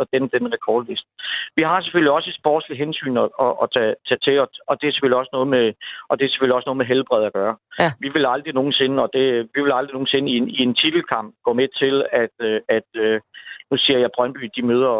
og 0.00 0.06
den, 0.12 0.22
den 0.28 0.52
rekordliste. 0.54 1.08
Vi 1.56 1.62
har 1.62 1.80
selvfølgelig 1.80 2.12
også 2.12 2.30
et 2.30 2.40
sportsligt 2.42 2.78
hensyn 2.78 3.16
at, 3.16 3.28
at, 3.44 3.52
at 3.62 3.68
tage, 3.74 3.94
tage 4.08 4.20
til, 4.26 4.40
og, 4.40 4.48
og 4.68 4.74
det 4.80 4.86
er 4.86 4.92
selvfølgelig 4.92 5.18
også 5.18 5.30
noget 5.32 5.48
med, 5.48 5.72
og 6.08 6.18
det 6.18 6.24
er 6.24 6.30
selvfølgelig 6.30 6.56
også 6.56 6.68
noget 6.68 6.80
med 6.82 6.86
helbred 6.86 7.24
at 7.24 7.32
gøre. 7.32 7.56
Ja. 7.80 7.92
Vi 8.00 8.08
vil 8.08 8.26
aldrig 8.26 8.54
nogensinde, 8.54 9.02
og 9.02 9.10
det, 9.12 9.48
vi 9.54 9.60
vil 9.62 9.72
aldrig 9.72 9.94
nogensinde 9.94 10.30
i 10.32 10.36
en, 10.36 10.48
i 10.48 10.60
en 10.62 10.74
titelkamp 10.74 11.34
gå 11.44 11.52
med 11.52 11.68
til, 11.80 12.04
at, 12.12 12.34
øh, 12.40 12.60
at, 12.76 12.88
at 12.94 13.20
nu 13.70 13.76
siger 13.76 13.98
jeg, 13.98 14.04
at 14.04 14.14
Brøndby, 14.16 14.50
de 14.56 14.62
møder, 14.62 14.94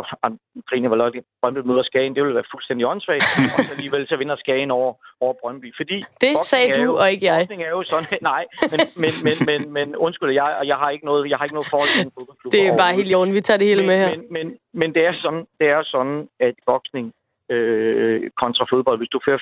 Grine 0.69 0.91
Valot, 0.91 1.15
Brøndby 1.41 1.59
møder 1.59 1.83
Skagen, 1.83 2.15
det 2.15 2.25
vil 2.25 2.35
være 2.35 2.51
fuldstændig 2.53 2.87
åndssvagt, 2.87 3.23
og 3.59 3.65
så 3.65 3.73
alligevel 3.77 4.09
så 4.09 4.17
vinder 4.17 4.37
Skagen 4.37 4.71
over, 4.71 4.95
over 5.21 5.35
Brøndby. 5.41 5.69
Fordi 5.77 6.05
det 6.21 6.45
sagde 6.45 6.75
du, 6.75 6.83
jo, 6.83 6.97
og 6.97 7.11
ikke 7.11 7.27
jeg. 7.27 7.41
er 7.51 7.71
jo 7.71 7.83
sådan, 7.83 8.19
nej, 8.33 8.45
men, 8.73 8.81
men, 9.03 9.13
men, 9.27 9.35
men, 9.49 9.73
men 9.73 9.97
undskyld, 9.97 10.31
jeg, 10.31 10.49
jeg 10.65 10.77
har 10.77 10.91
ikke 10.91 11.05
noget, 11.05 11.31
jeg 11.31 11.39
har 11.39 11.45
ikke 11.45 11.55
noget 11.55 11.69
forhold 11.71 11.91
til 11.95 12.07
en 12.07 12.13
fodboldklub. 12.19 12.53
Det 12.53 12.67
er 12.67 12.77
bare 12.77 12.95
helt 12.95 13.11
i 13.11 13.15
orden, 13.15 13.35
vi 13.35 13.41
tager 13.41 13.59
det 13.59 13.67
hele 13.67 13.83
men, 13.83 13.87
med 13.87 13.97
her. 14.03 14.11
Men, 14.17 14.27
men, 14.37 14.47
men 14.81 14.95
det, 14.95 15.03
er 15.07 15.15
sådan, 15.23 15.45
det 15.61 15.69
er 15.69 15.83
sådan, 15.83 16.29
at 16.41 16.55
boksning 16.67 17.13
øh, 17.51 18.31
kontra 18.43 18.65
fodbold, 18.71 18.99
hvis 18.99 19.15
du 19.15 19.21
fører 19.25 19.39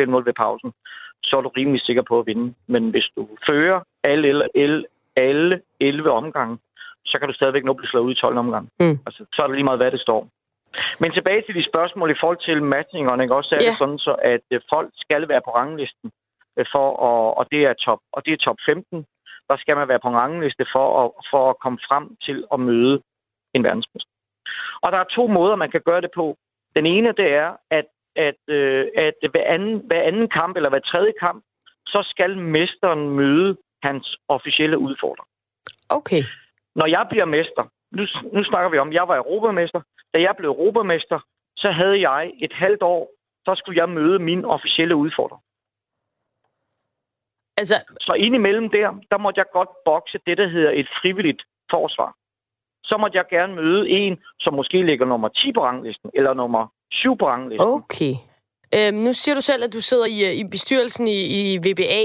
5-0 0.00 0.24
ved 0.28 0.32
pausen, 0.32 0.72
så 1.24 1.36
er 1.36 1.40
du 1.40 1.48
rimelig 1.48 1.80
sikker 1.84 2.02
på 2.02 2.18
at 2.18 2.26
vinde. 2.26 2.54
Men 2.66 2.90
hvis 2.90 3.08
du 3.16 3.28
fører 3.46 3.80
alle, 4.04 4.48
alle, 4.54 4.84
alle 5.16 5.60
11 5.80 6.10
omgange, 6.10 6.58
så 7.10 7.18
kan 7.18 7.28
du 7.28 7.34
stadigvæk 7.34 7.64
nå 7.64 7.72
blive 7.72 7.88
slået 7.88 8.04
ud 8.04 8.12
i 8.12 8.20
12 8.20 8.38
omgang. 8.38 8.68
Mm. 8.80 8.98
Altså, 9.06 9.24
så 9.34 9.42
er 9.42 9.46
det 9.46 9.56
lige 9.56 9.64
meget, 9.70 9.78
hvad 9.82 9.90
det 9.90 10.00
står. 10.00 10.28
Men 11.00 11.12
tilbage 11.12 11.42
til 11.42 11.54
de 11.54 11.64
spørgsmål 11.70 12.10
i 12.10 12.18
forhold 12.20 12.40
til 12.48 12.62
matchingerne, 12.62 13.22
ikke? 13.22 13.34
også 13.34 13.54
er 13.54 13.58
Ja. 13.62 13.68
det 13.68 13.76
sådan, 13.78 13.98
så 13.98 14.12
at 14.34 14.40
øh, 14.50 14.60
folk 14.72 14.90
skal 14.94 15.28
være 15.28 15.42
på 15.44 15.50
ranglisten 15.50 16.10
øh, 16.58 16.66
for 16.74 16.86
at, 17.08 17.34
og 17.38 17.44
det 17.52 17.60
er 17.64 17.72
top, 17.72 18.00
og 18.12 18.20
det 18.26 18.32
er 18.32 18.36
top 18.36 18.56
15. 18.66 19.06
Der 19.48 19.56
skal 19.56 19.76
man 19.76 19.88
være 19.88 20.00
på 20.02 20.08
rangliste 20.08 20.66
for 20.74 20.86
at, 21.04 21.10
for 21.30 21.50
at 21.50 21.56
komme 21.62 21.78
frem 21.88 22.16
til 22.26 22.44
at 22.52 22.60
møde 22.60 23.02
en 23.54 23.64
verdensmester. 23.64 24.10
Og 24.82 24.92
der 24.92 24.98
er 24.98 25.04
to 25.04 25.26
måder, 25.26 25.56
man 25.56 25.70
kan 25.70 25.80
gøre 25.80 26.00
det 26.00 26.10
på. 26.14 26.36
Den 26.76 26.86
ene, 26.86 27.08
det 27.12 27.28
er, 27.34 27.50
at, 27.70 27.86
at, 28.16 28.40
øh, 28.48 28.86
at 28.96 29.30
hver, 29.30 29.44
anden, 29.46 29.82
hver 29.86 30.02
anden 30.02 30.28
kamp 30.28 30.56
eller 30.56 30.68
hver 30.68 30.78
tredje 30.78 31.12
kamp, 31.20 31.44
så 31.86 32.00
skal 32.10 32.38
mesteren 32.38 33.10
møde 33.10 33.56
hans 33.82 34.16
officielle 34.28 34.78
udfordrer. 34.78 35.24
Okay. 35.88 36.22
Når 36.80 36.86
jeg 36.86 37.06
bliver 37.10 37.24
mester, 37.24 37.64
nu, 37.96 38.02
nu 38.36 38.44
snakker 38.44 38.68
vi 38.70 38.78
om, 38.78 38.92
jeg 38.92 39.08
var 39.08 39.16
europamester. 39.16 39.80
Da 40.14 40.18
jeg 40.20 40.34
blev 40.38 40.50
europamester, 40.50 41.18
så 41.56 41.68
havde 41.70 41.98
jeg 42.08 42.32
et 42.38 42.52
halvt 42.52 42.82
år, 42.82 43.10
så 43.46 43.54
skulle 43.58 43.80
jeg 43.80 43.88
møde 43.88 44.18
min 44.18 44.44
officielle 44.44 44.96
udfordrer. 44.96 45.38
Altså, 47.60 47.74
Så 48.00 48.12
indimellem 48.12 48.70
der, 48.70 48.88
der 49.10 49.18
måtte 49.18 49.38
jeg 49.38 49.46
godt 49.52 49.68
bokse 49.84 50.18
det, 50.26 50.38
der 50.38 50.48
hedder 50.48 50.70
et 50.70 50.88
frivilligt 51.00 51.42
forsvar. 51.70 52.10
Så 52.84 52.96
måtte 52.96 53.16
jeg 53.18 53.26
gerne 53.30 53.54
møde 53.54 53.88
en, 53.88 54.18
som 54.40 54.54
måske 54.54 54.82
ligger 54.82 55.06
nummer 55.06 55.28
10 55.28 55.52
på 55.52 55.60
ranglisten, 55.64 56.10
eller 56.14 56.34
nummer 56.34 56.66
7 56.92 57.16
på 57.18 57.26
ranglisten. 57.26 57.68
okay. 57.68 58.14
Øhm, 58.74 58.96
nu 58.96 59.12
siger 59.12 59.34
du 59.34 59.40
selv, 59.40 59.64
at 59.64 59.72
du 59.72 59.80
sidder 59.80 60.06
i, 60.06 60.40
i 60.40 60.44
bestyrelsen 60.50 61.06
i, 61.08 61.18
i 61.54 61.58
VBA. 61.58 62.02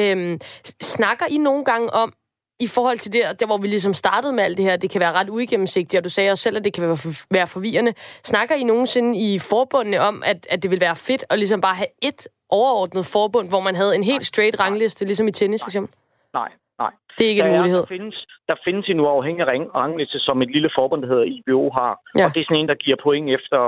Øhm, 0.00 0.38
snakker 0.82 1.26
I 1.30 1.38
nogle 1.38 1.64
gange 1.64 1.88
om, 2.02 2.12
i 2.60 2.66
forhold 2.66 2.98
til 2.98 3.12
det, 3.12 3.40
der 3.40 3.46
hvor 3.46 3.58
vi 3.58 3.68
ligesom 3.68 3.94
startede 3.94 4.32
med 4.32 4.44
alt 4.44 4.56
det 4.56 4.64
her, 4.64 4.76
det 4.76 4.90
kan 4.90 5.00
være 5.00 5.12
ret 5.12 5.28
uigennemsigtigt, 5.28 5.98
og 5.98 6.04
du 6.04 6.10
sagde 6.10 6.30
også 6.30 6.42
selv, 6.42 6.56
at 6.56 6.64
det 6.64 6.72
kan 6.72 6.86
være, 6.86 6.96
for, 6.96 7.10
være 7.30 7.46
forvirrende. 7.46 7.94
Snakker 8.24 8.54
I 8.54 8.62
nogensinde 8.62 9.18
i 9.18 9.38
forbundene 9.38 10.00
om, 10.00 10.22
at, 10.26 10.46
at 10.50 10.62
det 10.62 10.70
vil 10.70 10.80
være 10.80 10.96
fedt 10.96 11.24
at 11.30 11.38
ligesom 11.38 11.60
bare 11.60 11.74
have 11.74 11.88
et 12.02 12.28
overordnet 12.48 13.06
forbund, 13.06 13.48
hvor 13.48 13.60
man 13.60 13.74
havde 13.74 13.94
en 13.94 14.02
helt 14.02 14.26
straight 14.26 14.60
rangliste, 14.60 15.04
ligesom 15.04 15.28
i 15.28 15.32
tennis 15.32 15.62
for 15.62 15.68
eksempel? 15.68 15.96
Nej, 16.34 16.48
nej. 16.84 16.92
Det 17.16 17.24
er 17.26 17.30
ikke 17.30 17.42
en 17.44 17.50
der, 17.52 17.58
mulighed. 17.58 17.80
Er, 17.82 17.86
der, 17.86 17.94
findes, 17.96 18.16
der 18.48 18.56
findes 18.66 18.86
en 18.88 19.00
uafhængig 19.00 19.44
rang- 19.50 19.72
rangliste, 19.80 20.18
som 20.26 20.42
et 20.42 20.50
lille 20.56 20.70
forbund, 20.78 21.02
der 21.02 21.08
hedder 21.08 21.24
IBO, 21.36 21.70
har. 21.78 21.92
Ja. 22.18 22.24
Og 22.24 22.28
det 22.34 22.40
er 22.40 22.44
sådan 22.48 22.60
en, 22.62 22.68
der 22.72 22.74
giver 22.84 22.96
point 23.06 23.26
efter, 23.38 23.60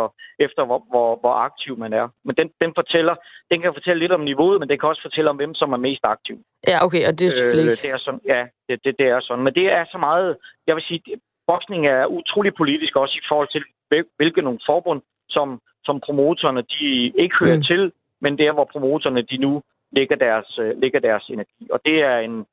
efter 0.46 0.62
hvor, 0.68 0.81
hvor, 0.92 1.09
hvor 1.22 1.35
aktiv 1.48 1.72
man 1.85 1.92
er. 1.92 2.07
Men 2.27 2.35
den, 2.38 2.48
den, 2.62 2.72
fortæller, 2.75 3.14
den 3.51 3.61
kan 3.61 3.72
fortælle 3.79 4.01
lidt 4.01 4.12
om 4.12 4.20
niveauet, 4.31 4.61
men 4.61 4.68
den 4.68 4.79
kan 4.79 4.88
også 4.88 5.03
fortælle 5.03 5.31
om, 5.31 5.37
hvem 5.37 5.55
som 5.55 5.72
er 5.72 5.77
mest 5.88 6.05
aktiv. 6.14 6.37
Ja, 6.70 6.85
okay, 6.87 7.03
og 7.09 7.12
det 7.18 7.27
er 7.27 7.31
selvfølgelig 7.40 7.72
Øh, 7.77 7.83
det 7.83 7.90
er 7.90 7.98
sådan, 8.07 8.20
ja, 8.35 8.40
det, 8.68 8.85
det, 8.85 8.92
det 8.98 9.07
er 9.14 9.20
sådan. 9.20 9.44
Men 9.44 9.55
det 9.55 9.66
er 9.79 9.85
så 9.92 9.98
meget, 9.98 10.37
jeg 10.66 10.75
vil 10.77 10.85
sige, 10.88 11.01
boksning 11.46 11.87
er 11.87 12.07
utrolig 12.07 12.53
politisk 12.55 12.96
også 12.96 13.14
i 13.22 13.27
forhold 13.29 13.48
til, 13.53 13.62
hvil- 13.90 14.11
hvilke 14.16 14.42
nogle 14.42 14.61
forbund, 14.66 15.01
som, 15.29 15.61
som 15.85 16.01
promotorerne 16.07 16.62
de 16.62 17.12
ikke 17.22 17.37
hører 17.40 17.57
Mm. 17.57 17.59
mm. 17.59 17.70
til, 17.70 17.92
men 18.20 18.38
det 18.38 18.46
er, 18.46 18.53
hvor 18.53 18.68
promotorerne 18.72 19.22
de 19.22 19.37
nu 19.37 19.62
lægger 19.96 20.16
deres, 20.16 20.59
øh, 20.62 20.81
lægger 20.83 21.01
deres 21.01 21.25
energi. 21.29 21.62
Og 21.70 21.81
det 21.85 22.03
er 22.03 22.18
en 22.18 22.44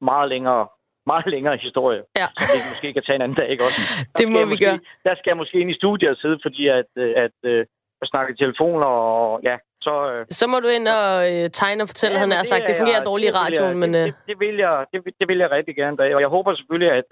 meget 0.00 0.28
længere, 0.28 0.62
meget 1.06 1.26
længere 1.34 1.56
historie, 1.56 2.02
Ja. 2.20 2.26
som 2.38 2.48
vi 2.56 2.70
måske 2.72 2.92
kan 2.92 3.02
tage 3.06 3.16
en 3.16 3.22
anden 3.22 3.36
dag, 3.40 3.48
ikke 3.54 3.64
også? 3.68 3.80
Der 4.00 4.18
Det 4.20 4.28
må 4.32 4.38
vi 4.38 4.44
måske, 4.54 4.64
gøre. 4.64 4.78
Der 5.06 5.14
skal 5.18 5.30
jeg 5.32 5.36
måske 5.42 5.56
ind 5.62 5.70
i 5.70 5.78
studiet 5.82 6.10
og 6.10 6.16
sidde, 6.22 6.38
fordi 6.46 6.62
at, 6.68 6.90
øh, 7.02 7.12
at, 7.24 7.36
øh, 7.52 7.66
at 8.02 8.08
snakke 8.12 8.28
i 8.34 8.36
telefoner, 8.36 8.86
og 8.86 9.40
ja, 9.48 9.56
så... 9.86 9.94
Øh, 10.12 10.26
Så 10.40 10.44
må 10.52 10.56
du 10.64 10.68
ind 10.78 10.88
og 10.88 11.08
øh, 11.32 11.44
tegne 11.60 11.82
og 11.84 11.88
fortælle, 11.92 12.14
ja, 12.16 12.20
han 12.24 12.32
er 12.32 12.42
sagt. 12.42 12.62
Det 12.66 12.74
er 12.74 12.80
fungerer 12.80 13.02
jeg- 13.02 13.06
dårligt 13.10 13.30
i 13.30 13.36
radioen, 13.42 13.68
jeg, 13.74 13.80
men... 13.82 13.90
Det, 13.94 14.00
Øh, 14.00 14.06
det, 14.06 14.14
det, 14.30 14.36
vil 14.44 14.56
jeg, 14.66 14.74
det, 14.92 14.98
vil- 15.04 15.16
det 15.20 15.28
vil 15.28 15.38
jeg 15.44 15.50
rigtig 15.50 15.74
gerne 15.76 15.96
da. 15.96 16.02
Og 16.16 16.20
jeg 16.24 16.28
håber 16.36 16.54
selvfølgelig, 16.54 16.92
at, 17.00 17.08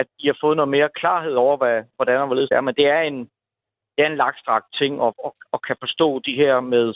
at 0.00 0.06
I 0.18 0.26
har 0.26 0.36
fået 0.44 0.56
noget 0.56 0.68
mere 0.76 0.88
klarhed 1.00 1.34
over, 1.44 1.56
hvad, 1.56 1.76
hvordan 1.96 2.20
og 2.20 2.26
hvorledes 2.26 2.48
det 2.48 2.56
er. 2.56 2.60
Men 2.68 2.74
det 2.74 2.86
er 2.96 3.00
en, 3.10 3.18
det 3.94 4.00
er 4.04 4.10
en 4.10 4.16
lagstrakt 4.24 4.66
ting 4.80 4.92
at, 5.06 5.12
at, 5.26 5.32
at 5.54 5.58
kan 5.66 5.76
forstå 5.84 6.08
de 6.26 6.34
her 6.42 6.60
med 6.60 6.94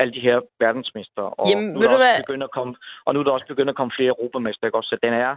alle 0.00 0.12
de 0.16 0.20
her 0.28 0.36
verdensmester. 0.64 1.22
Og 1.22 1.48
Jamen, 1.50 1.68
nu 1.72 1.78
er 1.78 1.80
der 1.82 1.88
du 1.88 1.94
også 1.94 2.04
hvad? 2.04 2.16
begyndt 2.26 2.44
at 2.48 2.52
komme, 2.58 2.72
og 3.06 3.10
nu 3.14 3.20
er 3.20 3.24
der 3.24 3.30
også 3.30 3.46
begyndt 3.52 3.70
at 3.70 3.76
komme 3.76 3.92
flere 3.98 4.08
europamester, 4.18 4.64
ikke 4.66 4.76
også? 4.78 4.88
Så 4.88 4.98
den 5.02 5.12
er... 5.12 5.32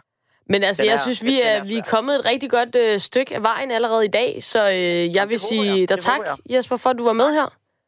Men 0.52 0.63
altså, 0.63 0.84
Den 0.84 0.88
jeg 0.89 0.93
er- 0.93 1.06
synes, 1.08 1.23
vi 1.32 1.41
er, 1.41 1.47
er 1.49 1.63
vi 1.63 1.76
er 1.78 1.84
kommet 1.95 2.13
et 2.19 2.26
rigtig 2.26 2.49
godt 2.49 2.76
øh, 2.76 2.99
stykke 2.99 3.36
af 3.36 3.43
vejen 3.43 3.71
allerede 3.71 4.06
i 4.06 4.13
dag, 4.21 4.43
så 4.43 4.69
øh, 4.69 5.15
jeg 5.17 5.30
vil 5.30 5.39
sige 5.39 5.65
jeg. 5.65 5.76
dig 5.80 5.89
Det 5.89 5.99
tak, 5.99 6.17
håber 6.17 6.36
Jesper, 6.49 6.78
for 6.78 6.89
at 6.89 6.97
du 6.97 7.04
var 7.04 7.13
med 7.13 7.30
her. 7.34 7.47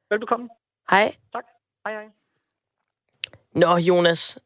Velbekomme. 0.09 0.49
Hej. 0.91 1.11
Hej, 1.33 1.41
hej. 1.93 2.05
Nå, 3.55 3.77
Jonas. 3.77 4.37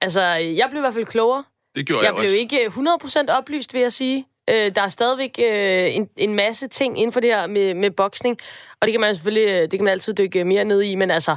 Altså, 0.00 0.22
jeg 0.22 0.66
blev 0.70 0.80
i 0.80 0.82
hvert 0.82 0.94
fald 0.94 1.04
klogere. 1.06 1.44
Det 1.74 1.86
gjorde 1.86 2.00
Jeg 2.00 2.06
jeg, 2.06 2.14
blev 2.14 2.24
også. 2.24 2.34
ikke 2.36 2.64
øh, 2.64 3.30
100% 3.32 3.38
oplyst, 3.38 3.74
vil 3.74 3.80
jeg 3.80 3.92
sige. 3.92 4.26
Øh, 4.50 4.74
der 4.74 4.82
er 4.82 4.88
stadigvæk 4.88 5.38
øh, 5.38 5.96
en, 5.96 6.10
en 6.16 6.34
masse 6.34 6.68
ting 6.68 6.98
inden 6.98 7.12
for 7.12 7.20
det 7.20 7.34
her 7.34 7.46
med, 7.46 7.74
med 7.74 7.90
boksning, 7.90 8.38
og 8.80 8.86
det 8.86 8.92
kan 8.92 9.00
man 9.00 9.14
selvfølgelig 9.14 9.48
øh, 9.54 9.60
det 9.60 9.70
kan 9.70 9.84
man 9.84 9.92
altid 9.92 10.14
dykke 10.14 10.44
mere 10.44 10.64
ned 10.64 10.82
i, 10.82 10.94
men 10.94 11.10
altså, 11.10 11.36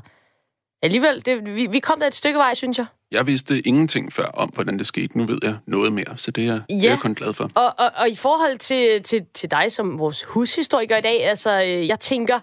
alligevel, 0.81 1.25
det, 1.25 1.55
vi, 1.55 1.67
vi 1.67 1.79
kom 1.79 1.99
da 1.99 2.07
et 2.07 2.15
stykke 2.15 2.39
vej, 2.39 2.53
synes 2.53 2.77
jeg. 2.77 2.85
Jeg 3.11 3.27
vidste 3.27 3.67
ingenting 3.67 4.13
før 4.13 4.25
om, 4.25 4.49
hvordan 4.53 4.79
det 4.79 4.87
skete. 4.87 5.17
Nu 5.17 5.25
ved 5.25 5.39
jeg 5.43 5.55
noget 5.67 5.93
mere, 5.93 6.17
så 6.17 6.31
det 6.31 6.43
er, 6.43 6.59
ja. 6.69 6.75
det 6.75 6.85
er 6.85 6.89
jeg 6.89 6.99
kun 6.99 7.13
glad 7.13 7.33
for. 7.33 7.51
Og, 7.55 7.73
og, 7.77 7.91
og 7.95 8.09
i 8.09 8.15
forhold 8.15 8.57
til, 8.57 9.03
til, 9.03 9.25
til 9.33 9.51
dig 9.51 9.71
som 9.71 9.99
vores 9.99 10.23
hushistoriker 10.23 10.97
i 10.97 11.01
dag, 11.01 11.23
altså, 11.25 11.61
øh, 11.61 11.87
jeg 11.87 11.99
tænker, 11.99 12.39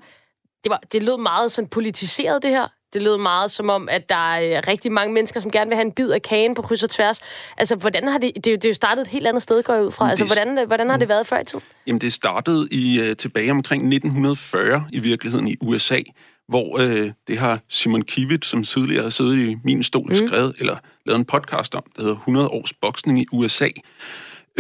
det, 0.64 0.70
var, 0.70 0.81
det 0.92 1.03
lød 1.03 1.18
meget 1.18 1.53
sådan 1.53 1.68
politiseret, 1.68 2.42
det 2.42 2.51
her. 2.51 2.68
Det 2.92 3.03
lød 3.03 3.18
meget 3.18 3.51
som 3.51 3.70
om, 3.70 3.88
at 3.88 4.09
der 4.09 4.35
er 4.35 4.68
rigtig 4.68 4.92
mange 4.92 5.14
mennesker, 5.14 5.40
som 5.40 5.51
gerne 5.51 5.68
vil 5.68 5.77
have 5.77 5.87
en 5.87 5.92
bid 5.92 6.11
af 6.11 6.22
kagen 6.22 6.55
på 6.55 6.62
kryds 6.62 6.83
og 6.83 6.90
tværs. 6.90 7.20
Altså, 7.57 7.77
hvordan 7.77 8.09
har 8.09 8.18
det... 8.18 8.33
Det, 8.35 8.44
det 8.44 8.64
er 8.64 8.68
jo 8.68 8.75
startet 8.75 9.03
et 9.03 9.09
helt 9.09 9.27
andet 9.27 9.42
sted, 9.42 9.62
går 9.62 9.75
jeg 9.75 9.85
ud 9.85 9.90
fra. 9.90 10.11
Altså, 10.11 10.25
hvordan, 10.27 10.66
hvordan 10.66 10.90
har 10.90 10.96
det 10.96 11.09
været 11.09 11.27
før 11.27 11.38
i 11.38 11.44
tiden? 11.44 11.64
Jamen, 11.87 12.01
det 12.01 12.12
startede 12.12 12.68
i, 12.70 13.14
tilbage 13.18 13.51
omkring 13.51 13.83
1940 13.83 14.85
i 14.92 14.99
virkeligheden 14.99 15.49
i 15.49 15.57
USA, 15.61 16.01
hvor 16.48 16.78
uh, 16.78 17.11
det 17.28 17.38
har 17.38 17.61
Simon 17.68 18.02
Kivit, 18.02 18.44
som 18.44 18.64
tidligere 18.64 19.02
har 19.02 19.11
siddet 19.11 19.38
i 19.38 19.56
min 19.64 19.82
stol, 19.82 20.09
mm. 20.09 20.26
skrevet, 20.26 20.54
eller 20.59 20.76
lavet 21.06 21.18
en 21.18 21.24
podcast 21.24 21.74
om, 21.74 21.82
der 21.96 22.02
hedder 22.02 22.16
100 22.16 22.48
års 22.48 22.72
boksning 22.72 23.18
i 23.18 23.26
USA. 23.32 23.68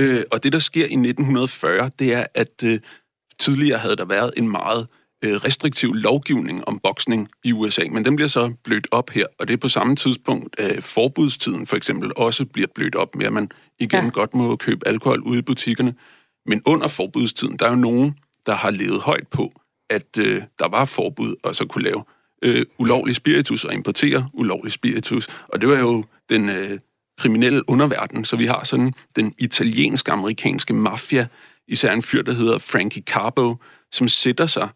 Uh, 0.00 0.20
og 0.32 0.42
det, 0.42 0.52
der 0.52 0.58
sker 0.58 0.84
i 0.84 0.84
1940, 0.84 1.90
det 1.98 2.12
er, 2.12 2.24
at 2.34 2.62
uh, 2.64 2.74
tidligere 3.38 3.78
havde 3.78 3.96
der 3.96 4.04
været 4.04 4.30
en 4.36 4.50
meget 4.50 4.86
Øh, 5.24 5.34
restriktiv 5.34 5.94
lovgivning 5.94 6.68
om 6.68 6.78
boksning 6.78 7.28
i 7.44 7.52
USA, 7.52 7.82
men 7.90 8.04
den 8.04 8.16
bliver 8.16 8.28
så 8.28 8.52
blødt 8.64 8.88
op 8.90 9.10
her, 9.10 9.26
og 9.38 9.48
det 9.48 9.54
er 9.54 9.58
på 9.58 9.68
samme 9.68 9.96
tidspunkt, 9.96 10.60
at 10.60 10.84
forbudstiden 10.84 11.66
for 11.66 11.76
eksempel 11.76 12.12
også 12.16 12.44
bliver 12.44 12.68
blødt 12.74 12.94
op 12.94 13.14
med, 13.14 13.26
at 13.26 13.32
man 13.32 13.48
igen 13.78 14.04
ja. 14.04 14.10
godt 14.10 14.34
må 14.34 14.56
købe 14.56 14.88
alkohol 14.88 15.20
ude 15.20 15.38
i 15.38 15.42
butikkerne. 15.42 15.94
Men 16.46 16.62
under 16.66 16.88
forbudstiden, 16.88 17.56
der 17.56 17.66
er 17.66 17.70
jo 17.70 17.76
nogen, 17.76 18.14
der 18.46 18.54
har 18.54 18.70
levet 18.70 19.00
højt 19.00 19.28
på, 19.28 19.52
at 19.90 20.18
øh, 20.18 20.42
der 20.58 20.68
var 20.68 20.84
forbud, 20.84 21.34
og 21.42 21.56
så 21.56 21.64
kunne 21.64 21.84
lave 21.84 22.04
øh, 22.42 22.66
ulovlig 22.78 23.16
spiritus 23.16 23.64
og 23.64 23.74
importere 23.74 24.28
ulovlig 24.32 24.72
spiritus. 24.72 25.28
Og 25.48 25.60
det 25.60 25.68
var 25.68 25.78
jo 25.78 26.04
den 26.28 26.48
øh, 26.48 26.78
kriminelle 27.18 27.70
underverden, 27.70 28.24
så 28.24 28.36
vi 28.36 28.46
har 28.46 28.64
sådan 28.64 28.92
den 29.16 29.34
italiensk-amerikanske 29.38 30.74
mafia, 30.74 31.26
især 31.68 31.92
en 31.92 32.02
fyr, 32.02 32.22
der 32.22 32.32
hedder 32.32 32.58
Frankie 32.58 33.02
Carbo, 33.02 33.56
som 33.92 34.08
sætter 34.08 34.46
sig 34.46 34.68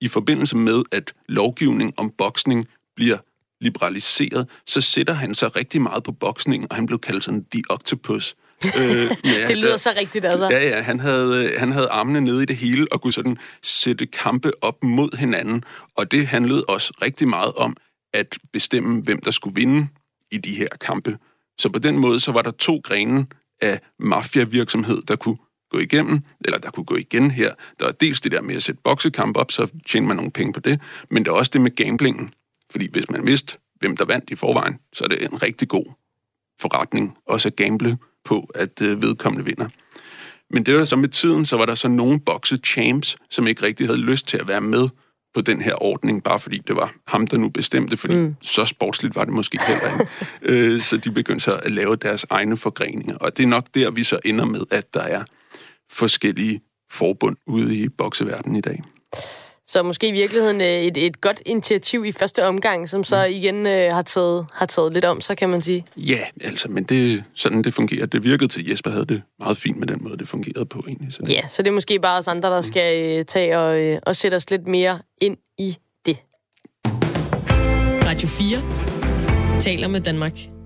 i 0.00 0.08
forbindelse 0.08 0.56
med, 0.56 0.82
at 0.92 1.14
lovgivning 1.28 1.94
om 1.96 2.10
boksning 2.18 2.66
bliver 2.96 3.18
liberaliseret, 3.60 4.48
så 4.66 4.80
sætter 4.80 5.14
han 5.14 5.34
sig 5.34 5.56
rigtig 5.56 5.82
meget 5.82 6.02
på 6.02 6.12
boksning, 6.12 6.66
og 6.70 6.76
han 6.76 6.86
blev 6.86 6.98
kaldt 6.98 7.24
sådan 7.24 7.44
The 7.44 7.62
Octopus 7.70 8.36
øh, 8.64 9.10
ja, 9.24 9.46
det 9.48 9.56
lyder 9.56 9.70
der, 9.70 9.76
så 9.76 9.94
rigtigt, 9.96 10.24
altså. 10.24 10.48
Ja, 10.50 10.68
ja, 10.68 10.82
han 10.82 11.00
havde, 11.00 11.54
han 11.58 11.72
havde 11.72 11.88
armene 11.88 12.20
nede 12.20 12.42
i 12.42 12.46
det 12.46 12.56
hele, 12.56 12.86
og 12.92 13.00
kunne 13.00 13.12
sådan 13.12 13.36
sætte 13.62 14.06
kampe 14.06 14.50
op 14.60 14.84
mod 14.84 15.18
hinanden, 15.18 15.64
og 15.96 16.10
det 16.10 16.26
handlede 16.26 16.64
også 16.64 16.92
rigtig 17.02 17.28
meget 17.28 17.52
om 17.52 17.76
at 18.14 18.38
bestemme, 18.52 19.02
hvem 19.02 19.20
der 19.20 19.30
skulle 19.30 19.54
vinde 19.54 19.88
i 20.30 20.38
de 20.38 20.54
her 20.54 20.68
kampe. 20.80 21.18
Så 21.58 21.68
på 21.68 21.78
den 21.78 21.98
måde, 21.98 22.20
så 22.20 22.32
var 22.32 22.42
der 22.42 22.50
to 22.50 22.80
grene 22.84 23.26
af 23.60 23.80
mafiavirksomhed, 23.98 25.02
der 25.02 25.16
kunne 25.16 25.36
gå 25.70 25.78
igennem, 25.78 26.20
eller 26.40 26.58
der 26.58 26.70
kunne 26.70 26.84
gå 26.84 26.96
igen 26.96 27.30
her. 27.30 27.54
Der 27.80 27.86
er 27.86 27.92
dels 27.92 28.20
det 28.20 28.32
der 28.32 28.42
med 28.42 28.56
at 28.56 28.62
sætte 28.62 28.80
boksekamp 28.84 29.36
op, 29.36 29.52
så 29.52 29.68
tjener 29.86 30.08
man 30.08 30.16
nogle 30.16 30.30
penge 30.30 30.52
på 30.52 30.60
det, 30.60 30.80
men 31.10 31.24
der 31.24 31.30
er 31.30 31.34
også 31.34 31.50
det 31.52 31.60
med 31.60 31.76
gamblingen. 31.76 32.34
Fordi 32.70 32.88
hvis 32.92 33.10
man 33.10 33.26
vidste, 33.26 33.58
hvem 33.80 33.96
der 33.96 34.04
vandt 34.04 34.30
i 34.30 34.36
forvejen, 34.36 34.78
så 34.92 35.04
er 35.04 35.08
det 35.08 35.22
en 35.22 35.42
rigtig 35.42 35.68
god 35.68 35.84
forretning 36.60 37.16
også 37.26 37.48
at 37.48 37.56
gamble 37.56 37.98
på, 38.24 38.50
at 38.54 38.82
øh, 38.82 39.02
vedkommende 39.02 39.44
vinder. 39.44 39.68
Men 40.50 40.66
det 40.66 40.74
var 40.74 40.84
så 40.84 40.96
med 40.96 41.08
tiden, 41.08 41.46
så 41.46 41.56
var 41.56 41.66
der 41.66 41.74
så 41.74 41.88
nogle 41.88 42.20
bokse 42.20 42.56
champs, 42.56 43.16
som 43.30 43.46
ikke 43.46 43.62
rigtig 43.62 43.86
havde 43.86 44.00
lyst 44.00 44.28
til 44.28 44.36
at 44.36 44.48
være 44.48 44.60
med 44.60 44.88
på 45.34 45.40
den 45.40 45.60
her 45.60 45.82
ordning, 45.82 46.22
bare 46.22 46.40
fordi 46.40 46.58
det 46.58 46.76
var 46.76 46.94
ham, 47.06 47.26
der 47.26 47.38
nu 47.38 47.48
bestemte, 47.48 47.96
fordi 47.96 48.16
mm. 48.16 48.36
så 48.42 48.64
sportsligt 48.64 49.16
var 49.16 49.24
det 49.24 49.34
måske 49.34 49.58
heller 49.66 50.00
ikke. 50.00 50.10
øh, 50.74 50.80
så 50.80 50.96
de 50.96 51.10
begyndte 51.10 51.44
så 51.44 51.56
at 51.56 51.72
lave 51.72 51.96
deres 51.96 52.26
egne 52.30 52.56
forgreninger, 52.56 53.16
og 53.16 53.36
det 53.36 53.42
er 53.42 53.46
nok 53.46 53.66
der, 53.74 53.90
vi 53.90 54.04
så 54.04 54.18
ender 54.24 54.44
med, 54.44 54.60
at 54.70 54.94
der 54.94 55.00
er 55.00 55.24
forskellige 55.92 56.60
forbund 56.90 57.36
ude 57.46 57.76
i 57.76 57.88
bokseverdenen 57.88 58.56
i 58.56 58.60
dag. 58.60 58.82
Så 59.70 59.82
måske 59.82 60.08
i 60.08 60.12
virkeligheden 60.12 60.60
øh, 60.60 60.66
et, 60.66 60.96
et 60.96 61.20
godt 61.20 61.42
initiativ 61.46 62.04
i 62.04 62.12
første 62.12 62.46
omgang, 62.46 62.88
som 62.88 63.04
så 63.04 63.26
mm. 63.26 63.34
igen 63.34 63.66
øh, 63.66 63.94
har, 63.94 64.02
taget, 64.02 64.46
har 64.52 64.66
taget 64.66 64.92
lidt 64.92 65.04
om 65.04 65.20
så 65.20 65.34
kan 65.34 65.48
man 65.48 65.62
sige. 65.62 65.86
Ja, 65.96 66.20
altså, 66.40 66.68
men 66.68 66.84
det 66.84 67.24
sådan 67.34 67.62
det 67.62 67.74
fungerer. 67.74 68.06
Det 68.06 68.24
virkede 68.24 68.48
til, 68.48 68.68
Jesper 68.70 68.90
havde 68.90 69.06
det 69.06 69.22
meget 69.38 69.56
fint 69.56 69.76
med 69.76 69.86
den 69.86 69.98
måde, 70.00 70.16
det 70.18 70.28
fungerede 70.28 70.66
på 70.66 70.84
egentlig. 70.88 71.12
Så 71.12 71.18
det... 71.22 71.32
Ja, 71.32 71.46
så 71.46 71.62
det 71.62 71.68
er 71.68 71.74
måske 71.74 71.98
bare 72.00 72.18
os 72.18 72.28
andre, 72.28 72.50
der 72.50 72.60
mm. 72.60 72.62
skal 72.62 73.18
øh, 73.18 73.24
tage 73.24 73.58
og, 73.58 73.80
øh, 73.80 73.98
og 74.02 74.16
sætte 74.16 74.34
os 74.34 74.50
lidt 74.50 74.66
mere 74.66 74.98
ind 75.20 75.36
i 75.58 75.76
det. 76.06 76.16
Radio 78.06 78.28
4 78.28 79.60
taler 79.60 79.88
med 79.88 80.00
Danmark. 80.00 80.59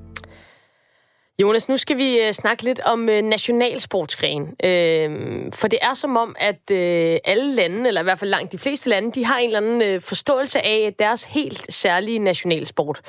Jonas, 1.42 1.68
nu 1.68 1.76
skal 1.76 1.98
vi 1.98 2.20
øh, 2.20 2.32
snakke 2.32 2.62
lidt 2.62 2.80
om 2.80 3.08
øh, 3.08 3.22
nationalsportsgren. 3.22 4.42
Øhm, 4.64 5.52
for 5.52 5.68
det 5.68 5.78
er 5.82 5.94
som 5.94 6.16
om, 6.16 6.36
at 6.38 6.70
øh, 6.70 7.18
alle 7.24 7.54
lande, 7.54 7.88
eller 7.88 8.00
i 8.00 8.04
hvert 8.04 8.18
fald 8.18 8.30
langt 8.30 8.52
de 8.52 8.58
fleste 8.58 8.88
lande, 8.88 9.12
de 9.12 9.24
har 9.24 9.38
en 9.38 9.54
eller 9.54 9.60
anden 9.60 10.00
forståelse 10.00 10.60
af 10.60 10.94
deres 10.98 11.22
helt 11.22 11.74
særlige 11.74 12.18
nationalsport. 12.18 13.00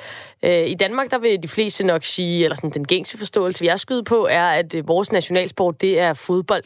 I 0.42 0.76
Danmark, 0.80 1.10
der 1.10 1.18
vil 1.18 1.42
de 1.42 1.48
fleste 1.48 1.84
nok 1.84 2.04
sige, 2.04 2.44
eller 2.44 2.56
sådan 2.56 2.70
den 2.70 2.86
gængse 2.86 3.18
forståelse, 3.18 3.60
vi 3.60 3.68
er 3.68 3.76
skyde 3.76 4.04
på, 4.04 4.26
er, 4.30 4.44
at 4.44 4.74
vores 4.88 5.12
nationalsport, 5.12 5.80
det 5.80 6.00
er 6.00 6.14
fodbold. 6.14 6.64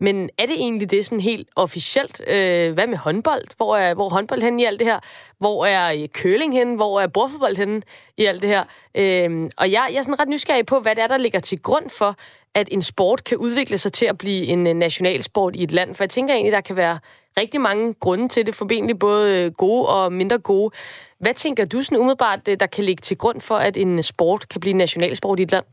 Men 0.00 0.30
er 0.38 0.46
det 0.46 0.54
egentlig 0.54 0.90
det 0.90 1.06
sådan 1.06 1.20
helt 1.20 1.48
officielt? 1.56 2.20
Øh, 2.28 2.72
hvad 2.72 2.86
med 2.86 2.96
håndbold? 2.96 3.44
Hvor 3.56 3.76
er, 3.76 3.94
hvor 3.94 4.06
er 4.06 4.10
håndbold 4.10 4.42
hen 4.42 4.60
i 4.60 4.64
alt 4.64 4.78
det 4.78 4.86
her? 4.86 4.98
Hvor 5.38 5.66
er 5.66 5.92
øh, 5.92 5.94
curling 5.94 6.12
køling 6.12 6.54
hen? 6.54 6.74
Hvor 6.74 7.00
er 7.00 7.06
bordfodbold 7.06 7.56
hen 7.56 7.82
i 8.16 8.24
alt 8.24 8.42
det 8.42 8.50
her? 8.50 8.64
Øh, 8.94 9.50
og 9.56 9.72
jeg, 9.72 9.88
jeg 9.90 9.98
er 9.98 10.02
sådan 10.02 10.20
ret 10.20 10.28
nysgerrig 10.28 10.66
på, 10.66 10.80
hvad 10.80 10.94
det 10.94 11.02
er, 11.02 11.06
der 11.06 11.16
ligger 11.16 11.40
til 11.40 11.62
grund 11.62 11.90
for, 11.90 12.16
at 12.54 12.68
en 12.72 12.82
sport 12.82 13.24
kan 13.24 13.36
udvikle 13.36 13.78
sig 13.78 13.92
til 13.92 14.06
at 14.06 14.18
blive 14.18 14.46
en 14.46 14.66
øh, 14.66 14.74
nationalsport 14.74 15.56
i 15.56 15.62
et 15.62 15.72
land. 15.72 15.94
For 15.94 16.04
jeg 16.04 16.10
tænker 16.10 16.34
egentlig, 16.34 16.52
der 16.52 16.60
kan 16.60 16.76
være 16.76 16.98
rigtig 17.36 17.60
mange 17.60 17.94
grunde 17.94 18.28
til 18.28 18.46
det, 18.46 18.54
formentlig 18.54 18.98
både 18.98 19.44
øh, 19.44 19.52
gode 19.52 19.88
og 19.88 20.12
mindre 20.12 20.38
gode. 20.38 20.74
Hvad 21.20 21.34
tænker 21.34 21.64
du 21.64 21.82
sådan 21.82 21.98
umiddelbart, 21.98 22.46
der 22.46 22.66
kan 22.66 22.84
ligge 22.84 23.00
til 23.00 23.18
grund 23.18 23.40
for, 23.40 23.56
at 23.56 23.76
en 23.76 24.02
sport 24.02 24.48
kan 24.48 24.60
blive 24.60 24.70
en 24.70 24.76
nationalsport 24.76 25.40
i 25.40 25.42
et 25.42 25.50
land? 25.50 25.64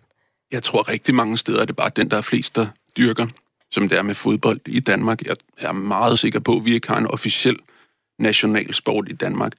Jeg 0.52 0.64
tror 0.64 0.90
rigtig 0.92 1.16
mange 1.16 1.38
steder, 1.38 1.62
at 1.62 1.68
det 1.68 1.76
bare 1.76 1.92
den, 1.96 2.12
der 2.12 2.18
er 2.18 2.22
flest, 2.22 2.56
der 2.56 2.68
dyrker 2.98 3.28
som 3.76 3.90
det 3.90 3.98
er 3.98 4.02
med 4.02 4.16
fodbold 4.16 4.60
i 4.66 4.80
Danmark. 4.80 5.22
Jeg 5.22 5.36
er 5.58 5.72
meget 5.72 6.20
sikker 6.20 6.40
på, 6.40 6.58
at 6.58 6.66
vi 6.66 6.74
ikke 6.74 6.88
har 6.88 6.98
en 6.98 7.08
officiel 7.08 7.58
nationalsport 8.20 9.10
i 9.10 9.14
Danmark. 9.14 9.52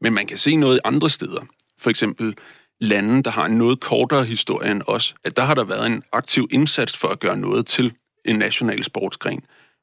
Men 0.00 0.12
man 0.12 0.26
kan 0.26 0.38
se 0.38 0.56
noget 0.56 0.80
andre 0.84 1.10
steder. 1.10 1.40
For 1.80 1.90
eksempel 1.90 2.34
lande, 2.80 3.22
der 3.22 3.30
har 3.30 3.46
en 3.46 3.58
noget 3.58 3.80
kortere 3.80 4.24
historie 4.24 4.70
end 4.70 4.82
os, 4.86 5.14
at 5.24 5.36
der 5.36 5.42
har 5.42 5.54
der 5.54 5.64
været 5.64 5.86
en 5.86 6.02
aktiv 6.12 6.48
indsats 6.50 6.96
for 6.96 7.08
at 7.08 7.20
gøre 7.20 7.36
noget 7.36 7.66
til 7.66 7.92
en 8.24 8.36
national 8.36 8.84
sportsgren. 8.84 9.40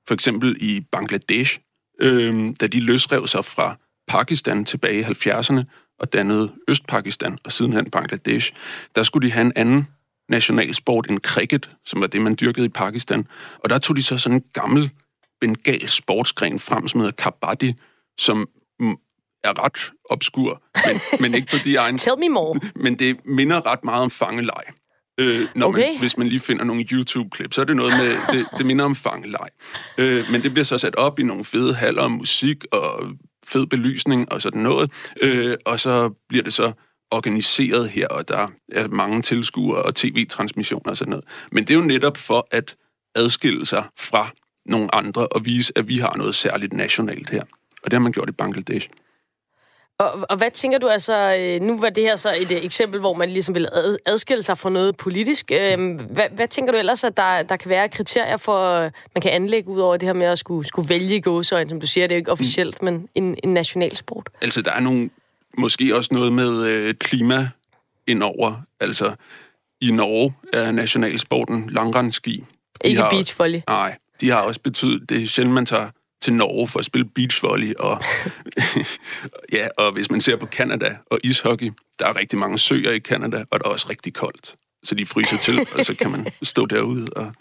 For 0.08 0.14
eksempel 0.14 0.58
i 0.60 0.82
Bangladesh, 0.92 1.60
øh, 2.02 2.54
da 2.62 2.68
de 2.68 2.80
løsrev 2.80 3.28
sig 3.28 3.46
fra 3.46 3.78
Pakistan 4.08 4.66
tilbage 4.66 5.00
i 5.00 5.04
70'erne 5.04 5.64
og 6.00 6.14
dannede 6.14 6.52
Østpakistan 6.68 7.38
og 7.44 7.52
sidenhen 7.52 7.92
Bangladesh, 7.92 8.52
der 8.96 9.04
skulle 9.04 9.28
de 9.28 9.34
have 9.34 9.46
en 9.46 9.54
anden 9.56 9.88
nationalsport 10.32 11.10
end 11.10 11.20
cricket, 11.20 11.70
som 11.86 12.02
var 12.02 12.08
det, 12.08 12.22
man 12.22 12.38
dyrkede 12.42 12.66
i 12.66 12.70
Pakistan. 12.70 13.28
Og 13.60 13.70
der 13.70 13.78
tog 13.78 13.96
de 13.96 14.04
så 14.04 14.18
sådan 14.18 14.38
en 14.38 14.44
gammel 14.54 14.90
bengal 15.42 15.90
sportsgren 15.90 16.60
frem, 16.60 16.88
som 16.88 17.00
hedder 17.00 17.16
kabaddi, 17.16 17.74
som 18.20 18.48
er 19.44 19.66
ret 19.66 19.92
obskur, 20.10 20.62
men, 20.88 21.02
men 21.20 21.34
ikke 21.34 21.48
på 21.52 21.58
de 21.64 21.76
egne... 21.84 21.98
Tell 21.98 22.20
me 22.20 22.30
more. 22.30 22.60
Men 22.76 23.00
det 23.00 23.26
minder 23.26 23.66
ret 23.66 23.84
meget 23.84 24.04
om 24.04 24.12
fangeleg. 24.12 24.64
Øh, 25.20 25.48
når 25.56 25.68
okay. 25.68 25.92
man, 25.92 26.00
hvis 26.00 26.18
man 26.18 26.28
lige 26.28 26.40
finder 26.40 26.64
nogle 26.64 26.84
YouTube-klip, 26.92 27.54
så 27.54 27.62
er 27.62 27.66
det 27.66 27.76
noget 27.76 27.94
med, 27.94 28.38
det, 28.38 28.48
det 28.58 28.66
minder 28.66 28.86
om 28.86 28.96
fangeleg. 28.96 29.48
Øh, 29.98 30.32
men 30.32 30.44
det 30.44 30.52
bliver 30.52 30.66
så 30.66 30.78
sat 30.78 30.96
op 30.96 31.20
i 31.20 31.24
nogle 31.24 31.46
fede 31.46 31.74
haller 31.74 32.02
og 32.02 32.12
musik 32.12 32.66
og 32.72 33.08
fed 33.46 33.66
belysning 33.66 34.32
og 34.32 34.42
sådan 34.42 34.62
noget, 34.62 34.92
øh, 35.22 35.58
og 35.66 35.80
så 35.80 36.10
bliver 36.30 36.44
det 36.44 36.54
så 36.54 36.72
organiseret 37.12 37.90
her, 37.90 38.08
og 38.08 38.28
der 38.28 38.48
er 38.72 38.88
mange 38.88 39.22
tilskuere 39.22 39.82
og 39.82 39.96
tv-transmissioner 39.96 40.92
og 40.92 40.98
sådan 40.98 41.10
noget. 41.10 41.26
Men 41.52 41.64
det 41.64 41.74
er 41.74 41.78
jo 41.78 41.86
netop 41.86 42.18
for 42.18 42.48
at 42.52 42.76
adskille 43.16 43.66
sig 43.66 43.84
fra 44.00 44.30
nogle 44.66 44.96
andre 44.96 45.28
og 45.28 45.46
vise, 45.46 45.74
at 45.76 45.88
vi 45.88 45.98
har 45.98 46.14
noget 46.18 46.36
særligt 46.36 46.74
nationalt 46.74 47.30
her. 47.30 47.44
Og 47.84 47.92
det 47.92 47.94
har 47.94 48.00
man 48.00 48.12
gjort 48.12 48.30
i 48.30 48.32
Bangladesh. 48.32 48.90
Og, 50.02 50.26
og 50.30 50.38
hvad 50.38 50.52
tænker 50.52 50.78
du 50.78 50.88
altså, 50.88 51.38
øh, 51.40 51.68
nu 51.68 51.80
var 51.80 51.90
det 51.90 52.04
her 52.04 52.16
så 52.16 52.30
et 52.40 52.66
eksempel, 52.66 53.00
hvor 53.00 53.14
man 53.14 53.30
ligesom 53.30 53.56
vil 53.56 53.68
adskille 54.06 54.44
sig 54.44 54.58
fra 54.58 54.70
noget 54.70 54.98
politisk. 54.98 55.52
Øhm, 55.52 55.96
hvad, 55.96 56.26
hvad 56.32 56.48
tænker 56.48 56.72
du 56.72 56.78
ellers, 56.78 57.04
at 57.04 57.18
der, 57.18 57.44
der 57.44 57.56
kan 57.56 57.70
være 57.70 57.90
kriterier 57.90 58.38
for, 58.38 58.80
man 59.16 59.22
kan 59.22 59.32
anlægge 59.32 59.70
ud 59.70 59.80
over 59.80 59.98
det 59.98 60.08
her 60.08 60.14
med 60.14 60.26
at 60.26 60.40
skulle, 60.40 60.68
skulle 60.68 60.90
vælge 60.90 61.22
gåsøjne, 61.22 61.70
som 61.70 61.80
du 61.80 61.88
siger, 61.88 62.08
det 62.08 62.12
er 62.12 62.18
jo 62.18 62.20
ikke 62.20 62.32
officielt, 62.32 62.82
mm. 62.82 62.86
men 62.86 63.08
en, 63.16 63.38
en 63.44 63.54
nationalsport? 63.54 64.30
Altså, 64.42 64.62
der 64.62 64.72
er 64.72 64.80
nogle 64.80 65.10
måske 65.58 65.96
også 65.96 66.14
noget 66.14 66.34
med 66.34 66.66
øh, 66.66 66.96
klima 67.00 67.50
indover. 68.08 68.62
Altså, 68.80 69.16
i 69.82 69.92
Norge 69.92 70.34
er 70.54 70.72
nationalsporten 70.72 71.70
langrendski. 71.70 72.44
Ikke 72.84 73.04
beachvolley? 73.12 73.62
Nej, 73.68 73.98
de 74.22 74.30
har 74.30 74.42
også 74.42 74.62
betydet, 74.62 75.10
det 75.10 75.24
er 75.24 75.28
sjældent, 75.28 75.54
man 75.54 75.66
tager 75.66 75.90
til 76.22 76.34
Norge 76.34 76.68
for 76.68 76.80
at 76.80 76.86
spille 76.86 77.06
beachvolley, 77.06 77.74
og, 77.80 78.04
ja, 79.58 79.68
og 79.78 79.92
hvis 79.92 80.12
man 80.12 80.22
ser 80.22 80.36
på 80.36 80.46
Kanada 80.46 80.98
og 81.06 81.20
ishockey, 81.24 81.72
der 82.00 82.08
er 82.08 82.16
rigtig 82.16 82.40
mange 82.40 82.60
søer 82.60 82.92
i 82.92 83.00
Kanada, 83.00 83.46
og 83.52 83.60
der 83.60 83.70
er 83.70 83.74
også 83.74 83.88
rigtig 83.90 84.14
koldt. 84.14 84.56
Så 84.84 84.96
de 84.96 85.06
fryser 85.06 85.38
til, 85.38 85.60
og 85.60 85.86
så 85.86 85.96
kan 85.96 86.12
man 86.12 86.28
stå 86.44 86.66
derude 86.66 87.08
og 87.16 87.34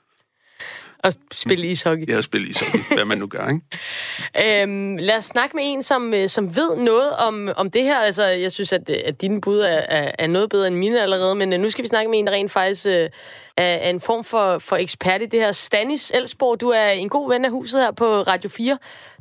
og 1.05 1.13
spille 1.33 1.67
ishockey. 1.67 2.09
Ja, 2.09 2.17
og 2.17 2.25
spille 2.25 2.49
ishockey, 2.49 2.95
hvad 2.95 3.05
man 3.05 3.19
nu 3.19 3.27
gør, 3.27 3.49
ikke? 3.49 4.63
Øhm, 4.63 4.97
lad 4.97 5.17
os 5.17 5.25
snakke 5.25 5.57
med 5.57 5.65
en, 5.67 5.83
som, 5.83 6.15
øh, 6.15 6.29
som 6.29 6.57
ved 6.57 6.77
noget 6.77 7.13
om, 7.17 7.49
om 7.57 7.71
det 7.71 7.85
her. 7.85 7.99
Altså, 7.99 8.25
jeg 8.25 8.53
synes, 8.53 8.73
at, 8.73 8.91
at 8.91 9.21
dine 9.21 9.41
bud 9.41 9.59
er, 9.59 9.79
er, 9.89 10.13
er 10.19 10.27
noget 10.27 10.51
bedre 10.51 10.67
end 10.67 10.77
mine 10.77 11.03
allerede, 11.03 11.35
men 11.35 11.53
øh, 11.53 11.61
nu 11.61 11.71
skal 11.71 11.83
vi 11.83 11.89
snakke 11.89 12.11
med 12.11 12.19
en, 12.19 12.27
der 12.27 12.33
rent 12.33 12.51
faktisk 12.51 12.87
øh, 12.87 13.09
er 13.57 13.91
en 13.91 14.01
form 14.01 14.25
for, 14.25 14.59
for 14.59 14.77
ekspert 14.77 15.23
i 15.23 15.27
det 15.27 15.41
her. 15.41 15.53
Stanis 15.53 16.13
Elsborg, 16.15 16.61
du 16.61 16.69
er 16.69 16.89
en 16.89 17.09
god 17.09 17.33
ven 17.33 17.45
af 17.45 17.51
huset 17.51 17.81
her 17.81 17.91
på 17.91 18.05
Radio 18.05 18.51
4. 18.51 18.79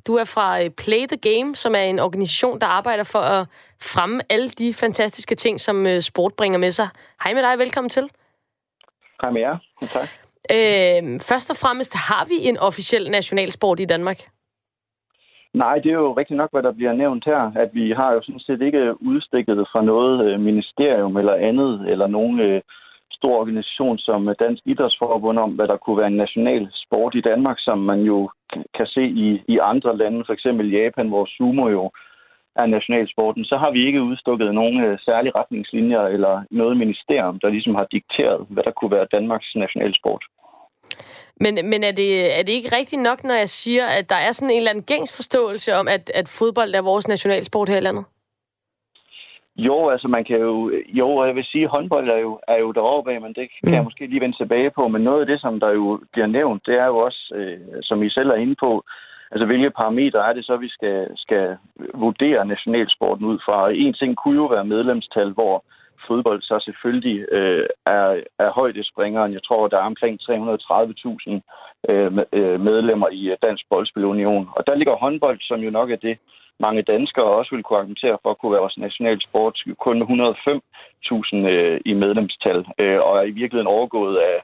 Du 0.08 0.16
er 0.16 0.24
fra 0.24 0.70
Play 0.78 1.06
the 1.08 1.18
Game, 1.18 1.56
som 1.56 1.76
er 1.76 1.82
en 1.82 2.00
organisation, 2.00 2.62
der 2.62 2.68
arbejder 2.68 3.04
for 3.04 3.20
at 3.20 3.48
fremme 3.82 4.22
alle 4.30 4.50
de 4.50 4.74
fantastiske 4.74 5.36
ting, 5.36 5.60
som 5.60 6.02
sport 6.02 6.34
bringer 6.34 6.60
med 6.60 6.72
sig. 6.72 6.88
Hej 7.24 7.34
med 7.34 7.44
dig, 7.44 7.60
velkommen 7.60 7.90
til. 7.90 8.10
Hej 9.22 9.32
med 9.32 9.42
jer, 9.42 9.58
tak. 9.88 10.19
Øh, 10.58 11.20
først 11.30 11.50
og 11.54 11.58
fremmest, 11.64 11.94
har 12.10 12.26
vi 12.26 12.38
en 12.50 12.58
officiel 12.58 13.12
nationalsport 13.12 13.80
i 13.80 13.86
Danmark? 13.86 14.20
Nej, 15.54 15.76
det 15.76 15.90
er 15.90 16.00
jo 16.06 16.14
rigtigt 16.14 16.38
nok, 16.38 16.52
hvad 16.52 16.64
der 16.64 16.72
bliver 16.72 16.94
nævnt 16.94 17.26
her, 17.26 17.52
at 17.56 17.70
vi 17.74 17.92
har 17.92 18.14
jo 18.14 18.22
sådan 18.22 18.40
set 18.40 18.62
ikke 18.62 19.02
udstikket 19.02 19.68
fra 19.72 19.82
noget 19.82 20.26
øh, 20.26 20.40
ministerium 20.40 21.18
eller 21.18 21.36
andet, 21.36 21.90
eller 21.92 22.08
nogen 22.08 22.40
øh, 22.40 22.62
stor 23.12 23.40
organisation 23.40 23.98
som 23.98 24.30
øh, 24.30 24.36
Dansk 24.40 24.64
Idrætsforbund 24.66 25.40
om, 25.40 25.52
hvad 25.52 25.68
der 25.68 25.78
kunne 25.78 25.98
være 25.98 26.08
en 26.08 26.24
national 26.26 26.70
sport 26.74 27.16
i 27.16 27.22
Danmark, 27.22 27.58
som 27.60 27.78
man 27.78 28.00
jo 28.02 28.30
kan 28.78 28.88
se 28.88 29.04
i, 29.26 29.42
i 29.48 29.58
andre 29.58 29.98
lande, 29.98 30.24
for 30.26 30.34
eksempel 30.34 30.72
Japan, 30.72 31.08
hvor 31.08 31.26
sumo 31.38 31.70
jo 31.70 31.92
er 32.56 32.66
nationalsporten, 32.66 33.46
så 33.46 33.58
har 33.58 33.72
vi 33.72 33.86
ikke 33.88 34.02
udstukket 34.02 34.54
nogen 34.54 34.84
øh, 34.84 35.00
særlige 35.06 35.36
retningslinjer 35.36 36.02
eller 36.02 36.44
noget 36.52 36.78
ministerium, 36.78 37.40
der 37.40 37.50
ligesom 37.50 37.76
har 37.76 37.88
dikteret, 37.92 38.46
hvad 38.50 38.64
der 38.64 38.72
kunne 38.72 38.92
være 38.92 39.14
Danmarks 39.18 39.52
nationalsport. 39.56 40.24
Men, 41.44 41.54
men 41.70 41.84
er, 41.84 41.92
det, 41.92 42.40
er 42.40 42.44
det 42.44 42.54
ikke 42.54 42.76
rigtigt 42.76 43.02
nok, 43.02 43.24
når 43.24 43.34
jeg 43.34 43.50
siger, 43.50 43.86
at 43.86 44.10
der 44.10 44.16
er 44.16 44.32
sådan 44.32 44.52
en 44.52 44.58
eller 44.58 44.70
anden 44.70 44.84
gængs 44.84 45.16
forståelse 45.16 45.76
om, 45.76 45.88
at, 45.88 46.12
at 46.14 46.28
fodbold 46.40 46.76
er 46.76 46.82
vores 46.82 47.08
nationalsport 47.08 47.70
her 47.70 47.78
i 47.78 47.82
landet? 47.88 48.06
Jo, 49.56 49.90
altså 49.90 50.08
man 50.08 50.24
kan 50.26 50.38
jo... 50.38 50.72
Jo, 50.88 51.26
jeg 51.26 51.36
vil 51.36 51.46
sige, 51.46 51.64
at 51.64 51.70
håndbold 51.70 52.10
er 52.10 52.18
jo, 52.18 52.40
er 52.48 52.58
jo 52.58 52.72
deroppe 52.72 53.14
af, 53.14 53.22
men 53.22 53.34
det 53.34 53.50
kan 53.50 53.70
mm. 53.70 53.74
jeg 53.74 53.84
måske 53.84 54.08
lige 54.08 54.22
vende 54.22 54.38
tilbage 54.38 54.72
på. 54.72 54.88
Men 54.88 55.02
noget 55.02 55.22
af 55.22 55.28
det, 55.28 55.42
som 55.42 55.60
der 55.60 55.72
jo 55.72 56.00
bliver 56.12 56.28
nævnt, 56.28 56.66
det 56.66 56.76
er 56.76 56.86
jo 56.86 56.98
også, 56.98 57.32
øh, 57.36 57.60
som 57.82 58.04
I 58.04 58.10
selv 58.10 58.30
er 58.30 58.36
inde 58.36 58.56
på, 58.60 58.84
altså 59.32 59.46
hvilke 59.46 59.70
parametre 59.72 60.30
er 60.30 60.34
det 60.34 60.46
så, 60.46 60.58
vi 60.58 60.70
skal, 60.70 61.08
skal 61.16 61.58
vurdere 61.94 62.46
nationalsporten 62.46 63.26
ud 63.26 63.40
fra. 63.46 63.72
En 63.72 63.94
ting 63.94 64.18
kunne 64.18 64.36
jo 64.36 64.46
være 64.46 64.66
medlemstal, 64.66 65.30
hvor 65.32 65.64
fodbold 66.10 66.42
så 66.42 66.56
selvfølgelig 66.68 67.18
øh, 67.38 67.66
er, 67.86 68.08
er 68.44 68.50
højdespringeren. 68.60 69.34
Jeg 69.34 69.44
tror, 69.44 69.68
der 69.68 69.78
er 69.78 69.92
omkring 69.92 70.16
330.000 70.22 70.32
øh, 71.90 72.12
øh, 72.40 72.58
medlemmer 72.70 73.10
i 73.20 73.22
øh, 73.32 73.38
Dansk 73.46 73.64
Boldspilunion. 73.70 74.50
Og 74.58 74.62
der 74.68 74.76
ligger 74.76 74.96
håndbold, 75.04 75.40
som 75.42 75.60
jo 75.60 75.70
nok 75.70 75.90
er 75.92 76.02
det, 76.08 76.18
mange 76.60 76.82
danskere 76.82 77.26
også 77.40 77.56
vil 77.56 77.64
kunne 77.64 77.80
argumentere 77.80 78.18
for 78.22 78.30
at 78.32 78.38
kunne 78.38 78.52
være 78.52 78.66
vores 78.66 78.78
nationalsport, 78.78 79.56
kun 79.86 79.98
105.000 80.02 81.36
øh, 81.54 81.80
i 81.86 81.94
medlemstal, 81.94 82.60
øh, 82.80 83.00
og 83.08 83.14
er 83.18 83.26
i 83.32 83.38
virkeligheden 83.42 83.76
overgået 83.78 84.18
af, 84.18 84.38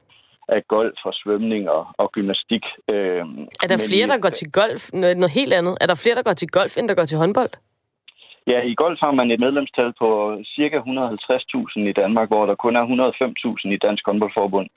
af 0.48 0.60
golf 0.68 0.98
og 1.04 1.14
svømning 1.14 1.70
og, 1.70 1.86
og 1.98 2.12
gymnastik. 2.12 2.64
Øh, 2.88 3.22
er 3.64 3.68
der 3.72 3.86
flere, 3.88 4.06
der 4.06 4.18
går 4.18 4.28
til 4.40 4.52
golf? 4.52 4.82
Noget, 4.92 5.16
noget 5.16 5.32
helt 5.40 5.52
andet. 5.52 5.74
Er 5.80 5.86
der 5.86 6.00
flere, 6.02 6.16
der 6.16 6.22
går 6.22 6.32
til 6.32 6.48
golf, 6.48 6.72
end 6.78 6.88
der 6.88 6.94
går 6.94 7.04
til 7.04 7.18
håndbold? 7.18 7.50
Ja, 8.46 8.60
i 8.62 8.74
golf 8.74 8.98
har 9.00 9.10
man 9.10 9.30
et 9.30 9.40
medlemstal 9.40 9.92
på 9.98 10.38
cirka 10.56 10.78
150.000 10.78 11.80
i 11.80 11.92
Danmark, 11.92 12.28
hvor 12.28 12.46
der 12.46 12.54
kun 12.54 12.76
er 12.76 12.84
105.000 13.66 13.68
i 13.74 13.76
Dansk 13.76 14.06
Håndboldforbund. 14.06 14.68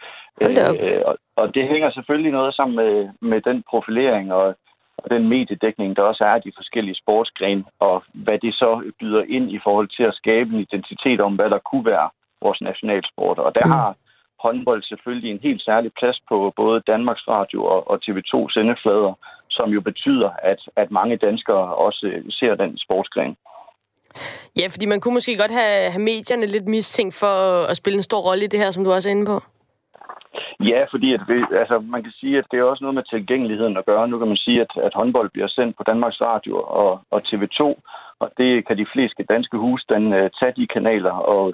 Øh, 0.42 1.02
og, 1.06 1.18
og 1.36 1.56
det 1.56 1.68
hænger 1.68 1.90
selvfølgelig 1.92 2.32
noget 2.32 2.56
sammen 2.56 2.76
med, 2.76 3.10
med 3.22 3.42
den 3.42 3.64
profilering 3.70 4.34
og, 4.34 4.56
og 4.98 5.10
den 5.10 5.28
mediedækning, 5.28 5.96
der 5.96 6.04
også 6.04 6.24
er 6.24 6.34
af 6.34 6.42
de 6.42 6.52
forskellige 6.56 6.96
sportsgrene, 6.96 7.64
og 7.80 8.04
hvad 8.14 8.38
det 8.40 8.54
så 8.54 8.92
byder 9.00 9.24
ind 9.30 9.52
i 9.52 9.60
forhold 9.64 9.88
til 9.98 10.04
at 10.04 10.16
skabe 10.22 10.50
en 10.54 10.60
identitet 10.60 11.22
om, 11.22 11.36
hvad 11.36 11.50
der 11.50 11.60
kunne 11.60 11.86
være 11.86 12.10
vores 12.42 12.62
nationalsport. 12.62 13.40
Og 13.40 13.56
der 13.56 13.66
mm. 13.66 13.72
har 13.72 13.96
håndbold 14.40 14.84
selvfølgelig 14.84 15.32
en 15.32 15.40
helt 15.44 15.62
særlig 15.62 15.92
plads 16.00 16.20
på 16.30 16.54
både 16.56 16.84
Danmarks 16.88 17.28
Radio 17.28 17.66
og, 17.66 17.90
og 17.92 18.00
TV2 18.06 18.34
sendeflader, 18.50 19.14
som 19.50 19.70
jo 19.70 19.82
betyder, 19.82 20.30
at, 20.44 20.62
at 20.76 20.92
mange 20.92 21.18
danskere 21.18 21.76
også 21.76 22.22
ser 22.30 22.56
den 22.56 22.78
sportsgren. 22.78 23.36
Ja, 24.60 24.68
fordi 24.68 24.86
man 24.86 25.02
kunne 25.02 25.14
måske 25.14 25.38
godt 25.38 25.52
have, 25.52 25.92
have 25.92 26.04
medierne 26.04 26.46
lidt 26.46 26.68
mistænkt 26.68 27.16
for 27.20 27.36
at 27.72 27.78
spille 27.78 27.98
en 27.98 28.10
stor 28.10 28.22
rolle 28.30 28.44
i 28.44 28.48
det 28.48 28.60
her, 28.60 28.72
som 28.72 28.84
du 28.84 28.92
også 28.92 29.10
er 29.10 29.12
inde 29.12 29.26
på. 29.26 29.42
Ja, 30.72 30.86
fordi 30.92 31.14
at 31.14 31.22
vi, 31.28 31.38
altså, 31.62 31.80
man 31.80 32.04
kan 32.04 32.12
sige, 32.12 32.38
at 32.38 32.46
det 32.52 32.60
er 32.60 32.64
også 32.64 32.84
noget 32.84 32.96
med 32.96 33.04
tilgængeligheden 33.04 33.78
at 33.78 33.86
gøre. 33.86 34.08
Nu 34.08 34.18
kan 34.18 34.28
man 34.28 34.38
sige, 34.38 34.62
at, 34.62 34.72
at 34.84 34.94
håndbold 34.96 35.30
bliver 35.30 35.48
sendt 35.48 35.78
på 35.78 35.84
Danmarks 35.84 36.22
Radio 36.22 36.56
og, 36.62 37.02
og 37.12 37.22
TV2, 37.28 37.62
og 38.20 38.32
det 38.38 38.68
kan 38.68 38.78
de 38.78 38.92
fleste 38.94 39.24
danske 39.24 39.58
husstande 39.58 40.18
uh, 40.18 40.24
øh, 40.24 40.30
tage 40.40 40.54
de 40.56 40.68
kanaler. 40.68 41.12
Og 41.12 41.54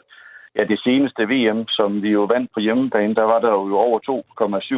ja, 0.58 0.64
det 0.64 0.80
seneste 0.80 1.24
VM, 1.34 1.68
som 1.68 2.04
vi 2.04 2.10
jo 2.10 2.24
vandt 2.24 2.50
på 2.54 2.60
hjemmebane, 2.60 3.16
der 3.16 3.24
var 3.24 3.40
der 3.40 3.52
jo 3.52 3.78
over 3.78 4.00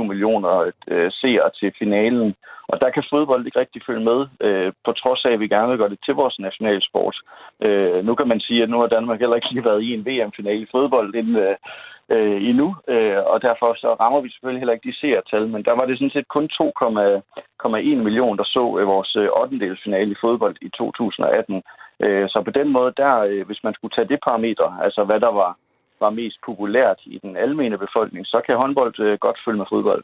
2,7 0.01 0.03
millioner 0.03 0.71
øh, 0.87 1.11
seere 1.11 1.49
til 1.59 1.71
finalen. 1.79 2.35
Og 2.67 2.81
der 2.81 2.89
kan 2.89 3.03
fodbold 3.09 3.45
ikke 3.45 3.59
rigtig 3.59 3.81
følge 3.85 4.03
med, 4.03 4.19
øh, 4.41 4.73
på 4.85 4.91
trods 4.91 5.25
af, 5.25 5.31
at 5.31 5.39
vi 5.39 5.47
gerne 5.47 5.69
vil 5.69 5.77
gøre 5.77 5.89
det 5.89 5.99
til 6.05 6.13
vores 6.13 6.39
nationalsport. 6.39 7.15
Øh, 7.61 8.05
nu 8.05 8.15
kan 8.15 8.27
man 8.27 8.39
sige, 8.39 8.63
at 8.63 8.69
nu 8.69 8.79
har 8.79 8.87
Danmark 8.87 9.19
heller 9.19 9.35
ikke 9.35 9.53
lige 9.53 9.65
været 9.65 9.81
i 9.81 9.93
en 9.93 10.05
VM-finale 10.05 10.61
i 10.61 10.71
fodbold 10.71 11.15
inden, 11.15 11.35
øh, 11.35 11.55
øh, 12.09 12.49
endnu, 12.49 12.75
øh, 12.87 13.17
og 13.31 13.41
derfor 13.41 13.69
så 13.77 13.89
rammer 13.99 14.21
vi 14.21 14.29
selvfølgelig 14.29 14.61
heller 14.61 14.73
ikke 14.73 14.89
de 14.89 14.99
seertal, 14.99 15.47
men 15.47 15.63
der 15.63 15.71
var 15.71 15.85
det 15.85 15.97
sådan 15.97 16.15
set 16.15 16.27
kun 16.27 16.49
2,1 16.61 18.03
millioner, 18.07 18.35
der 18.35 18.43
så 18.43 18.77
øh, 18.79 18.87
vores 18.87 19.15
øh, 19.15 19.29
8. 19.41 19.77
finale 19.83 20.11
i 20.11 20.21
fodbold 20.21 20.55
i 20.61 20.69
2018. 20.69 21.63
Øh, 22.03 22.29
så 22.29 22.41
på 22.45 22.51
den 22.51 22.69
måde, 22.71 22.93
der, 22.97 23.13
øh, 23.19 23.45
hvis 23.47 23.63
man 23.63 23.73
skulle 23.73 23.95
tage 23.95 24.07
det 24.07 24.19
parameter, 24.23 24.79
altså 24.85 25.03
hvad 25.03 25.19
der 25.19 25.31
var, 25.31 25.57
var 25.99 26.09
mest 26.09 26.37
populært 26.45 26.99
i 27.05 27.19
den 27.23 27.37
almene 27.37 27.77
befolkning, 27.77 28.25
så 28.25 28.41
kan 28.45 28.55
håndbold 28.55 28.99
øh, 28.99 29.17
godt 29.19 29.37
følge 29.45 29.57
med 29.57 29.65
fodbold. 29.69 30.03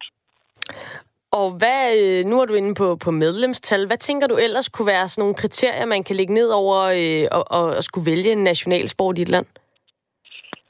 Og 1.40 1.48
hvad, 1.60 1.84
øh, 2.04 2.26
nu 2.30 2.42
er 2.42 2.46
du 2.46 2.54
inde 2.54 2.76
på, 2.76 2.98
på 3.06 3.12
medlemstal. 3.12 3.88
Hvad 3.88 3.98
tænker 3.98 4.28
du 4.28 4.36
ellers 4.36 4.70
kunne 4.70 4.88
være 4.88 5.08
sådan 5.08 5.22
nogle 5.22 5.36
kriterier, 5.36 5.86
man 5.86 6.04
kan 6.04 6.16
lægge 6.16 6.34
ned 6.34 6.50
over 6.50 6.80
øh, 7.00 7.26
og, 7.38 7.44
og, 7.58 7.66
og 7.78 7.84
skulle 7.84 8.12
vælge 8.12 8.32
en 8.32 8.44
nationalsport 8.44 9.18
i 9.18 9.22
et 9.22 9.30
land? 9.30 9.46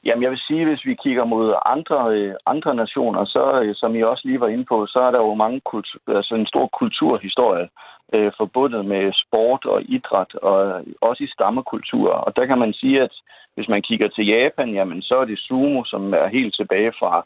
Jamen, 0.04 0.22
jeg 0.22 0.30
vil 0.30 0.46
sige, 0.48 0.64
hvis 0.68 0.84
vi 0.84 0.94
kigger 1.04 1.24
mod 1.24 1.54
andre, 1.66 1.98
øh, 2.16 2.34
andre 2.46 2.74
nationer, 2.74 3.24
så 3.24 3.44
øh, 3.62 3.74
som 3.74 3.96
I 3.96 4.02
også 4.02 4.22
lige 4.24 4.40
var 4.40 4.48
inde 4.48 4.64
på, 4.64 4.86
så 4.86 4.98
er 4.98 5.10
der 5.10 5.18
jo 5.18 5.34
mange 5.34 5.60
kultur, 5.60 6.00
altså 6.18 6.34
en 6.34 6.46
stor 6.46 6.66
kulturhistorie 6.80 7.68
øh, 8.14 8.32
forbundet 8.36 8.84
med 8.84 9.12
sport 9.22 9.64
og 9.64 9.82
idræt, 9.82 10.34
og 10.34 10.84
også 11.00 11.24
i 11.24 11.34
stammekulturer. 11.34 12.18
Og 12.26 12.36
der 12.36 12.46
kan 12.46 12.58
man 12.58 12.72
sige, 12.72 13.02
at 13.02 13.14
hvis 13.54 13.68
man 13.68 13.82
kigger 13.82 14.08
til 14.08 14.26
Japan, 14.26 14.70
jamen 14.70 15.02
så 15.02 15.14
er 15.16 15.24
det 15.24 15.38
sumo, 15.38 15.84
som 15.84 16.14
er 16.14 16.26
helt 16.28 16.54
tilbage 16.54 16.92
fra 16.98 17.24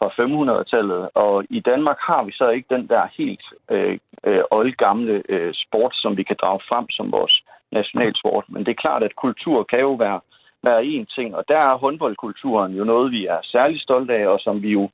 fra 0.00 0.08
500-tallet, 0.20 1.08
og 1.14 1.44
i 1.50 1.60
Danmark 1.60 1.98
har 2.00 2.22
vi 2.24 2.32
så 2.32 2.48
ikke 2.48 2.74
den 2.74 2.88
der 2.88 3.04
helt 3.18 3.44
øh, 3.70 3.98
øh, 4.24 4.42
oldgamle 4.50 5.22
øh, 5.28 5.54
sport, 5.54 5.94
som 5.94 6.16
vi 6.16 6.22
kan 6.22 6.36
drage 6.40 6.60
frem 6.68 6.86
som 6.90 7.12
vores 7.12 7.42
nationalsport. 7.72 8.44
Men 8.48 8.64
det 8.64 8.70
er 8.70 8.84
klart, 8.84 9.02
at 9.02 9.16
kultur 9.16 9.64
kan 9.64 9.80
jo 9.80 9.92
være, 9.92 10.20
være 10.62 10.82
én 10.82 11.14
ting, 11.16 11.36
og 11.36 11.44
der 11.48 11.58
er 11.58 11.78
håndboldkulturen 11.78 12.72
jo 12.72 12.84
noget, 12.84 13.12
vi 13.12 13.26
er 13.26 13.40
særlig 13.42 13.80
stolte 13.80 14.14
af, 14.14 14.26
og 14.26 14.40
som 14.40 14.62
vi 14.62 14.70
jo 14.70 14.90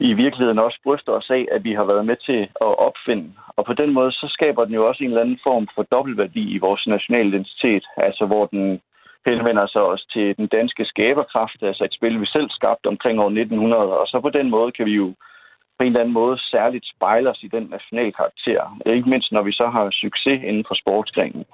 i 0.00 0.12
virkeligheden 0.12 0.58
også 0.58 0.78
bryster 0.84 1.12
os 1.12 1.30
af, 1.30 1.48
at 1.52 1.64
vi 1.64 1.72
har 1.72 1.84
været 1.84 2.06
med 2.06 2.16
til 2.16 2.40
at 2.66 2.78
opfinde. 2.88 3.32
Og 3.56 3.64
på 3.64 3.72
den 3.72 3.92
måde, 3.92 4.12
så 4.12 4.26
skaber 4.28 4.64
den 4.64 4.74
jo 4.74 4.88
også 4.88 5.04
en 5.04 5.10
eller 5.10 5.22
anden 5.22 5.40
form 5.42 5.68
for 5.74 5.82
dobbeltværdi 5.82 6.44
i 6.54 6.58
vores 6.58 6.86
nationale 6.86 7.28
identitet, 7.28 7.84
altså 7.96 8.26
hvor 8.26 8.46
den 8.46 8.80
henvender 9.26 9.66
sig 9.66 9.82
også 9.82 10.06
til 10.12 10.36
den 10.36 10.46
danske 10.46 10.84
skaberkraft, 10.84 11.62
altså 11.62 11.84
et 11.84 11.94
spil, 11.94 12.20
vi 12.20 12.26
selv 12.26 12.50
skabte 12.50 12.86
omkring 12.86 13.20
år 13.20 13.26
1900, 13.26 13.98
og 14.00 14.06
så 14.06 14.20
på 14.20 14.30
den 14.30 14.50
måde 14.50 14.72
kan 14.72 14.86
vi 14.86 14.92
jo 14.92 15.14
på 15.78 15.82
en 15.84 15.86
eller 15.86 16.00
anden 16.00 16.14
måde 16.14 16.38
særligt 16.38 16.86
spejle 16.96 17.30
os 17.30 17.42
i 17.42 17.48
den 17.48 17.66
nationale 17.70 18.12
karakter. 18.12 18.78
Ikke 18.86 19.08
mindst 19.08 19.32
når 19.32 19.42
vi 19.42 19.52
så 19.52 19.66
har 19.66 19.90
succes 19.90 20.40
inden 20.48 20.64
for 20.68 20.74
sportsgrenen. 20.74 21.44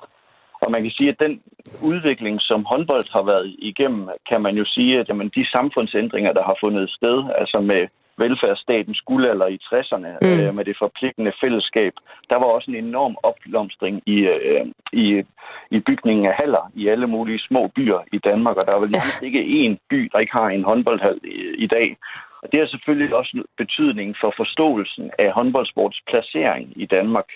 Og 0.63 0.71
man 0.71 0.83
kan 0.83 0.91
sige, 0.91 1.09
at 1.09 1.21
den 1.21 1.43
udvikling, 1.83 2.41
som 2.41 2.65
håndbold 2.65 3.13
har 3.13 3.23
været 3.23 3.57
igennem, 3.59 4.09
kan 4.29 4.41
man 4.43 4.55
jo 4.57 4.65
sige, 4.65 5.01
at 5.01 5.09
jamen, 5.09 5.29
de 5.29 5.51
samfundsændringer, 5.51 6.33
der 6.33 6.43
har 6.43 6.57
fundet 6.61 6.91
sted, 6.91 7.25
altså 7.39 7.61
med 7.61 7.87
velfærdsstatens 8.19 9.01
guldalder 9.01 9.47
i 9.47 9.59
60'erne 9.69 10.11
mm. 10.23 10.41
øh, 10.41 10.55
med 10.55 10.65
det 10.65 10.77
forpligtende 10.79 11.33
fællesskab. 11.41 11.93
Der 12.31 12.37
var 12.37 12.47
også 12.47 12.71
en 12.71 12.77
enorm 12.77 13.17
opblomstring 13.23 14.03
i, 14.07 14.19
øh, 14.19 14.67
i, 14.93 15.25
i 15.71 15.81
bygningen 15.81 16.27
af 16.27 16.35
haller 16.35 16.71
i 16.75 16.89
alle 16.89 17.07
mulige 17.07 17.39
små 17.39 17.71
byer 17.77 18.01
i 18.13 18.19
Danmark, 18.19 18.57
og 18.57 18.63
der 18.67 18.77
er 18.77 18.81
vel 18.81 18.91
nærmest 18.91 19.23
ikke 19.23 19.43
én 19.65 19.77
by, 19.91 20.11
der 20.13 20.19
ikke 20.19 20.33
har 20.33 20.49
en 20.49 20.65
håndboldhal 20.65 21.21
i, 21.25 21.65
i 21.65 21.67
dag. 21.67 21.97
Og 22.43 22.53
det 22.53 22.61
har 22.61 22.67
selvfølgelig 22.67 23.17
også 23.17 23.43
betydning 23.57 24.17
for 24.21 24.35
forståelsen 24.37 25.11
af 25.19 25.33
håndboldsports 25.33 26.01
placering 26.11 26.73
i 26.77 26.87
Danmark. 26.87 27.29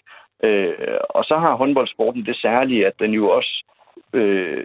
Øh, 0.45 0.75
og 1.11 1.25
så 1.25 1.37
har 1.39 1.57
håndboldsporten 1.57 2.27
det 2.27 2.37
særlige, 2.37 2.87
at 2.87 2.93
den 2.99 3.13
jo 3.13 3.31
også 3.31 3.65
øh, 3.65 3.78
øh, 4.13 4.65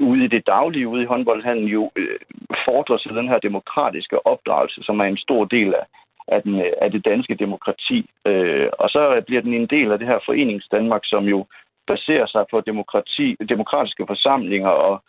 ude 0.00 0.24
i 0.24 0.28
det 0.28 0.46
daglige, 0.46 0.88
ude 0.88 1.02
i 1.02 1.06
håndboldhandlen, 1.06 1.68
jo 1.68 1.90
øh, 1.96 2.18
fordrer 2.64 2.98
sig 2.98 3.14
den 3.14 3.28
her 3.28 3.38
demokratiske 3.38 4.26
opdragelse, 4.26 4.82
som 4.82 5.00
er 5.00 5.04
en 5.04 5.16
stor 5.16 5.44
del 5.44 5.74
af, 5.74 5.86
af, 6.28 6.42
den, 6.42 6.54
øh, 6.60 6.72
af 6.82 6.90
det 6.90 7.04
danske 7.04 7.34
demokrati. 7.34 8.10
Øh, 8.26 8.68
og 8.78 8.90
så 8.90 9.22
bliver 9.26 9.42
den 9.42 9.54
en 9.54 9.66
del 9.66 9.92
af 9.92 9.98
det 9.98 10.08
her 10.08 10.18
forenings 10.26 10.68
Danmark, 10.68 11.02
som 11.04 11.24
jo 11.24 11.46
baserer 11.86 12.26
sig 12.26 12.44
på 12.50 12.60
demokrati, 12.60 13.36
demokratiske 13.48 14.04
forsamlinger 14.06 14.68
og 14.68 15.02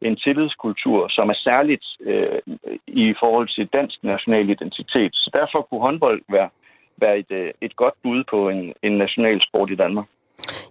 en 0.00 0.16
tillidskultur, 0.16 1.08
som 1.08 1.28
er 1.28 1.34
særligt 1.34 1.86
øh, 2.00 2.38
i 2.86 3.14
forhold 3.20 3.48
til 3.48 3.66
dansk 3.66 4.04
national 4.04 4.50
identitet. 4.50 5.14
Så 5.14 5.30
derfor 5.32 5.62
kunne 5.62 5.80
håndbold 5.80 6.22
være, 6.28 6.48
være 6.96 7.18
et, 7.18 7.30
øh, 7.30 7.50
et 7.60 7.76
godt 7.76 7.94
bud 8.02 8.24
på 8.30 8.48
en, 8.48 8.74
en 8.82 8.92
national 8.92 9.42
sport 9.42 9.70
i 9.70 9.74
Danmark. 9.74 10.06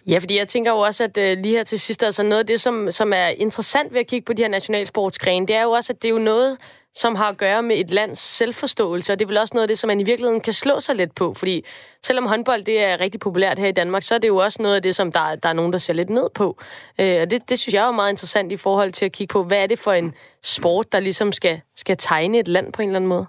Ja, 0.08 0.18
fordi 0.18 0.38
jeg 0.38 0.48
tænker 0.48 0.72
jo 0.72 0.80
også, 0.80 1.04
at 1.04 1.18
øh, 1.18 1.38
lige 1.38 1.56
her 1.56 1.64
til 1.64 1.80
sidst, 1.80 2.04
altså 2.04 2.24
noget 2.24 2.40
af 2.40 2.48
det, 2.48 2.62
som, 2.62 2.92
som 2.92 3.14
er 3.14 3.28
interessant 3.28 3.94
ved 3.94 4.00
at 4.00 4.08
kigge 4.08 4.26
på 4.26 4.34
de 4.34 4.42
her 4.42 4.50
nationalsportsgrene, 4.50 5.48
det 5.48 5.56
er 5.56 5.64
jo 5.64 5.72
også, 5.72 5.94
at 5.94 6.02
det 6.02 6.08
er 6.08 6.14
jo 6.14 6.20
noget, 6.20 6.58
som 6.94 7.16
har 7.16 7.30
at 7.30 7.38
gøre 7.38 7.64
med 7.64 7.80
et 7.80 7.92
lands 7.92 8.20
selvforståelse, 8.20 9.14
og 9.14 9.20
det 9.20 9.26
er 9.26 9.28
vel 9.28 9.38
også 9.38 9.52
noget 9.54 9.64
af 9.64 9.68
det, 9.68 9.80
som 9.80 9.88
man 9.88 10.00
i 10.00 10.04
virkeligheden 10.04 10.42
kan 10.42 10.54
slå 10.54 10.80
sig 10.80 10.96
lidt 10.96 11.16
på, 11.16 11.34
fordi 11.34 11.66
selvom 12.04 12.26
håndbold 12.26 12.64
det 12.64 12.84
er 12.84 13.00
rigtig 13.00 13.20
populært 13.20 13.60
her 13.60 13.68
i 13.68 13.72
Danmark, 13.72 14.04
så 14.04 14.16
er 14.16 14.20
det 14.20 14.28
jo 14.28 14.38
også 14.38 14.62
noget 14.62 14.76
af 14.76 14.82
det, 14.82 14.96
som 14.96 15.12
der, 15.12 15.36
der 15.36 15.50
er 15.50 15.54
nogen, 15.54 15.74
der 15.74 15.80
ser 15.80 15.94
lidt 15.94 16.10
ned 16.10 16.30
på. 16.36 16.58
Øh, 17.00 17.22
og 17.22 17.32
det, 17.32 17.50
det 17.50 17.60
synes 17.60 17.74
jeg 17.74 17.88
er 17.88 17.92
meget 17.92 18.12
interessant 18.12 18.52
i 18.52 18.58
forhold 18.58 18.92
til 18.92 19.06
at 19.06 19.12
kigge 19.12 19.32
på, 19.32 19.44
hvad 19.44 19.58
er 19.58 19.68
det 19.68 19.80
for 19.80 19.92
en 19.92 20.14
sport, 20.44 20.92
der 20.92 21.00
ligesom 21.00 21.32
skal, 21.32 21.62
skal 21.76 21.98
tegne 21.98 22.40
et 22.40 22.48
land 22.48 22.74
på 22.74 22.82
en 22.82 22.90
eller 22.90 23.00
anden 23.00 23.10
måde? 23.10 23.26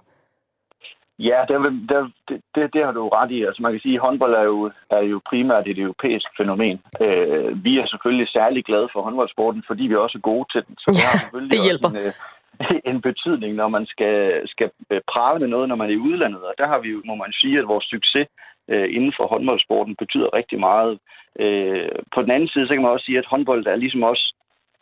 Ja, 1.19 1.39
det, 1.49 1.55
det, 1.89 2.41
det, 2.55 2.73
det 2.73 2.85
har 2.85 2.91
du 2.91 3.07
ret 3.07 3.31
i. 3.31 3.43
Altså 3.43 3.61
man 3.61 3.71
kan 3.71 3.81
sige, 3.81 3.95
at 3.95 4.01
håndbold 4.01 4.33
er 4.33 4.43
jo, 4.43 4.71
er 4.89 5.01
jo 5.01 5.21
primært 5.29 5.67
et 5.67 5.79
europæisk 5.79 6.27
fænomen. 6.37 6.79
Øh, 7.01 7.63
vi 7.63 7.79
er 7.79 7.87
selvfølgelig 7.87 8.29
særlig 8.29 8.65
glade 8.65 8.89
for 8.93 9.01
håndboldsporten, 9.01 9.63
fordi 9.67 9.83
vi 9.83 9.93
er 9.93 9.97
også 9.97 10.17
er 10.17 10.29
gode 10.31 10.45
til 10.53 10.61
den. 10.67 10.75
Så 10.77 10.87
det, 10.91 11.03
har 11.07 11.17
selvfølgelig 11.21 11.51
det 11.51 11.65
hjælper. 11.67 11.87
Også 11.87 11.97
en, 11.97 12.75
øh, 12.75 12.91
en 12.91 13.01
betydning, 13.01 13.51
når 13.55 13.67
man 13.67 13.85
skal, 13.85 14.41
skal 14.53 14.69
øh, 14.91 15.01
prale 15.13 15.39
med 15.39 15.47
noget, 15.47 15.69
når 15.69 15.75
man 15.75 15.89
er 15.89 15.93
i 15.93 16.05
udlandet. 16.07 16.41
Og 16.49 16.53
der 16.57 16.67
har 16.67 16.79
vi 16.79 16.89
jo, 16.89 17.01
må 17.05 17.15
man 17.15 17.33
sige, 17.41 17.59
at 17.59 17.67
vores 17.67 17.85
succes 17.85 18.27
øh, 18.71 18.87
inden 18.95 19.13
for 19.17 19.27
håndboldsporten 19.27 19.95
betyder 19.95 20.33
rigtig 20.33 20.59
meget. 20.59 20.99
Øh, 21.39 21.89
på 22.13 22.21
den 22.21 22.31
anden 22.31 22.49
side, 22.49 22.67
så 22.67 22.73
kan 22.73 22.81
man 22.81 22.91
også 22.91 23.05
sige, 23.05 23.17
at 23.17 23.31
håndbold 23.33 23.67
er 23.67 23.75
ligesom 23.75 24.03
også 24.03 24.25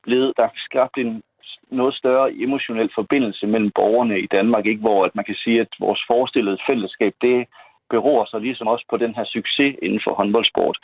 blevet, 0.03 0.33
der 0.37 0.43
er 0.43 0.53
skabt 0.69 0.97
en 0.97 1.23
noget 1.71 1.95
større 1.95 2.33
emotionel 2.33 2.89
forbindelse 2.95 3.47
mellem 3.47 3.71
borgerne 3.75 4.19
i 4.19 4.27
Danmark, 4.27 4.65
ikke 4.65 4.81
hvor 4.81 5.05
at 5.05 5.15
man 5.15 5.25
kan 5.25 5.35
sige, 5.35 5.61
at 5.61 5.67
vores 5.79 6.01
forestillede 6.07 6.57
fællesskab, 6.67 7.13
det 7.21 7.47
beror 7.89 8.25
sig 8.25 8.41
ligesom 8.41 8.67
også 8.67 8.85
på 8.89 8.97
den 8.97 9.15
her 9.15 9.25
succes 9.25 9.75
inden 9.81 10.01
for 10.03 10.13
håndboldsport. 10.13 10.77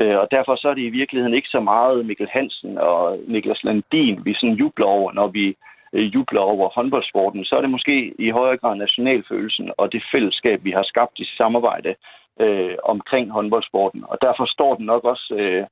Øh, 0.00 0.16
og 0.18 0.28
derfor 0.30 0.56
så 0.56 0.68
er 0.68 0.74
det 0.74 0.82
i 0.82 0.96
virkeligheden 1.00 1.34
ikke 1.34 1.48
så 1.48 1.60
meget 1.60 2.06
Mikkel 2.06 2.28
Hansen 2.30 2.78
og 2.78 3.18
Niklas 3.26 3.64
Landin, 3.64 4.24
vi 4.24 4.34
sådan 4.34 4.56
jubler 4.62 4.86
over, 4.86 5.12
når 5.12 5.28
vi 5.28 5.56
øh, 5.92 6.14
jubler 6.14 6.40
over 6.40 6.68
håndboldsporten. 6.68 7.44
Så 7.44 7.56
er 7.56 7.60
det 7.60 7.70
måske 7.70 8.14
i 8.18 8.30
højere 8.30 8.56
grad 8.56 8.76
nationalfølelsen 8.76 9.70
og 9.78 9.92
det 9.92 10.02
fællesskab, 10.12 10.64
vi 10.64 10.70
har 10.70 10.82
skabt 10.82 11.18
i 11.18 11.24
samarbejde 11.36 11.94
øh, 12.40 12.76
omkring 12.84 13.30
håndboldsporten. 13.30 14.04
Og 14.08 14.18
derfor 14.22 14.46
står 14.46 14.74
den 14.74 14.86
nok 14.86 15.04
også 15.04 15.34
øh, 15.38 15.66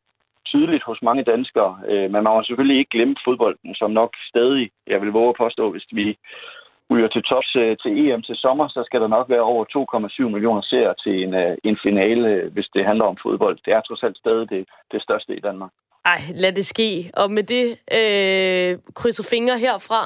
tydeligt 0.55 0.84
hos 0.90 1.02
mange 1.02 1.24
danskere. 1.32 1.72
Øh, 1.90 2.07
men 2.12 2.22
man 2.24 2.32
må 2.34 2.42
selvfølgelig 2.42 2.78
ikke 2.78 2.94
glemme 2.96 3.16
fodbolden, 3.24 3.74
som 3.74 3.90
nok 3.90 4.11
stadig, 4.30 4.70
jeg 4.86 5.00
vil 5.00 5.16
våge 5.18 5.28
at 5.28 5.40
påstå, 5.44 5.64
hvis 5.70 5.86
vi 5.92 6.07
ryger 6.90 7.09
til 7.09 7.22
tops 7.22 7.57
øh, 7.57 7.76
til 7.82 7.90
EM 8.02 8.22
til 8.22 8.36
sommer, 8.36 8.68
så 8.68 8.80
skal 8.86 9.00
der 9.00 9.09
nok 9.16 9.26
være 9.28 9.48
over 9.52 9.64
2,7 9.64 10.28
millioner 10.34 10.62
seere 10.62 10.94
til 11.05 11.14
en, 11.24 11.34
øh, 11.34 11.57
en 11.64 11.78
finale, 11.86 12.50
hvis 12.55 12.68
det 12.74 12.84
handler 12.84 13.05
om 13.05 13.16
fodbold. 13.22 13.59
Det 13.64 13.72
er 13.72 13.80
trods 13.80 14.02
alt 14.02 14.18
stadig 14.18 14.50
det, 14.50 14.62
det 14.92 15.02
største 15.02 15.36
i 15.36 15.40
Danmark. 15.40 15.70
Ej, 16.05 16.20
lad 16.34 16.52
det 16.52 16.66
ske. 16.66 17.11
Og 17.14 17.30
med 17.30 17.42
det 17.55 17.66
øh, 17.98 18.78
krydser 18.94 19.26
fingre 19.30 19.59
herfra, 19.59 20.02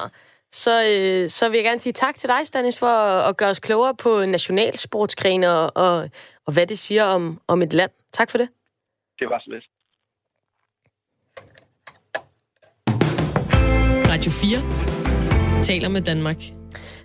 så, 0.51 0.73
øh, 0.93 1.27
så 1.27 1.49
vil 1.49 1.57
jeg 1.57 1.65
gerne 1.65 1.79
sige 1.79 1.93
tak 1.93 2.15
til 2.15 2.29
dig, 2.29 2.47
Stanis, 2.47 2.79
for 2.79 2.87
at, 2.87 3.29
at 3.29 3.37
gøre 3.37 3.49
os 3.49 3.59
klogere 3.59 3.95
på 4.03 4.25
nationalsportsgrene 4.25 5.49
og, 5.49 5.71
og, 5.75 6.09
og 6.45 6.53
hvad 6.53 6.67
det 6.67 6.79
siger 6.79 7.05
om, 7.05 7.41
om 7.47 7.61
et 7.61 7.73
land. 7.73 7.91
Tak 8.11 8.31
for 8.31 8.37
det. 8.37 8.49
Det 9.19 9.29
var 9.29 9.39
så 9.39 9.49
lidt. 9.51 9.65
Radio 14.09 14.31
4 14.31 15.63
taler 15.63 15.89
med 15.89 16.01
Danmark. 16.01 16.37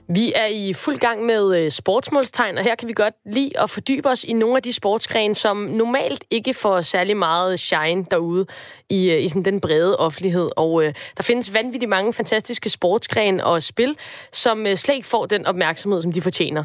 Vi 0.09 0.33
er 0.35 0.47
i 0.47 0.73
fuld 0.73 0.99
gang 0.99 1.25
med 1.25 1.57
øh, 1.57 1.71
sportsmålstegn, 1.71 2.59
og 2.59 2.65
her 2.65 2.75
kan 2.75 2.89
vi 2.89 2.93
godt 2.93 3.15
lide 3.35 3.61
at 3.61 3.71
fordybe 3.71 4.09
os 4.09 4.25
i 4.25 4.33
nogle 4.33 4.57
af 4.57 4.63
de 4.63 4.73
sportsgrene, 4.73 5.35
som 5.35 5.57
normalt 5.57 6.25
ikke 6.31 6.55
får 6.55 6.81
særlig 6.81 7.17
meget 7.17 7.61
shine 7.61 8.05
derude 8.11 8.47
i, 8.91 9.11
øh, 9.11 9.25
i 9.25 9.29
sådan 9.29 9.45
den 9.45 9.61
brede 9.61 9.97
offentlighed. 9.97 10.51
Og 10.57 10.85
øh, 10.85 10.95
der 11.17 11.23
findes 11.23 11.55
vanvittigt 11.55 11.89
mange 11.89 12.13
fantastiske 12.13 12.71
sportsgrene 12.71 13.45
og 13.45 13.63
spil, 13.63 13.97
som 14.33 14.67
øh, 14.67 14.77
slet 14.77 14.95
ikke 14.95 15.07
får 15.09 15.27
den 15.27 15.47
opmærksomhed, 15.47 16.03
som 16.03 16.13
de 16.13 16.23
fortjener. 16.23 16.65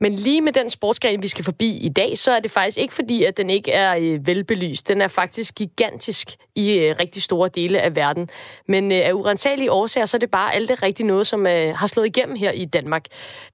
Men 0.00 0.12
lige 0.12 0.40
med 0.40 0.52
den 0.52 0.70
sportsgren, 0.70 1.22
vi 1.22 1.28
skal 1.28 1.44
forbi 1.44 1.76
i 1.76 1.88
dag, 1.88 2.18
så 2.18 2.32
er 2.32 2.40
det 2.40 2.50
faktisk 2.50 2.78
ikke 2.78 2.94
fordi, 2.94 3.24
at 3.24 3.36
den 3.36 3.50
ikke 3.50 3.72
er 3.72 3.96
øh, 3.96 4.26
velbelyst. 4.26 4.88
Den 4.88 5.00
er 5.00 5.08
faktisk 5.08 5.54
gigantisk 5.54 6.30
i 6.54 6.78
øh, 6.78 6.96
rigtig 7.00 7.22
store 7.22 7.48
dele 7.48 7.80
af 7.80 7.96
verden. 7.96 8.28
Men 8.68 8.92
øh, 8.92 8.98
af 9.04 9.12
urensagelige 9.12 9.72
årsager, 9.72 10.06
så 10.06 10.16
er 10.16 10.18
det 10.18 10.30
bare 10.30 10.54
alt 10.54 10.68
det 10.68 10.82
rigtige 10.82 11.06
noget, 11.06 11.26
som 11.26 11.46
øh, 11.46 11.74
har 11.76 11.86
slået 11.86 12.06
igennem 12.06 12.36
her 12.36 12.50
i 12.50 12.64
Danmark. 12.64 13.04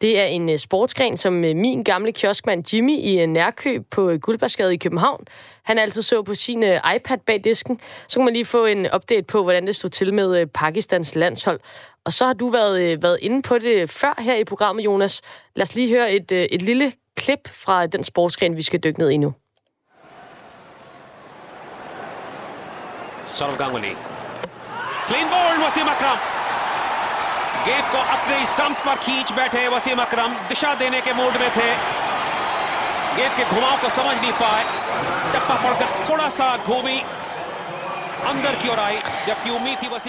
Det 0.01 0.19
er 0.21 0.25
en 0.25 0.51
øh, 0.51 0.59
sportsgren, 0.59 1.17
som 1.17 1.45
øh, 1.45 1.57
min 1.57 1.83
gamle 1.83 2.13
kioskmand 2.13 2.75
Jimmy 2.75 2.99
i 2.99 3.21
øh, 3.21 3.27
Nærkøb 3.27 3.83
på 3.91 4.11
øh, 4.11 4.21
Guldbergsgade 4.21 4.75
i 4.75 4.77
København, 4.77 5.25
han 5.63 5.79
altid 5.79 6.03
så 6.03 6.23
på 6.23 6.35
sin 6.35 6.63
øh, 6.63 6.81
iPad 6.97 7.19
bag 7.27 7.41
disken. 7.45 7.81
Så 8.09 8.19
kan 8.19 8.25
man 8.25 8.35
lige 8.35 8.45
få 8.45 8.67
en 8.67 8.87
update 8.95 9.23
på, 9.23 9.43
hvordan 9.43 9.67
det 9.67 9.77
stod 9.77 9.91
til 9.91 10.15
med 10.15 10.41
øh, 10.41 10.47
Pakistans 10.47 11.15
landshold. 11.15 11.61
Og 12.06 12.14
så 12.14 12.26
har 12.26 12.34
du 12.34 12.50
været, 12.50 12.82
øh, 12.82 13.04
været 13.04 13.18
inde 13.22 13.42
på 13.42 13.58
det 13.58 13.90
før 13.90 14.22
her 14.22 14.36
i 14.36 14.44
programmet, 14.44 14.86
Jonas. 14.86 15.22
Lad 15.56 15.64
os 15.64 15.76
lige 15.76 15.90
høre 15.90 16.12
et, 16.12 16.32
øh, 16.32 16.44
et 16.52 16.62
lille 16.62 16.94
klip 17.18 17.48
fra 17.48 17.86
den 17.86 18.04
sportsgren, 18.04 18.56
vi 18.56 18.64
skal 18.64 18.80
dykke 18.80 19.00
ned 19.00 19.10
i 19.10 19.18
nu. 19.18 19.34
Saurav 23.38 23.56
Ganguly 23.58 23.90
clean 25.08 25.28
bowled 25.32 25.60
Wasim 25.64 25.88
अकरम 25.90 26.18
गेंद 27.66 27.86
को 27.94 28.00
अपने 28.16 28.38
स्टंप्स 28.52 28.82
पर 28.86 28.96
खींच 29.06 29.32
बैठे 29.40 29.68
वसीम 29.68 30.02
अकरम 30.02 30.34
दिशा 30.50 30.74
देने 30.82 31.02
के 31.08 31.14
मूड 31.14 31.38
में 31.42 31.50
थे 31.58 31.68
गेंद 33.18 33.34
के 33.38 33.44
घुमाव 33.56 33.78
को 33.82 33.90
समझ 33.98 34.16
नहीं 34.16 34.32
पाए 34.42 34.64
टप्पा 35.34 35.56
पड़कर 35.64 35.94
थोड़ा 36.10 36.30
सा 36.38 36.48
घूमी 36.68 36.98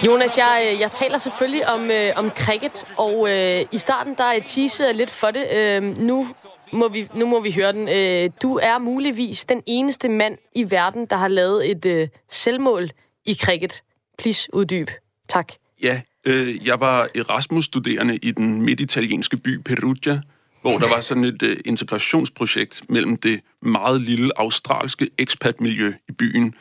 Jonas, 0.06 0.38
jeg, 0.38 0.76
jeg 0.80 0.90
taler 0.90 1.18
selvfølgelig 1.18 1.68
om, 1.68 1.90
øh, 1.90 2.12
om 2.16 2.30
cricket, 2.30 2.86
og 2.98 3.28
øh, 3.30 3.64
i 3.72 3.78
starten 3.78 4.14
der 4.14 4.24
er 4.24 4.32
jeg 4.32 4.94
lidt 4.94 5.10
for 5.10 5.30
det. 5.30 5.44
Øh, 5.56 5.98
nu, 5.98 6.28
må 6.72 6.88
vi, 6.88 7.06
nu 7.14 7.26
må 7.26 7.40
vi 7.40 7.52
høre 7.52 7.72
den. 7.72 7.88
Øh, 7.88 8.30
du 8.42 8.58
er 8.62 8.78
muligvis 8.78 9.44
den 9.44 9.62
eneste 9.66 10.08
mand 10.08 10.38
i 10.54 10.70
verden, 10.70 11.06
der 11.10 11.16
har 11.16 11.28
lavet 11.28 11.70
et 11.70 11.86
øh, 11.86 12.08
selvmål 12.30 12.90
i 13.26 13.34
cricket. 13.34 13.82
Please, 14.18 14.54
uddyb. 14.54 14.90
Tak. 15.28 15.52
Ja, 15.82 16.00
øh, 16.24 16.66
jeg 16.66 16.80
var 16.80 17.08
Erasmus-studerende 17.14 18.16
i 18.16 18.30
den 18.30 18.62
midt-italienske 18.62 19.36
by 19.36 19.62
Perugia, 19.62 20.20
hvor 20.62 20.78
der 20.78 20.88
var 20.88 21.00
sådan 21.00 21.24
et 21.24 21.42
øh, 21.42 21.56
integrationsprojekt 21.64 22.82
mellem 22.88 23.16
det 23.16 23.40
meget 23.62 24.00
lille 24.00 24.30
australske 24.36 25.08
expat-miljø 25.18 25.92
i 26.08 26.12
byen 26.12 26.54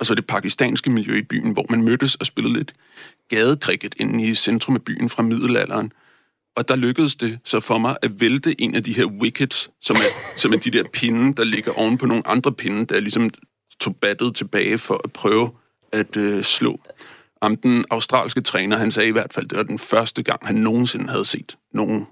og 0.00 0.06
så 0.06 0.14
det 0.14 0.26
pakistanske 0.26 0.90
miljø 0.90 1.16
i 1.18 1.22
byen, 1.22 1.52
hvor 1.52 1.66
man 1.70 1.82
mødtes 1.82 2.14
og 2.14 2.26
spillede 2.26 2.54
lidt 2.54 2.72
gadekrikket 3.28 3.94
inde 3.98 4.24
i 4.24 4.34
centrum 4.34 4.74
af 4.74 4.82
byen 4.82 5.08
fra 5.08 5.22
middelalderen. 5.22 5.92
Og 6.56 6.68
der 6.68 6.76
lykkedes 6.76 7.16
det 7.16 7.38
så 7.44 7.60
for 7.60 7.78
mig 7.78 7.96
at 8.02 8.20
vælte 8.20 8.60
en 8.60 8.74
af 8.74 8.84
de 8.84 8.92
her 8.92 9.04
wickets, 9.04 9.70
som 9.80 9.96
er, 9.96 10.36
som 10.36 10.52
er 10.52 10.56
de 10.56 10.70
der 10.70 10.84
pinde, 10.92 11.34
der 11.34 11.44
ligger 11.44 11.72
oven 11.72 11.98
på 11.98 12.06
nogle 12.06 12.26
andre 12.26 12.52
pinde, 12.52 12.86
der 12.86 13.00
ligesom 13.00 13.30
tog 13.80 13.96
battet 13.96 14.36
tilbage 14.36 14.78
for 14.78 15.00
at 15.04 15.12
prøve 15.12 15.50
at 15.92 16.16
øh, 16.16 16.42
slå. 16.42 16.80
Om 17.40 17.56
den 17.56 17.84
australske 17.90 18.40
træner, 18.40 18.76
han 18.76 18.92
sagde 18.92 19.08
i 19.08 19.12
hvert 19.12 19.32
fald, 19.32 19.46
det 19.48 19.58
var 19.58 19.62
den 19.62 19.78
første 19.78 20.22
gang, 20.22 20.46
han 20.46 20.56
nogensinde 20.56 21.08
havde 21.08 21.24
set 21.24 21.56
nogen 21.74 22.06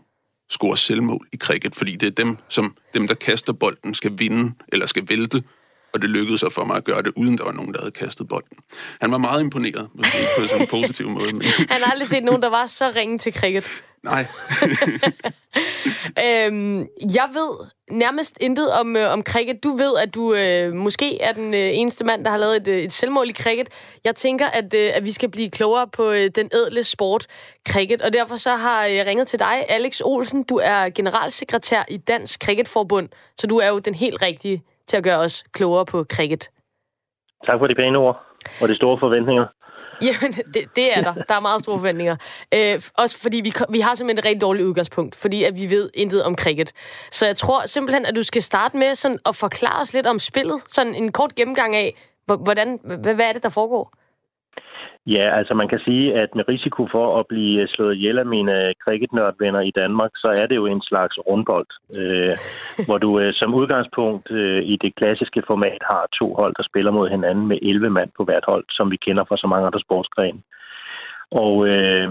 score 0.51 0.77
selvmål 0.77 1.29
i 1.33 1.37
cricket, 1.37 1.77
fordi 1.77 1.97
det 1.97 2.07
er 2.07 2.25
dem, 2.25 2.37
som 2.49 2.77
dem, 2.95 3.09
der 3.09 3.15
kaster 3.15 3.53
bolden, 3.53 3.95
skal 3.95 4.19
vinde 4.19 4.53
eller 4.69 4.87
skal 4.87 5.09
vælte, 5.09 5.43
og 5.97 6.03
det 6.03 6.11
lykkedes 6.11 6.41
så 6.41 6.51
for 6.51 6.65
mig 6.65 6.77
at 6.77 6.85
gøre 6.85 7.03
det, 7.03 7.13
uden 7.17 7.39
der 7.39 7.45
var 7.45 7.53
nogen, 7.53 7.73
der 7.73 7.81
havde 7.81 7.91
kastet 7.91 8.29
bolden. 8.29 8.59
Han 9.01 9.13
var 9.13 9.19
meget 9.19 9.41
imponeret, 9.41 9.89
måske 9.95 10.19
på 10.39 10.47
sådan 10.47 10.63
en 10.63 10.69
positiv 10.69 11.11
måde. 11.11 11.33
Men... 11.33 11.43
Han 11.71 11.83
har 11.83 11.93
aldrig 11.93 12.09
set 12.09 12.25
nogen, 12.25 12.43
der 12.43 12.49
var 12.49 12.67
så 12.67 12.93
ringe 12.97 13.19
til 13.19 13.33
cricket. 13.33 13.65
Nej. 14.05 14.27
øhm, 16.27 16.79
jeg 17.15 17.29
ved 17.33 17.67
nærmest 17.91 18.39
intet 18.41 18.73
om, 18.73 18.97
øh, 18.97 19.13
om 19.13 19.23
cricket. 19.23 19.65
Du 19.65 19.77
ved, 19.77 19.99
at 19.99 20.15
du 20.15 20.35
øh, 20.35 20.75
måske 20.75 21.21
er 21.21 21.33
den 21.33 21.55
øh, 21.55 21.71
eneste 21.73 22.05
mand, 22.05 22.25
der 22.25 22.31
har 22.31 22.39
lavet 22.39 22.57
et, 22.57 22.69
øh, 22.69 22.79
et 22.79 22.93
selvmål 22.93 23.31
i 23.31 23.33
cricket. 23.33 23.69
Jeg 24.05 24.15
tænker, 24.15 24.47
at, 24.47 24.75
øh, 24.75 24.91
at 24.95 25.05
vi 25.05 25.13
skal 25.13 25.31
blive 25.31 25.51
klogere 25.51 25.89
på 25.89 26.11
øh, 26.11 26.31
den 26.35 26.51
ædle 26.53 26.85
sport 26.85 27.27
cricket, 27.69 28.03
og 28.03 28.13
derfor 28.13 28.37
så 28.37 28.57
har 28.57 28.85
jeg 28.85 29.07
ringet 29.07 29.29
til 29.29 29.39
dig, 29.39 29.65
Alex 29.69 30.01
Olsen. 30.05 30.43
Du 30.43 30.57
er 30.63 30.89
generalsekretær 30.89 31.85
i 31.89 31.97
Dansk 31.97 32.45
Cricketforbund, 32.45 33.09
så 33.39 33.47
du 33.47 33.57
er 33.57 33.69
jo 33.69 33.79
den 33.79 33.95
helt 33.95 34.23
rigtige 34.23 34.63
til 34.89 34.97
at 34.97 35.05
gøre 35.05 35.19
os 35.19 35.45
klogere 35.53 35.87
på 35.87 36.05
cricket. 36.15 36.51
Tak 37.47 37.59
for 37.59 37.67
de 37.67 37.75
pæne 37.75 37.99
ord 37.99 38.23
og 38.61 38.69
de 38.69 38.77
store 38.77 38.99
forventninger. 39.01 39.47
Jamen, 40.07 40.33
det, 40.55 40.65
det 40.77 40.99
er 40.99 41.03
der. 41.03 41.15
Der 41.15 41.35
er 41.35 41.41
meget 41.41 41.63
store 41.63 41.79
forventninger. 41.79 42.17
Øh, 42.55 42.83
også 42.99 43.23
fordi 43.23 43.41
vi, 43.45 43.53
vi 43.69 43.81
har 43.81 43.95
simpelthen 43.95 44.19
et 44.19 44.25
rigtig 44.25 44.41
dårligt 44.41 44.67
udgangspunkt, 44.67 45.17
fordi 45.17 45.45
at 45.45 45.57
vi 45.57 45.71
ved 45.71 45.91
intet 45.95 46.25
om 46.25 46.37
cricket. 46.39 46.73
Så 47.11 47.27
jeg 47.27 47.37
tror 47.37 47.67
simpelthen, 47.67 48.07
at 48.07 48.17
du 48.17 48.23
skal 48.23 48.43
starte 48.43 48.77
med 48.77 48.95
sådan 48.95 49.19
at 49.27 49.37
forklare 49.37 49.83
os 49.83 49.95
lidt 49.95 50.07
om 50.07 50.19
spillet. 50.19 50.61
Sådan 50.69 50.95
en 50.95 51.13
kort 51.13 51.35
gennemgang 51.35 51.77
af, 51.77 51.95
hvordan, 52.27 52.81
hvad, 52.85 53.15
hvad 53.15 53.27
er 53.29 53.33
det, 53.33 53.43
der 53.43 53.49
foregår? 53.49 53.93
Ja, 55.07 55.37
altså 55.39 55.55
man 55.55 55.69
kan 55.69 55.79
sige, 55.79 56.15
at 56.15 56.35
med 56.35 56.49
risiko 56.49 56.89
for 56.93 57.21
at 57.21 57.27
blive 57.27 57.69
slået 57.69 57.95
ihjel 57.95 58.19
af 58.19 58.27
mine 58.27 58.75
cricketnørdvenner 58.85 59.61
i 59.61 59.71
Danmark, 59.71 60.11
så 60.15 60.29
er 60.29 60.47
det 60.47 60.57
jo 60.57 60.67
en 60.67 60.83
slags 60.83 61.19
rundbold, 61.27 61.67
øh, 61.99 62.37
hvor 62.87 62.99
du 62.99 63.21
øh, 63.21 63.35
som 63.35 63.55
udgangspunkt 63.55 64.31
øh, 64.31 64.63
i 64.63 64.77
det 64.83 64.95
klassiske 64.95 65.43
format 65.47 65.83
har 65.91 66.07
to 66.19 66.35
hold, 66.35 66.55
der 66.57 66.63
spiller 66.63 66.91
mod 66.91 67.09
hinanden 67.09 67.47
med 67.47 67.59
11 67.63 67.91
mand 67.91 68.11
på 68.17 68.25
hvert 68.25 68.45
hold, 68.47 68.65
som 68.71 68.91
vi 68.91 68.97
kender 68.97 69.25
fra 69.25 69.37
så 69.37 69.47
mange 69.47 69.67
andre 69.67 69.81
sportsgrene. 69.81 70.41
Og 71.31 71.69
øh, 71.69 72.09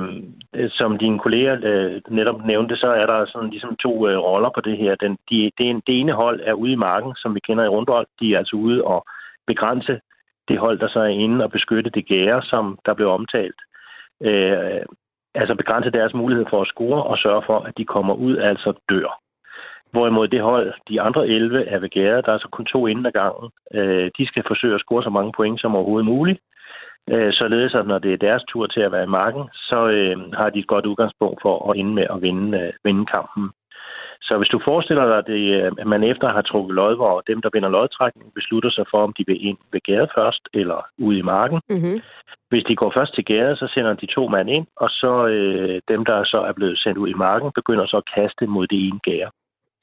som 0.70 0.98
dine 0.98 1.20
kolleger 1.20 1.58
øh, 1.64 2.02
netop 2.10 2.46
nævnte, 2.46 2.76
så 2.76 2.88
er 2.88 3.06
der 3.06 3.26
sådan 3.26 3.50
ligesom 3.50 3.76
to 3.76 4.08
øh, 4.08 4.18
roller 4.18 4.50
på 4.56 4.62
det 4.62 4.78
her. 4.78 4.96
Den, 4.96 5.18
de, 5.30 5.52
det, 5.58 5.82
det 5.88 6.00
ene 6.00 6.12
hold 6.12 6.42
er 6.44 6.54
ude 6.54 6.72
i 6.72 6.84
marken, 6.90 7.14
som 7.16 7.36
vi 7.36 7.40
kender 7.40 7.64
i 7.64 7.68
rundbold. 7.68 8.08
De 8.20 8.34
er 8.34 8.38
altså 8.38 8.56
ude 8.56 8.84
og 8.84 9.06
begrænse 9.48 10.00
det 10.48 10.60
hold, 10.60 10.80
der 10.80 10.88
så 10.88 11.00
er 11.00 11.06
inde 11.26 11.44
og 11.44 11.52
beskytte 11.52 11.90
det 11.90 12.06
gære, 12.06 12.42
som 12.44 12.80
der 12.86 12.94
blev 12.94 13.10
omtalt. 13.10 13.60
Øh, 14.22 14.82
altså 15.36 15.56
begrænse 15.56 15.92
deres 15.92 16.14
mulighed 16.14 16.46
for 16.50 16.62
at 16.62 16.68
score 16.68 17.04
og 17.04 17.18
sørge 17.18 17.44
for, 17.46 17.60
at 17.60 17.78
de 17.78 17.86
kommer 17.86 18.14
ud, 18.14 18.38
altså 18.38 18.74
dør. 18.90 19.22
Hvorimod 19.92 20.28
det 20.28 20.42
hold, 20.42 20.74
de 20.90 21.02
andre 21.02 21.28
11 21.28 21.66
er 21.66 21.80
ved 21.80 21.90
gære, 21.90 22.22
der 22.22 22.32
er 22.34 22.38
så 22.38 22.48
kun 22.52 22.66
to 22.66 22.88
inden 22.88 23.06
ad 23.06 23.12
gangen. 23.12 23.50
Øh, 23.74 24.12
de 24.18 24.28
skal 24.28 24.44
forsøge 24.48 24.76
at 24.76 24.82
score 24.82 25.04
så 25.04 25.10
mange 25.10 25.32
point 25.38 25.62
som 25.62 25.76
overhovedet 25.76 26.06
muligt. 26.06 26.40
Øh, 27.10 27.34
således 27.34 27.74
at 27.76 27.88
når 27.88 28.00
det 28.00 28.14
er 28.14 28.18
deres 28.28 28.44
tur 28.48 28.68
til 28.68 28.82
at 28.82 28.92
være 28.92 29.04
i 29.04 29.16
marken, 29.20 29.44
så 29.54 29.88
øh, 29.88 30.34
har 30.34 30.50
de 30.50 30.60
et 30.60 30.68
godt 30.68 30.86
udgangspunkt 30.86 31.42
for 31.42 31.72
at 31.72 31.78
ende 31.80 31.94
med 31.94 32.08
at 32.14 32.22
vinde, 32.22 32.60
øh, 32.60 32.74
vinde 32.84 33.06
kampen. 33.06 33.52
Så 34.28 34.38
hvis 34.38 34.54
du 34.54 34.60
forestiller 34.70 35.06
dig, 35.12 35.22
det, 35.32 35.42
øh, 35.56 35.72
at 35.82 35.88
man 35.88 36.04
efter 36.04 36.28
at 36.28 36.34
have 36.38 36.50
trukket 36.52 36.76
lod, 36.76 36.96
hvor 36.96 37.22
dem, 37.30 37.42
der 37.42 37.50
vinder 37.54 37.70
lodtrækning, 37.70 38.34
beslutter 38.34 38.72
sig 38.72 38.86
for, 38.92 39.00
om 39.04 39.14
de 39.18 39.24
vil 39.28 39.46
ind 39.48 39.58
ved 39.72 39.82
gade 39.90 40.08
først 40.18 40.44
eller 40.54 40.80
ude 40.98 41.18
i 41.18 41.22
marken. 41.22 41.60
Mm-hmm. 41.70 42.02
Hvis 42.50 42.64
de 42.64 42.76
går 42.76 42.92
først 42.98 43.14
til 43.16 43.26
gade, 43.26 43.56
så 43.56 43.68
sender 43.74 43.94
de 43.94 44.06
to 44.06 44.28
mand 44.28 44.50
ind, 44.50 44.66
og 44.76 44.90
så 44.90 45.28
øh, 45.28 45.82
dem, 45.88 46.06
der 46.06 46.24
så 46.24 46.40
er 46.50 46.54
blevet 46.54 46.78
sendt 46.80 46.98
ud 46.98 47.10
i 47.10 47.22
marken, 47.28 47.52
begynder 47.56 47.86
så 47.86 47.98
at 47.98 48.10
kaste 48.16 48.46
mod 48.48 48.68
det 48.68 48.80
ene 48.88 49.00
gære. 49.00 49.30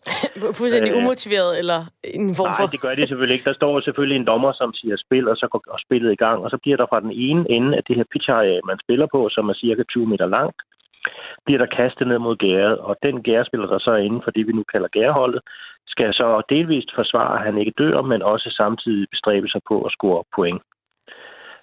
Fuldstændig 0.59 0.93
øh, 0.93 0.99
umotiveret, 0.99 1.59
eller 1.59 1.80
en 2.14 2.34
form 2.34 2.53
for... 2.57 2.62
Nej, 2.62 2.72
det 2.74 2.80
gør 2.80 2.95
de 2.95 3.07
selvfølgelig 3.07 3.34
ikke. 3.34 3.49
Der 3.51 3.61
står 3.61 3.80
selvfølgelig 3.80 4.16
en 4.16 4.26
dommer, 4.26 4.53
som 4.53 4.74
siger 4.74 4.97
spil, 4.97 5.28
og 5.28 5.36
så 5.36 5.47
går 5.53 5.78
spillet 5.86 6.12
i 6.12 6.20
gang, 6.24 6.38
og 6.45 6.51
så 6.51 6.59
bliver 6.62 6.76
der 6.76 6.86
fra 6.90 7.01
den 7.01 7.12
ene 7.12 7.51
ende 7.51 7.76
af 7.76 7.82
det 7.88 7.97
her 7.97 8.05
pitch 8.12 8.28
man 8.70 8.78
spiller 8.84 9.07
på, 9.14 9.28
som 9.34 9.49
er 9.49 9.55
cirka 9.55 9.82
20 9.82 10.07
meter 10.07 10.26
langt, 10.26 10.59
bliver 11.44 11.59
der 11.59 11.66
kastet 11.66 12.07
ned 12.09 12.18
mod 12.18 12.36
gæret, 12.36 12.78
og 12.78 12.96
den 13.03 13.22
gærespiller, 13.22 13.66
der 13.66 13.78
så 13.78 13.90
er 13.90 13.96
inden 13.96 14.22
for 14.24 14.30
det, 14.30 14.46
vi 14.46 14.53
nu 14.53 14.64
kalder 14.72 14.88
gæreholdet, 14.88 15.40
skal 15.86 16.14
så 16.14 16.42
delvist 16.48 16.94
forsvare, 16.94 17.38
at 17.38 17.44
han 17.44 17.59
ikke 17.59 17.72
dør, 17.78 18.03
men 18.03 18.22
også 18.22 18.50
samtidig 18.50 19.07
bestræbe 19.11 19.48
sig 19.48 19.61
på 19.68 19.82
at 19.82 19.92
score 19.92 20.22
point. 20.36 20.62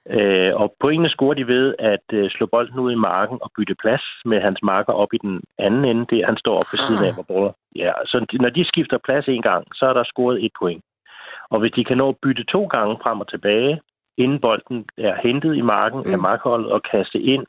Øh, 0.09 0.55
og 0.55 0.75
pointene 0.79 1.09
scorer 1.09 1.33
de 1.33 1.47
ved 1.47 1.75
at 1.79 2.05
øh, 2.13 2.29
slå 2.29 2.45
bolden 2.45 2.79
ud 2.79 2.91
i 2.91 3.03
marken 3.09 3.37
og 3.41 3.51
bytte 3.57 3.75
plads 3.75 4.01
med 4.25 4.41
hans 4.41 4.59
marker 4.63 4.93
op 4.93 5.13
i 5.13 5.17
den 5.17 5.41
anden 5.57 5.85
ende. 5.85 6.05
Det 6.09 6.25
han 6.25 6.37
står 6.37 6.55
op 6.57 6.69
ved 6.71 6.79
siden 6.79 7.05
af, 7.05 7.13
hvor 7.13 7.55
Ja, 7.75 7.91
så 8.05 8.25
når 8.39 8.49
de 8.49 8.65
skifter 8.65 8.97
plads 8.97 9.27
en 9.27 9.41
gang, 9.41 9.67
så 9.75 9.85
er 9.85 9.93
der 9.93 10.03
scoret 10.03 10.45
et 10.45 10.51
point. 10.59 10.83
Og 11.49 11.59
hvis 11.59 11.71
de 11.71 11.83
kan 11.83 11.97
nå 11.97 12.09
at 12.09 12.17
bytte 12.23 12.43
to 12.43 12.65
gange 12.65 12.97
frem 13.03 13.19
og 13.19 13.29
tilbage, 13.29 13.81
inden 14.17 14.39
bolden 14.39 14.85
er 14.97 15.15
hentet 15.23 15.55
i 15.55 15.61
marken 15.61 16.01
mm. 16.05 16.11
af 16.13 16.19
markholdet 16.19 16.71
og 16.71 16.83
kaste 16.91 17.19
ind, 17.19 17.45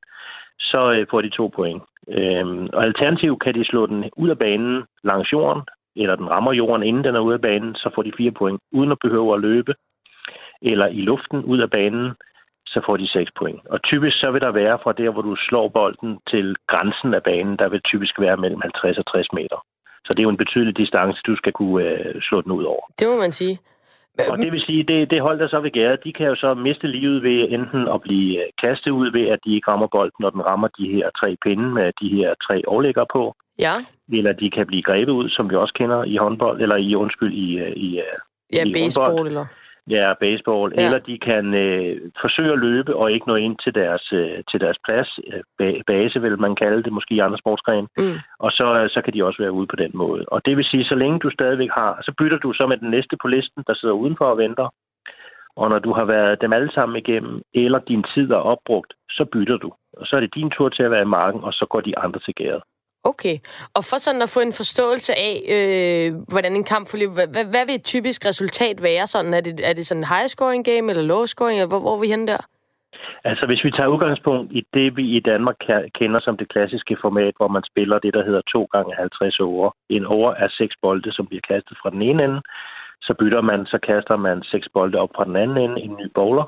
så 0.61 0.93
øh, 0.93 1.07
får 1.11 1.21
de 1.21 1.29
to 1.29 1.49
point. 1.49 1.83
Øhm, 2.09 2.69
og 2.73 2.85
alternativt 2.85 3.43
kan 3.43 3.55
de 3.55 3.65
slå 3.65 3.87
den 3.87 4.11
ud 4.17 4.29
af 4.29 4.39
banen 4.39 4.85
langs 5.05 5.33
jorden, 5.33 5.63
eller 5.97 6.17
den 6.17 6.31
rammer 6.31 6.53
jorden, 6.53 6.83
inden 6.83 7.05
den 7.05 7.15
er 7.15 7.21
ude 7.21 7.35
af 7.35 7.41
banen, 7.41 7.75
så 7.75 7.91
får 7.95 8.03
de 8.03 8.13
fire 8.17 8.31
point, 8.31 8.61
uden 8.73 8.93
at 8.93 8.99
behøve 9.05 9.35
at 9.35 9.41
løbe. 9.41 9.75
Eller 10.63 10.87
i 10.87 11.01
luften 11.01 11.45
ud 11.45 11.59
af 11.59 11.71
banen, 11.71 12.13
så 12.67 12.81
får 12.87 12.97
de 12.97 13.09
seks 13.09 13.31
point. 13.39 13.61
Og 13.67 13.83
typisk 13.83 14.17
så 14.21 14.31
vil 14.31 14.41
der 14.41 14.51
være 14.51 14.79
fra 14.83 14.93
der, 14.93 15.11
hvor 15.11 15.23
du 15.23 15.37
slår 15.37 15.69
bolden 15.69 16.19
til 16.31 16.57
grænsen 16.67 17.15
af 17.15 17.23
banen, 17.23 17.57
der 17.57 17.69
vil 17.69 17.81
typisk 17.83 18.21
være 18.21 18.37
mellem 18.37 18.61
50 18.61 18.99
og 18.99 19.07
60 19.07 19.33
meter. 19.33 19.59
Så 20.05 20.11
det 20.13 20.19
er 20.19 20.29
jo 20.29 20.37
en 20.37 20.45
betydelig 20.45 20.77
distance, 20.77 21.21
du 21.27 21.37
skal 21.37 21.53
kunne 21.53 21.85
øh, 21.85 22.23
slå 22.23 22.41
den 22.41 22.53
ud 22.53 22.65
over. 22.65 22.85
Det 23.01 23.09
må 23.09 23.17
man 23.17 23.33
sige. 23.33 23.59
Og 24.31 24.39
det 24.39 24.53
vil 24.53 24.61
sige, 24.61 24.83
det, 24.83 25.11
det 25.11 25.21
hold, 25.23 25.39
der 25.39 25.49
så 25.49 25.61
vil 25.61 25.73
gære, 25.73 25.97
de 26.05 26.13
kan 26.13 26.27
jo 26.27 26.35
så 26.35 26.55
miste 26.55 26.87
livet 26.87 27.23
ved 27.23 27.39
enten 27.57 27.89
at 27.95 28.01
blive 28.01 28.39
øh, 28.43 28.49
kastet 28.63 28.91
ud 28.91 29.13
ved, 29.13 29.27
at 29.29 29.39
de 29.45 29.55
ikke 29.55 29.71
rammer 29.71 29.87
bolden, 29.87 30.21
når 30.21 30.31
den 30.31 30.47
rammer 30.47 30.69
de 30.69 30.89
her 30.89 31.11
tre 31.21 31.37
pinde 31.45 31.69
med 31.79 31.93
de 32.01 32.09
her 32.09 32.35
tre 32.47 32.63
overlægger 32.67 33.05
på. 33.13 33.35
Ja. 33.59 33.75
Eller 34.13 34.33
de 34.33 34.51
kan 34.51 34.67
blive 34.67 34.83
grebet 34.83 35.13
ud, 35.13 35.29
som 35.31 35.51
vi 35.51 35.57
også 35.57 35.75
kender 35.75 36.05
i 36.05 36.17
håndbold, 36.17 36.61
eller 36.63 36.77
i, 36.77 36.95
undskyld, 36.95 37.33
i, 37.33 37.59
øh, 37.59 37.73
i, 37.73 37.99
øh, 37.99 38.17
ja, 38.53 38.65
i 38.65 38.73
baseball, 38.73 39.07
håndbold. 39.07 39.27
eller? 39.27 39.47
Ja, 39.89 40.15
baseball. 40.21 40.73
Ja. 40.77 40.85
Eller 40.85 40.99
de 40.99 41.19
kan 41.19 41.55
øh, 41.55 42.11
forsøge 42.21 42.53
at 42.53 42.59
løbe 42.59 42.97
og 42.97 43.13
ikke 43.13 43.29
nå 43.29 43.35
ind 43.35 43.57
til 43.65 43.75
deres, 43.75 44.13
øh, 44.13 44.39
til 44.51 44.61
deres 44.61 44.79
plads. 44.85 45.19
Øh, 45.61 45.83
base 45.87 46.21
vil 46.21 46.41
man 46.41 46.55
kalde 46.55 46.83
det, 46.83 46.93
måske 46.93 47.15
i 47.15 47.19
andre 47.19 47.39
sportsgrene. 47.39 47.89
Mm. 47.99 48.19
Og 48.39 48.51
så, 48.53 48.67
øh, 48.81 48.91
så 48.91 49.01
kan 49.05 49.15
de 49.15 49.25
også 49.25 49.43
være 49.43 49.53
ude 49.53 49.67
på 49.67 49.77
den 49.77 49.91
måde. 49.95 50.25
Og 50.29 50.45
det 50.47 50.57
vil 50.57 50.65
sige, 50.65 50.85
så 50.85 50.95
længe 50.95 51.19
du 51.19 51.31
stadigvæk 51.31 51.71
har, 51.75 51.99
så 52.03 52.13
bytter 52.19 52.39
du 52.39 52.53
så 52.53 52.67
med 52.67 52.77
den 52.77 52.91
næste 52.91 53.17
på 53.23 53.29
listen, 53.29 53.63
der 53.67 53.75
sidder 53.75 53.95
udenfor 53.95 54.25
og 54.25 54.39
venter. 54.39 54.69
Og 55.57 55.71
når 55.71 55.79
du 55.79 55.93
har 55.93 56.05
været 56.05 56.41
dem 56.41 56.53
alle 56.53 56.73
sammen 56.73 56.97
igennem, 56.97 57.43
eller 57.55 57.79
din 57.79 58.05
tid 58.15 58.31
er 58.31 58.43
opbrugt, 58.53 58.93
så 59.11 59.25
bytter 59.33 59.57
du. 59.57 59.73
Og 59.93 60.07
så 60.07 60.17
er 60.17 60.21
det 60.21 60.35
din 60.35 60.51
tur 60.51 60.69
til 60.69 60.83
at 60.83 60.91
være 60.91 61.03
i 61.03 61.15
marken, 61.19 61.41
og 61.45 61.53
så 61.53 61.67
går 61.71 61.81
de 61.81 61.99
andre 61.99 62.21
til 62.21 62.35
gæret. 62.35 62.63
Okay. 63.05 63.37
Og 63.77 63.83
for 63.91 63.99
sådan 63.99 64.23
at 64.23 64.33
få 64.35 64.41
en 64.41 64.53
forståelse 64.53 65.13
af, 65.29 65.35
øh, 65.57 66.09
hvordan 66.33 66.53
en 66.57 66.65
kamp 66.65 66.89
forløber, 66.89 67.15
hvad, 67.15 67.29
hvad, 67.35 67.45
hvad 67.45 67.67
vil 67.67 67.75
et 67.75 67.85
typisk 67.85 68.27
resultat 68.27 68.83
være? 68.83 69.07
Sådan, 69.07 69.35
er, 69.35 69.41
det, 69.41 69.61
er 69.69 69.73
det 69.73 69.87
sådan 69.87 70.03
en 70.03 70.11
high-scoring 70.15 70.65
game 70.71 70.87
eller 70.91 71.05
low-scoring? 71.13 71.57
Eller 71.57 71.73
hvor, 71.73 71.81
hvor 71.81 71.97
er 71.97 72.01
vi 72.01 72.09
henne 72.15 72.27
der? 72.27 72.43
Altså, 73.25 73.47
hvis 73.47 73.65
vi 73.65 73.71
tager 73.71 73.93
udgangspunkt 73.95 74.53
i 74.53 74.63
det, 74.75 74.97
vi 74.97 75.05
i 75.17 75.21
Danmark 75.21 75.57
kender 75.99 76.21
som 76.21 76.37
det 76.37 76.49
klassiske 76.49 76.97
format, 77.01 77.35
hvor 77.37 77.49
man 77.49 77.65
spiller 77.71 77.99
det, 77.99 78.15
der 78.15 78.25
hedder 78.25 78.43
2 78.53 78.69
gange 78.73 78.95
50 78.95 79.41
over. 79.41 79.71
En 79.89 80.07
over 80.07 80.35
er 80.35 80.49
seks 80.51 80.75
bolde, 80.83 81.13
som 81.13 81.27
bliver 81.27 81.45
kastet 81.49 81.77
fra 81.83 81.91
den 81.91 82.03
ene 82.03 82.25
ende. 82.25 82.41
Så 83.03 83.15
bytter 83.19 83.41
man, 83.41 83.67
så 83.67 83.79
kaster 83.79 84.17
man 84.17 84.43
seks 84.43 84.69
bolde 84.75 84.99
op 84.99 85.11
fra 85.17 85.25
den 85.25 85.37
anden 85.37 85.57
ende, 85.57 85.81
en 85.81 85.97
ny 86.01 86.09
bowler. 86.15 86.47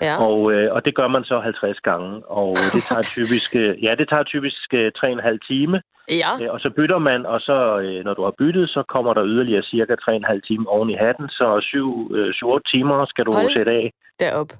Ja. 0.00 0.24
Og, 0.26 0.52
øh, 0.52 0.74
og 0.74 0.84
det 0.84 0.94
gør 0.94 1.08
man 1.08 1.24
så 1.24 1.40
50 1.40 1.80
gange, 1.80 2.26
og 2.26 2.56
det 2.74 2.82
tager 2.82 3.02
typisk, 3.16 3.56
øh, 3.56 3.84
ja, 3.84 3.94
det 3.98 4.08
tager 4.08 4.22
typisk 4.22 4.74
øh, 4.74 4.92
3,5 4.98 5.38
time. 5.48 5.82
Ja. 6.10 6.30
Øh, 6.42 6.52
og 6.54 6.60
så 6.60 6.70
bytter 6.76 6.98
man, 6.98 7.26
og 7.26 7.40
så 7.40 7.78
øh, 7.84 8.04
når 8.04 8.14
du 8.14 8.22
har 8.24 8.34
byttet, 8.38 8.68
så 8.68 8.82
kommer 8.88 9.14
der 9.14 9.24
yderligere 9.26 9.62
cirka 9.62 9.94
3,5 9.94 10.40
time 10.48 10.68
oven 10.68 10.90
i 10.90 10.94
hatten, 10.94 11.28
så 11.28 11.46
7-8 11.58 12.16
øh, 12.16 12.60
timer 12.72 13.06
skal 13.06 13.24
du 13.24 13.32
Hold 13.32 13.52
sætte 13.52 13.72
af. 13.72 13.92
Derop. 14.20 14.52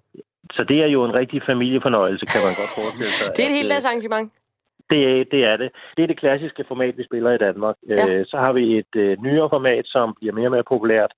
Så 0.52 0.64
det 0.68 0.78
er 0.82 0.86
jo 0.86 1.04
en 1.04 1.14
rigtig 1.14 1.42
familiefornøjelse, 1.46 2.26
kan 2.26 2.40
man 2.46 2.54
godt 2.60 2.72
forestille 2.78 3.12
sig. 3.20 3.32
det 3.36 3.42
er 3.44 3.48
et 3.48 3.54
helt 3.54 3.70
dags 3.70 3.84
arrangement. 3.84 4.32
Det, 4.90 5.30
det 5.32 5.44
er 5.44 5.56
det. 5.56 5.70
Det 5.96 6.02
er 6.02 6.06
det 6.06 6.18
klassiske 6.18 6.64
format, 6.68 6.98
vi 6.98 7.04
spiller 7.04 7.30
i 7.32 7.38
Danmark. 7.38 7.76
Ja. 7.88 8.14
Øh, 8.14 8.26
så 8.26 8.36
har 8.36 8.52
vi 8.52 8.78
et 8.78 8.94
øh, 8.96 9.22
nyere 9.22 9.48
format, 9.48 9.84
som 9.86 10.14
bliver 10.18 10.34
mere 10.34 10.46
og 10.46 10.50
mere 10.50 10.70
populært, 10.74 11.12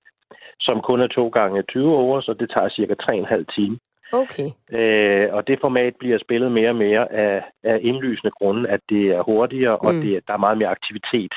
som 0.60 0.80
kun 0.80 1.00
er 1.00 1.06
to 1.06 1.28
gange 1.28 1.62
20 1.62 1.96
år, 1.96 2.20
så 2.20 2.32
det 2.40 2.50
tager 2.50 2.68
cirka 2.68 2.94
3,5 3.02 3.44
timer. 3.56 3.78
Okay. 4.22 4.48
Øh, 4.78 5.34
og 5.36 5.46
det 5.48 5.58
format 5.60 5.94
bliver 5.96 6.18
spillet 6.18 6.52
mere 6.52 6.68
og 6.68 6.76
mere 6.76 7.12
af, 7.12 7.42
af 7.62 7.78
indlysende 7.82 8.30
grunde, 8.30 8.68
at 8.68 8.80
det 8.88 9.04
er 9.06 9.22
hurtigere, 9.22 9.78
mm. 9.82 9.86
og 9.86 9.94
det, 9.94 10.20
der 10.26 10.32
er 10.32 10.44
meget 10.46 10.58
mere 10.58 10.68
aktivitet. 10.68 11.34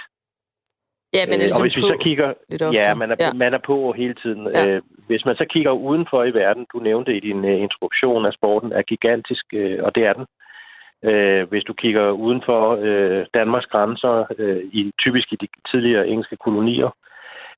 Ja, 1.13 1.25
men 1.25 1.33
er 1.33 1.37
ligesom 1.37 1.61
og 1.61 1.65
hvis 1.65 1.77
vi 1.77 1.81
så 1.81 1.97
kigger, 2.01 2.33
ja, 2.73 2.93
man 2.93 3.11
er, 3.11 3.15
ja. 3.19 3.33
man 3.33 3.53
er 3.53 3.61
på 3.65 3.91
hele 3.91 4.13
tiden. 4.13 4.47
Ja. 4.53 4.67
Øh, 4.67 4.81
hvis 5.07 5.25
man 5.25 5.35
så 5.35 5.45
kigger 5.49 5.71
udenfor 5.71 6.23
i 6.23 6.33
verden, 6.33 6.65
du 6.73 6.79
nævnte 6.79 7.17
i 7.17 7.19
din 7.19 7.45
uh, 7.45 7.61
introduktion 7.61 8.25
af 8.25 8.33
sporten, 8.33 8.71
er 8.71 8.81
gigantisk, 8.81 9.45
og 9.79 9.95
det 9.95 10.03
er 10.05 10.13
den. 10.13 10.25
Uh, 11.09 11.49
hvis 11.49 11.63
du 11.63 11.73
kigger 11.73 12.11
uden 12.11 12.41
for 12.45 12.75
uh, 12.75 13.25
Danmarks 13.33 13.65
grænser, 13.65 14.25
uh, 14.39 14.57
i, 14.79 14.91
typisk 14.99 15.33
i 15.33 15.35
de 15.35 15.47
tidligere 15.71 16.07
engelske 16.07 16.37
kolonier, 16.37 16.89
Øh, 16.89 17.06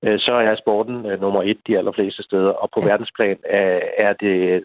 så 0.04 0.34
er 0.34 0.56
sporten 0.56 1.06
øh, 1.06 1.22
nummer 1.22 1.43
et 1.43 1.60
de 1.68 1.78
allerfleste 1.78 2.24
steder. 2.24 2.50
Og 2.50 2.70
på 2.74 2.80
ja. 2.82 2.88
verdensplan 2.89 3.38
er, 3.43 4.14
det 4.14 4.64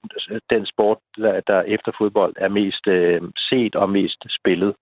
den 0.51 0.67
sport, 0.67 0.99
der, 1.17 1.63
efter 1.67 1.93
fodbold 1.99 2.35
er 2.37 2.49
mest 2.49 2.87
øh, 2.87 3.23
set 3.37 3.75
og 3.77 3.91
mest 3.91 4.25
spillet. 4.41 4.75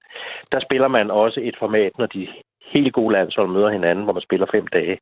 Der 0.53 0.61
spiller 0.61 0.89
man 0.89 1.11
også 1.11 1.41
et 1.43 1.57
format, 1.59 1.93
når 1.99 2.07
de 2.07 2.29
helt 2.73 2.93
gode 2.93 3.13
landshold 3.13 3.49
møder 3.49 3.71
hinanden, 3.71 4.05
hvor 4.05 4.13
man 4.13 4.23
spiller 4.23 4.47
fem 4.53 4.67
dage. 4.67 4.99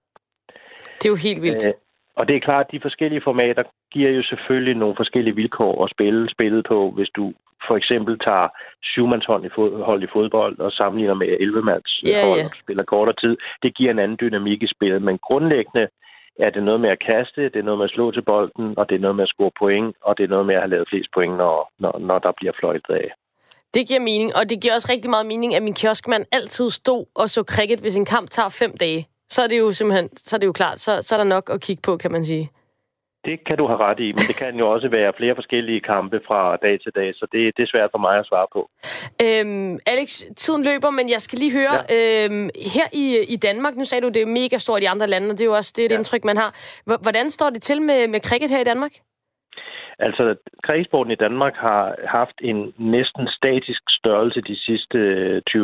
Det 0.99 1.07
er 1.07 1.11
jo 1.11 1.17
helt 1.29 1.43
vildt. 1.43 1.67
Øh, 1.67 1.73
og 2.17 2.29
det 2.29 2.37
er 2.37 2.41
klart, 2.41 2.67
at 2.67 2.73
de 2.73 2.81
forskellige 2.81 3.21
formater 3.25 3.63
giver 3.93 4.11
jo 4.11 4.23
selvfølgelig 4.23 4.75
nogle 4.75 4.97
forskellige 4.97 5.35
vilkår 5.35 5.85
at 5.85 5.91
spille 5.91 6.31
spillet 6.31 6.67
på. 6.69 6.91
Hvis 6.91 7.09
du 7.17 7.33
for 7.69 7.77
eksempel 7.77 8.19
tager 8.19 8.49
syvmandshold 8.83 9.45
i, 9.45 9.49
fod, 9.55 10.03
i 10.03 10.07
fodbold 10.13 10.59
og 10.59 10.73
sammenligner 10.73 11.15
med 11.15 11.29
11-mands 11.29 11.93
yeah, 12.09 12.27
hold, 12.27 12.39
yeah. 12.39 12.47
og 12.47 12.57
spiller 12.63 12.85
kortere 12.85 13.17
tid, 13.21 13.37
det 13.63 13.77
giver 13.77 13.91
en 13.91 13.99
anden 13.99 14.19
dynamik 14.21 14.63
i 14.63 14.75
spillet. 14.75 15.03
Men 15.03 15.19
grundlæggende 15.19 15.89
er 16.39 16.51
det 16.51 16.63
noget 16.63 16.81
med 16.81 16.91
at 16.91 17.05
kaste, 17.07 17.43
det 17.43 17.57
er 17.57 17.63
noget 17.63 17.79
med 17.79 17.85
at 17.85 17.91
slå 17.91 18.11
til 18.11 18.23
bolden, 18.23 18.75
og 18.79 18.89
det 18.89 18.95
er 18.95 19.05
noget 19.07 19.17
med 19.17 19.25
at 19.25 19.29
score 19.35 19.51
point, 19.59 19.97
og 20.03 20.19
det 20.19 20.25
er 20.25 20.29
noget 20.29 20.47
med 20.47 20.55
at 20.55 20.61
have 20.61 20.71
lavet 20.71 20.89
flest 20.89 21.11
point, 21.15 21.37
når, 21.37 21.73
når, 21.79 21.99
når 21.99 22.19
der 22.19 22.33
bliver 22.37 22.53
fløjtet 22.61 22.95
af. 22.95 23.09
Det 23.75 23.89
giver 23.89 24.01
mening, 24.01 24.31
og 24.37 24.51
det 24.51 24.63
giver 24.63 24.75
også 24.75 24.89
rigtig 24.93 25.11
meget 25.11 25.27
mening, 25.27 25.55
at 25.55 25.63
min 25.63 25.75
kioskmand 25.75 26.25
altid 26.33 26.71
stod 26.71 27.05
og 27.15 27.31
så 27.31 27.41
cricket, 27.53 27.81
hvis 27.81 27.97
en 27.97 28.05
kamp 28.05 28.31
tager 28.31 28.49
fem 28.49 28.73
dage. 28.77 29.07
Så 29.31 29.43
er 29.43 29.47
det 29.47 29.59
jo 29.59 29.73
simpelthen, 29.73 30.17
så 30.17 30.37
er 30.37 30.39
det 30.39 30.47
jo 30.47 30.53
klart, 30.53 30.81
så, 30.81 31.03
så 31.03 31.15
er 31.15 31.19
der 31.19 31.25
nok 31.25 31.51
at 31.55 31.61
kigge 31.61 31.83
på, 31.83 31.97
kan 31.97 32.13
man 32.13 32.25
sige. 32.25 32.51
Det 33.25 33.45
kan 33.47 33.57
du 33.59 33.67
have 33.67 33.79
ret 33.79 34.01
i, 34.01 34.13
men 34.13 34.25
det 34.29 34.37
kan 34.37 34.55
jo 34.57 34.73
også 34.73 34.89
være 34.89 35.13
flere 35.17 35.35
forskellige 35.35 35.81
kampe 35.81 36.21
fra 36.27 36.57
dag 36.57 36.81
til 36.81 36.93
dag, 36.95 37.15
så 37.15 37.27
det, 37.33 37.57
det 37.57 37.63
er 37.63 37.67
svært 37.67 37.91
for 37.91 37.99
mig 37.99 38.19
at 38.19 38.27
svare 38.27 38.47
på. 38.53 38.71
Øhm, 39.23 39.79
Alex, 39.87 40.23
tiden 40.37 40.63
løber, 40.65 40.91
men 40.91 41.11
jeg 41.11 41.21
skal 41.23 41.39
lige 41.39 41.53
høre, 41.53 41.77
ja. 41.91 42.25
øhm, 42.25 42.51
her 42.75 42.89
i, 42.93 43.19
i 43.29 43.37
Danmark, 43.37 43.77
nu 43.77 43.85
sagde 43.85 44.03
du, 44.03 44.09
det 44.09 44.23
er 44.23 44.27
mega 44.27 44.59
stort 44.59 44.83
i 44.83 44.85
andre 44.85 45.07
lande, 45.07 45.27
og 45.27 45.39
det 45.39 45.41
er 45.41 45.45
jo 45.53 45.57
også 45.57 45.73
det, 45.77 45.83
er 45.83 45.87
et 45.87 45.93
ja. 45.93 45.97
indtryk, 45.97 46.25
man 46.25 46.37
har. 46.37 46.51
Hvordan 47.03 47.31
står 47.31 47.51
det 47.51 47.63
til 47.63 47.83
med, 47.83 48.09
med 48.09 48.21
cricket 48.21 48.51
her 48.51 48.61
i 48.61 48.65
Danmark? 48.65 48.93
Altså, 50.07 50.35
krigssporten 50.63 51.13
i 51.13 51.23
Danmark 51.27 51.55
har 51.57 51.97
haft 52.05 52.37
en 52.41 52.75
næsten 52.79 53.29
statisk 53.29 53.83
størrelse 53.89 54.41
de 54.41 54.57
sidste 54.67 54.99
20-30 55.51 55.61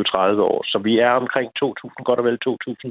år. 0.50 0.58
Så 0.72 0.78
vi 0.78 0.98
er 0.98 1.10
omkring 1.10 1.48
2.000, 1.64 2.02
godt 2.04 2.18
og 2.18 2.24
vel 2.24 2.38
2.000 2.48 2.90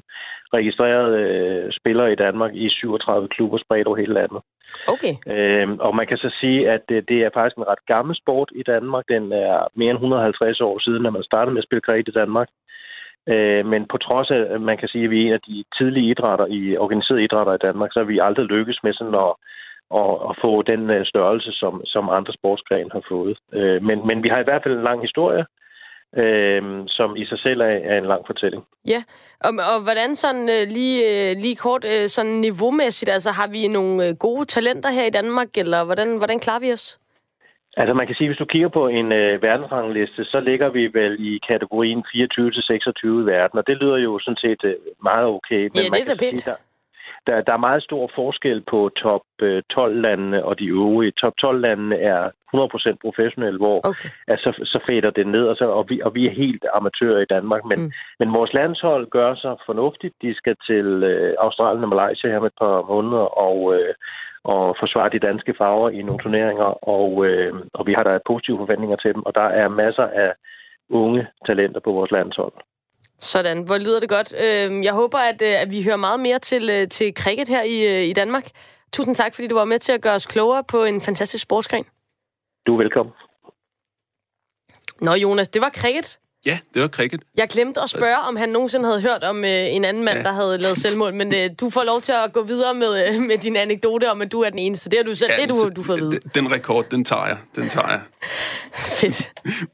registrerede 0.54 1.18
øh, 1.20 1.72
spillere 1.80 2.12
i 2.12 2.16
Danmark 2.16 2.52
i 2.56 2.70
37 2.70 3.28
klubber 3.28 3.58
spredt 3.58 3.88
over 3.88 3.98
hele 3.98 4.14
landet. 4.14 4.42
Okay. 4.88 5.14
Øhm, 5.36 5.80
og 5.80 5.96
man 5.96 6.08
kan 6.08 6.18
så 6.18 6.30
sige, 6.40 6.70
at 6.72 6.82
det, 6.90 7.10
det 7.10 7.20
er 7.24 7.30
faktisk 7.34 7.58
en 7.58 7.68
ret 7.68 7.86
gammel 7.88 8.16
sport 8.16 8.50
i 8.56 8.64
Danmark. 8.64 9.04
Den 9.10 9.32
er 9.32 9.68
mere 9.76 9.90
end 9.90 9.98
150 9.98 10.62
år 10.62 10.80
siden, 10.80 11.02
når 11.04 11.10
man 11.10 11.24
startede 11.24 11.54
med 11.54 11.64
at 11.64 11.68
spille 11.68 11.82
kriget 11.82 12.08
i 12.08 12.18
Danmark. 12.22 12.48
Øh, 13.30 13.66
men 13.66 13.88
på 13.92 13.98
trods 13.98 14.32
af, 14.32 14.42
at 14.56 14.62
man 14.62 14.78
kan 14.78 14.88
sige, 14.88 15.04
at 15.04 15.10
vi 15.10 15.22
er 15.22 15.28
en 15.28 15.34
af 15.34 15.42
de 15.48 15.64
tidlige 15.78 16.10
idrætter 16.10 16.46
i 16.46 16.78
organiserede 16.78 17.24
idrætter 17.24 17.54
i 17.54 17.66
Danmark, 17.68 17.90
så 17.94 18.00
har 18.00 18.06
vi 18.06 18.20
aldrig 18.20 18.46
lykkes 18.46 18.80
med 18.84 18.94
sådan 18.94 19.16
at 19.16 19.34
og, 19.90 20.22
og 20.22 20.36
få 20.42 20.62
den 20.62 20.90
øh, 20.90 21.06
størrelse, 21.06 21.52
som, 21.52 21.82
som 21.86 22.10
andre 22.10 22.34
sportsgrene 22.34 22.90
har 22.92 23.04
fået. 23.10 23.38
Øh, 23.54 23.84
men, 23.84 24.08
men 24.08 24.24
vi 24.24 24.30
har 24.30 24.40
i 24.40 24.44
hvert 24.44 24.64
fald 24.64 24.78
en 24.78 24.84
lang 24.84 25.02
historie, 25.02 25.46
øh, 26.18 26.62
som 26.88 27.16
i 27.16 27.26
sig 27.26 27.40
selv 27.40 27.62
er, 27.62 27.78
er 27.92 27.98
en 27.98 28.06
lang 28.06 28.24
fortælling. 28.26 28.64
Ja, 28.88 29.04
og, 29.40 29.52
og 29.74 29.84
hvordan 29.84 30.16
sådan 30.16 30.50
øh, 30.56 30.64
lige, 30.78 30.98
øh, 31.12 31.38
lige 31.38 31.56
kort 31.56 31.86
øh, 31.86 32.08
sådan 32.08 32.32
niveaumæssigt, 32.32 33.12
altså 33.12 33.32
har 33.32 33.48
vi 33.48 33.68
nogle 33.68 34.16
gode 34.16 34.46
talenter 34.46 34.90
her 34.90 35.06
i 35.06 35.16
Danmark, 35.20 35.58
eller 35.58 35.86
hvordan, 35.86 36.18
hvordan 36.18 36.40
klarer 36.40 36.60
vi 36.60 36.72
os? 36.72 37.00
Altså 37.78 37.94
man 37.94 38.08
kan 38.08 38.16
sige, 38.16 38.28
hvis 38.28 38.38
du 38.38 38.46
kigger 38.46 38.70
på 38.70 38.88
en 38.88 39.12
øh, 39.12 39.42
verdensrangliste, 39.42 40.26
så 40.26 40.40
ligger 40.40 40.70
vi 40.70 40.84
vel 40.94 41.14
i 41.20 41.40
kategorien 41.50 42.00
24-26 42.00 43.08
i 43.24 43.26
verden, 43.34 43.60
og 43.60 43.68
det 43.68 43.78
lyder 43.78 43.98
jo 43.98 44.20
sådan 44.20 44.38
set 44.38 44.64
øh, 44.64 44.76
meget 45.04 45.26
okay. 45.26 45.62
Men 45.62 45.84
ja, 45.84 45.90
man 45.90 46.00
det 46.00 46.10
er 46.10 46.16
da 46.16 46.26
pænt. 46.26 46.42
Sige, 46.42 46.52
der, 46.52 46.58
der, 47.28 47.42
der 47.42 47.54
er 47.54 47.68
meget 47.68 47.84
stor 47.84 48.12
forskel 48.16 48.64
på 48.72 48.90
top 48.98 49.22
12-landene 49.74 50.38
øh, 50.38 50.46
og 50.46 50.60
de 50.60 50.66
øvrige. 50.68 51.12
Top 51.12 51.34
12-landene 51.44 51.98
er 51.98 52.30
100% 52.56 52.98
professionelle, 53.02 53.58
hvor 53.58 53.78
okay. 53.88 54.10
altså, 54.28 54.50
så 54.64 54.80
fader 54.88 55.10
det 55.10 55.28
ned, 55.28 55.46
og, 55.48 55.56
så, 55.56 55.66
og, 55.66 55.86
vi, 55.90 56.02
og 56.02 56.16
vi 56.16 56.28
er 56.28 56.32
helt 56.32 56.66
amatører 56.74 57.22
i 57.22 57.32
Danmark. 57.36 57.66
Men, 57.66 57.80
mm. 57.80 57.92
men 58.20 58.34
vores 58.34 58.54
landshold 58.54 59.10
gør 59.10 59.36
sig 59.36 59.56
fornuftigt. 59.66 60.14
De 60.22 60.36
skal 60.36 60.56
til 60.68 60.88
øh, 61.04 61.36
Australien 61.40 61.84
og 61.84 61.90
Malaysia 61.90 62.30
her 62.30 62.40
med 62.40 62.48
et 62.48 62.60
par 62.62 62.82
måneder, 62.82 63.26
og, 63.48 63.76
øh, 63.76 63.94
og 64.44 64.76
forsvare 64.80 65.10
de 65.10 65.20
danske 65.20 65.54
farver 65.58 65.90
i 65.90 66.02
nogle 66.02 66.24
turneringer, 66.24 66.70
og, 66.98 67.26
øh, 67.26 67.54
og 67.74 67.88
vi 67.88 67.94
har 67.94 68.04
der 68.04 68.20
positive 68.28 68.58
forventninger 68.58 68.96
til 68.96 69.14
dem, 69.14 69.26
og 69.26 69.36
der 69.36 69.48
er 69.62 69.68
masser 69.68 70.04
af 70.04 70.34
unge 70.90 71.28
talenter 71.46 71.80
på 71.80 71.92
vores 71.92 72.12
landshold. 72.12 72.54
Sådan, 73.20 73.64
hvor 73.64 73.78
lyder 73.78 74.00
det 74.00 74.10
godt. 74.10 74.34
Øhm, 74.34 74.84
jeg 74.84 74.94
håber, 74.94 75.18
at, 75.18 75.42
øh, 75.42 75.62
at 75.62 75.72
vi 75.72 75.84
hører 75.84 75.96
meget 75.98 76.20
mere 76.20 76.40
til, 76.40 76.70
øh, 76.70 76.88
til 76.90 77.14
cricket 77.18 77.48
her 77.50 77.64
i, 77.64 78.02
øh, 78.02 78.10
i 78.10 78.14
Danmark. 78.14 78.50
Tusind 78.94 79.16
tak, 79.16 79.34
fordi 79.34 79.48
du 79.48 79.56
var 79.56 79.66
med 79.66 79.80
til 79.80 79.92
at 79.92 80.02
gøre 80.02 80.14
os 80.14 80.26
klogere 80.26 80.64
på 80.64 80.84
en 80.84 81.02
fantastisk 81.02 81.44
sportsgren. 81.44 81.86
Du 82.68 82.74
er 82.74 82.78
velkommen. 82.78 83.14
Nå, 85.02 85.14
Jonas, 85.14 85.48
det 85.48 85.62
var 85.62 85.70
cricket. 85.70 86.20
Ja, 86.46 86.60
det 86.74 86.82
var 86.82 86.88
cricket. 86.88 87.22
Jeg 87.38 87.48
glemte 87.50 87.82
at 87.82 87.90
spørge, 87.90 88.18
om 88.18 88.36
han 88.36 88.50
nogensinde 88.50 88.86
havde 88.86 89.02
hørt 89.02 89.24
om 89.24 89.46
øh, 89.46 89.76
en 89.76 89.86
anden 89.86 90.04
mand, 90.04 90.18
ja. 90.18 90.24
der 90.24 90.32
havde 90.32 90.58
lavet 90.58 90.78
selvmål, 90.78 91.14
men 91.14 91.34
øh, 91.34 91.50
du 91.60 91.70
får 91.70 91.84
lov 91.84 92.02
til 92.02 92.12
at 92.12 92.34
gå 92.34 92.44
videre 92.44 92.74
med, 92.74 93.08
øh, 93.08 93.22
med 93.22 93.38
din 93.38 93.56
anekdote 93.56 94.12
om, 94.12 94.22
at 94.22 94.32
du 94.32 94.42
er 94.42 94.50
den 94.50 94.60
eneste. 94.60 94.90
Det 94.90 95.00
har 95.00 95.04
du 95.04 95.16
selv, 95.16 95.32
ja, 95.38 95.42
det 95.42 95.50
du, 95.50 95.70
du 95.76 95.84
får 95.84 95.94
at 95.94 96.00
vide. 96.00 96.12
Den, 96.12 96.22
den 96.36 96.52
rekord, 96.52 96.90
den 96.90 97.04
tager 97.06 97.28
jeg. 97.28 97.38
Den 97.56 97.70
tager 97.70 97.88
jeg. 97.88 98.02
Fedt. 99.00 99.32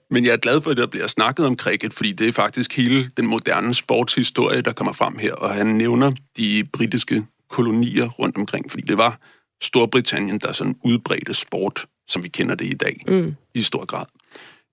Men 0.10 0.26
jeg 0.26 0.34
er 0.34 0.38
glad 0.38 0.62
for, 0.62 0.72
at 0.72 0.78
der 0.78 0.88
bliver 0.88 1.08
snakket 1.08 1.46
om 1.46 1.58
cricket, 1.58 1.94
fordi 1.94 2.12
det 2.12 2.28
er 2.28 2.32
faktisk 2.32 2.78
hele 2.78 3.10
den 3.18 3.28
moderne 3.28 3.74
sportshistorie, 3.74 4.62
der 4.62 4.74
kommer 4.74 4.94
frem 4.94 5.18
her, 5.18 5.34
og 5.34 5.50
han 5.50 5.68
nævner 5.68 6.12
de 6.38 6.64
britiske 6.74 7.26
kolonier 7.50 8.10
rundt 8.10 8.38
omkring, 8.38 8.72
fordi 8.72 8.84
det 8.84 8.98
var 8.98 9.20
Storbritannien, 9.62 10.40
der 10.40 10.54
sådan 10.54 10.76
udbredte 10.84 11.34
sport, 11.34 11.86
som 12.08 12.24
vi 12.24 12.28
kender 12.28 12.56
det 12.56 12.66
i 12.66 12.74
dag, 12.74 13.04
mm. 13.08 13.36
i 13.56 13.62
stor 13.62 13.86
grad. 13.86 14.06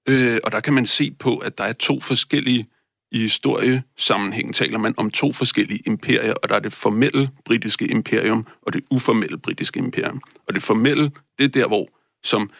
Øh, 0.09 0.39
og 0.45 0.53
der 0.53 0.61
kan 0.61 0.75
man 0.75 0.87
se 0.87 1.11
på, 1.19 1.37
at 1.37 1.59
der 1.59 1.65
er 1.65 1.73
to 1.73 2.01
forskellige 2.01 2.69
i 3.13 3.19
historiesammenhæng 3.19 4.55
taler 4.55 4.79
man 4.79 4.95
om 4.97 5.11
to 5.11 5.33
forskellige 5.33 5.83
imperier, 5.87 6.35
og 6.43 6.49
der 6.49 6.55
er 6.55 6.61
det 6.61 6.73
formelle 6.73 7.31
britiske 7.45 7.87
imperium 7.87 8.47
og 8.63 8.73
det 8.73 8.85
uformelle 8.91 9.39
britiske 9.39 9.79
imperium. 9.79 10.23
Og 10.47 10.55
det 10.55 10.63
formelle, 10.63 11.11
det 11.39 11.45
er 11.45 11.49
der, 11.49 11.67
hvor, 11.67 11.89
som, 12.23 12.51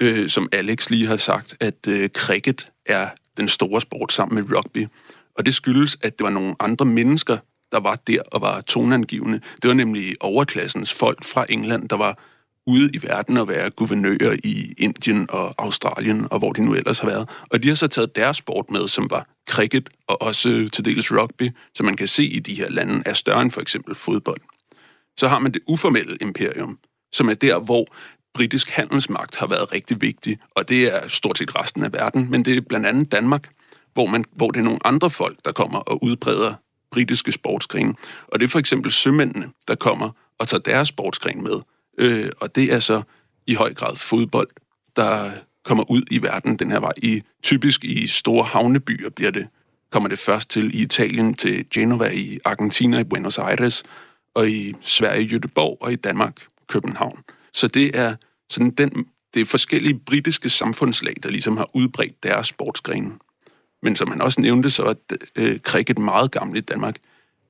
øh, 0.00 0.28
som 0.28 0.48
Alex 0.52 0.90
lige 0.90 1.06
har 1.06 1.16
sagt, 1.16 1.56
at 1.60 1.86
øh, 1.88 2.08
cricket 2.08 2.66
er 2.86 3.08
den 3.36 3.48
store 3.48 3.80
sport 3.80 4.12
sammen 4.12 4.34
med 4.34 4.56
rugby. 4.56 4.86
Og 5.34 5.46
det 5.46 5.54
skyldes, 5.54 5.96
at 6.02 6.18
det 6.18 6.24
var 6.24 6.30
nogle 6.30 6.54
andre 6.60 6.84
mennesker, 6.84 7.36
der 7.72 7.80
var 7.80 7.98
der 8.06 8.22
og 8.32 8.40
var 8.40 8.60
tonangivende. 8.60 9.40
Det 9.62 9.68
var 9.68 9.74
nemlig 9.74 10.14
overklassens 10.20 10.94
folk 10.94 11.24
fra 11.24 11.46
England, 11.48 11.88
der 11.88 11.96
var 11.96 12.18
ude 12.68 12.90
i 12.94 13.02
verden 13.02 13.36
og 13.36 13.48
være 13.48 13.70
guvernører 13.70 14.36
i 14.44 14.74
Indien 14.78 15.26
og 15.30 15.54
Australien 15.58 16.26
og 16.30 16.38
hvor 16.38 16.52
de 16.52 16.64
nu 16.64 16.74
ellers 16.74 16.98
har 16.98 17.08
været. 17.08 17.28
Og 17.50 17.62
de 17.62 17.68
har 17.68 17.74
så 17.74 17.86
taget 17.86 18.16
deres 18.16 18.36
sport 18.36 18.70
med, 18.70 18.88
som 18.88 19.10
var 19.10 19.26
cricket 19.50 19.88
og 20.06 20.22
også 20.22 20.68
til 20.72 20.84
dels 20.84 21.12
rugby, 21.12 21.50
som 21.74 21.86
man 21.86 21.96
kan 21.96 22.08
se 22.08 22.24
i 22.24 22.38
de 22.38 22.54
her 22.54 22.70
lande 22.70 23.02
er 23.06 23.12
større 23.12 23.42
end 23.42 23.50
for 23.50 23.60
eksempel 23.60 23.94
fodbold. 23.94 24.40
Så 25.18 25.28
har 25.28 25.38
man 25.38 25.52
det 25.52 25.62
uformelle 25.66 26.16
imperium, 26.20 26.78
som 27.12 27.28
er 27.28 27.34
der, 27.34 27.58
hvor 27.58 27.86
britisk 28.34 28.70
handelsmagt 28.70 29.36
har 29.36 29.46
været 29.46 29.72
rigtig 29.72 30.00
vigtig, 30.00 30.38
og 30.50 30.68
det 30.68 30.94
er 30.94 31.08
stort 31.08 31.38
set 31.38 31.56
resten 31.56 31.84
af 31.84 31.92
verden, 31.92 32.30
men 32.30 32.44
det 32.44 32.56
er 32.56 32.60
blandt 32.60 32.86
andet 32.86 33.12
Danmark, 33.12 33.48
hvor, 33.94 34.06
man, 34.06 34.24
hvor 34.32 34.50
det 34.50 34.60
er 34.60 34.64
nogle 34.64 34.86
andre 34.86 35.10
folk, 35.10 35.36
der 35.44 35.52
kommer 35.52 35.78
og 35.78 36.04
udbreder 36.04 36.54
britiske 36.92 37.32
sportsgrene. 37.32 37.94
Og 38.28 38.40
det 38.40 38.46
er 38.46 38.48
for 38.48 38.58
eksempel 38.58 38.92
sømændene, 38.92 39.46
der 39.68 39.74
kommer 39.74 40.10
og 40.38 40.48
tager 40.48 40.60
deres 40.60 40.88
sportsgren 40.88 41.42
med. 41.42 41.60
Øh, 41.98 42.30
og 42.40 42.54
det 42.54 42.72
er 42.72 42.80
så 42.80 43.02
i 43.46 43.54
høj 43.54 43.74
grad 43.74 43.96
fodbold, 43.96 44.48
der 44.96 45.30
kommer 45.64 45.90
ud 45.90 46.02
i 46.10 46.22
verden 46.22 46.56
den 46.56 46.70
her 46.70 46.80
vej. 46.80 46.92
I, 46.96 47.22
typisk 47.42 47.84
i 47.84 48.06
store 48.06 48.44
havnebyer 48.44 49.10
bliver 49.10 49.30
det, 49.30 49.46
kommer 49.90 50.08
det 50.08 50.18
først 50.18 50.50
til 50.50 50.74
i 50.74 50.82
Italien, 50.82 51.34
til 51.34 51.66
Genova 51.74 52.10
i 52.10 52.38
Argentina, 52.44 52.98
i 52.98 53.04
Buenos 53.04 53.38
Aires, 53.38 53.82
og 54.34 54.50
i 54.50 54.74
Sverige, 54.82 55.36
Göteborg, 55.36 55.76
og 55.80 55.92
i 55.92 55.96
Danmark, 55.96 56.34
København. 56.66 57.18
Så 57.52 57.68
det 57.68 57.98
er 57.98 58.14
sådan 58.50 58.70
den, 58.70 59.06
det 59.34 59.40
er 59.40 59.46
forskellige 59.46 60.00
britiske 60.06 60.48
samfundslag, 60.48 61.14
der 61.22 61.30
ligesom 61.30 61.56
har 61.56 61.70
udbredt 61.74 62.22
deres 62.22 62.46
sportsgrene. 62.46 63.12
Men 63.82 63.96
som 63.96 64.10
han 64.10 64.22
også 64.22 64.40
nævnte, 64.40 64.70
så 64.70 64.82
er 64.82 64.94
øh, 65.36 65.58
cricket 65.58 65.98
meget 65.98 66.30
gammelt 66.30 66.58
i 66.58 66.60
Danmark. 66.60 66.96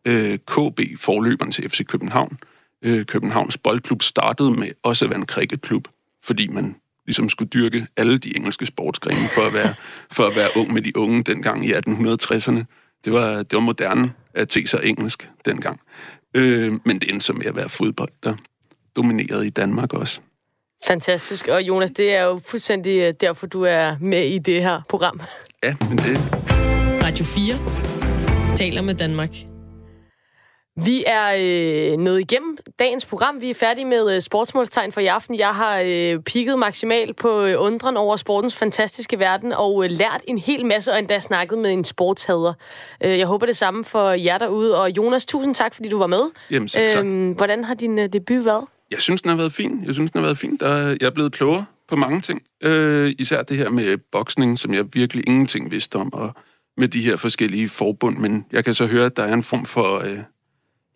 Øh, 0.04 0.38
KB, 0.38 0.80
forløberen 0.98 1.52
til 1.52 1.70
FC 1.70 1.86
København, 1.86 2.38
øh, 2.82 3.06
Københavns 3.06 3.58
Boldklub 3.58 4.02
startede 4.02 4.50
med 4.50 4.68
også 4.82 5.04
at 5.04 5.10
være 5.10 5.18
en 5.18 5.26
cricketklub, 5.26 5.88
fordi 6.24 6.48
man 6.48 6.76
ligesom 7.06 7.28
skulle 7.28 7.48
dyrke 7.48 7.86
alle 7.96 8.18
de 8.18 8.36
engelske 8.36 8.66
sportsgrene 8.66 9.28
for 9.34 9.42
at 9.42 9.54
være, 9.54 9.74
for 10.16 10.26
at 10.26 10.36
være 10.36 10.48
ung 10.56 10.72
med 10.72 10.82
de 10.82 10.96
unge 10.96 11.22
dengang 11.22 11.66
i 11.66 11.72
1860'erne. 11.72 12.64
Det 13.04 13.12
var, 13.12 13.36
det 13.36 13.52
var 13.52 13.60
moderne 13.60 14.12
at 14.34 14.52
se 14.52 14.66
sig 14.66 14.80
engelsk 14.84 15.30
dengang. 15.44 15.80
Øh, 16.34 16.72
men 16.84 16.98
det 16.98 17.10
endte 17.10 17.26
så 17.26 17.32
med 17.32 17.46
at 17.46 17.56
være 17.56 17.68
fodbold, 17.68 18.12
der 18.24 18.34
dominerede 18.96 19.46
i 19.46 19.50
Danmark 19.50 19.92
også. 19.92 20.20
Fantastisk. 20.86 21.48
Og 21.48 21.62
Jonas, 21.62 21.90
det 21.90 22.14
er 22.14 22.22
jo 22.22 22.40
fuldstændig 22.46 23.00
øh, 23.00 23.14
derfor, 23.20 23.46
du 23.46 23.62
er 23.62 23.96
med 24.00 24.26
i 24.26 24.38
det 24.38 24.62
her 24.62 24.80
program. 24.88 25.20
Ja, 25.62 25.76
men 25.80 25.98
det... 25.98 26.18
Radio 27.04 27.24
4 27.24 28.56
taler 28.56 28.82
med 28.82 28.94
Danmark. 28.94 29.30
Vi 30.84 31.04
er 31.06 31.34
øh, 31.92 31.98
nået 31.98 32.20
igennem 32.20 32.56
dagens 32.78 33.06
program. 33.06 33.40
Vi 33.40 33.50
er 33.50 33.54
færdige 33.54 33.84
med 33.84 34.14
øh, 34.14 34.22
sportsmålstegn 34.22 34.92
for 34.92 35.00
i 35.00 35.06
aften. 35.06 35.38
Jeg 35.38 35.48
har 35.48 35.82
øh, 35.86 36.20
pigget 36.20 36.58
maksimalt 36.58 37.16
på 37.16 37.44
øh, 37.44 37.54
undren 37.58 37.96
over 37.96 38.16
sportens 38.16 38.56
fantastiske 38.56 39.18
verden 39.18 39.52
og 39.52 39.84
øh, 39.84 39.90
lært 39.90 40.20
en 40.26 40.38
hel 40.38 40.66
masse 40.66 40.92
og 40.92 40.98
endda 40.98 41.20
snakket 41.20 41.58
med 41.58 41.72
en 41.72 41.84
sportshader. 41.84 42.52
Øh, 43.04 43.18
jeg 43.18 43.26
håber 43.26 43.46
det 43.46 43.56
samme 43.56 43.84
for 43.84 44.10
jer 44.10 44.38
derude. 44.38 44.80
Og 44.80 44.90
Jonas, 44.96 45.26
tusind 45.26 45.54
tak, 45.54 45.74
fordi 45.74 45.88
du 45.88 45.98
var 45.98 46.06
med. 46.06 46.20
Jamen, 46.50 46.68
tak. 46.68 47.04
Øh, 47.04 47.36
hvordan 47.36 47.64
har 47.64 47.74
din 47.74 47.98
øh, 47.98 48.08
debut 48.12 48.44
været? 48.44 48.64
Jeg 48.90 49.02
synes, 49.02 49.22
den 49.22 49.28
har 49.28 49.36
været 49.36 49.52
fin. 49.52 49.82
Jeg 49.86 49.94
synes, 49.94 50.10
den 50.10 50.18
har 50.18 50.26
været 50.26 50.38
fin. 50.38 50.56
Der, 50.56 50.88
jeg 51.00 51.06
er 51.06 51.10
blevet 51.10 51.32
klogere 51.32 51.64
på 51.88 51.96
mange 51.96 52.20
ting. 52.20 52.42
Øh, 52.62 53.14
især 53.18 53.42
det 53.42 53.56
her 53.56 53.70
med 53.70 53.96
boksning, 54.12 54.58
som 54.58 54.74
jeg 54.74 54.84
virkelig 54.92 55.24
ingenting 55.26 55.70
vidste 55.70 55.96
om, 55.96 56.12
og 56.12 56.30
med 56.76 56.88
de 56.88 57.00
her 57.00 57.16
forskellige 57.16 57.68
forbund. 57.68 58.16
Men 58.16 58.44
jeg 58.52 58.64
kan 58.64 58.74
så 58.74 58.86
høre, 58.86 59.06
at 59.06 59.16
der 59.16 59.22
er 59.22 59.34
en 59.34 59.42
form 59.42 59.66
for... 59.66 59.96
Øh, 59.96 60.18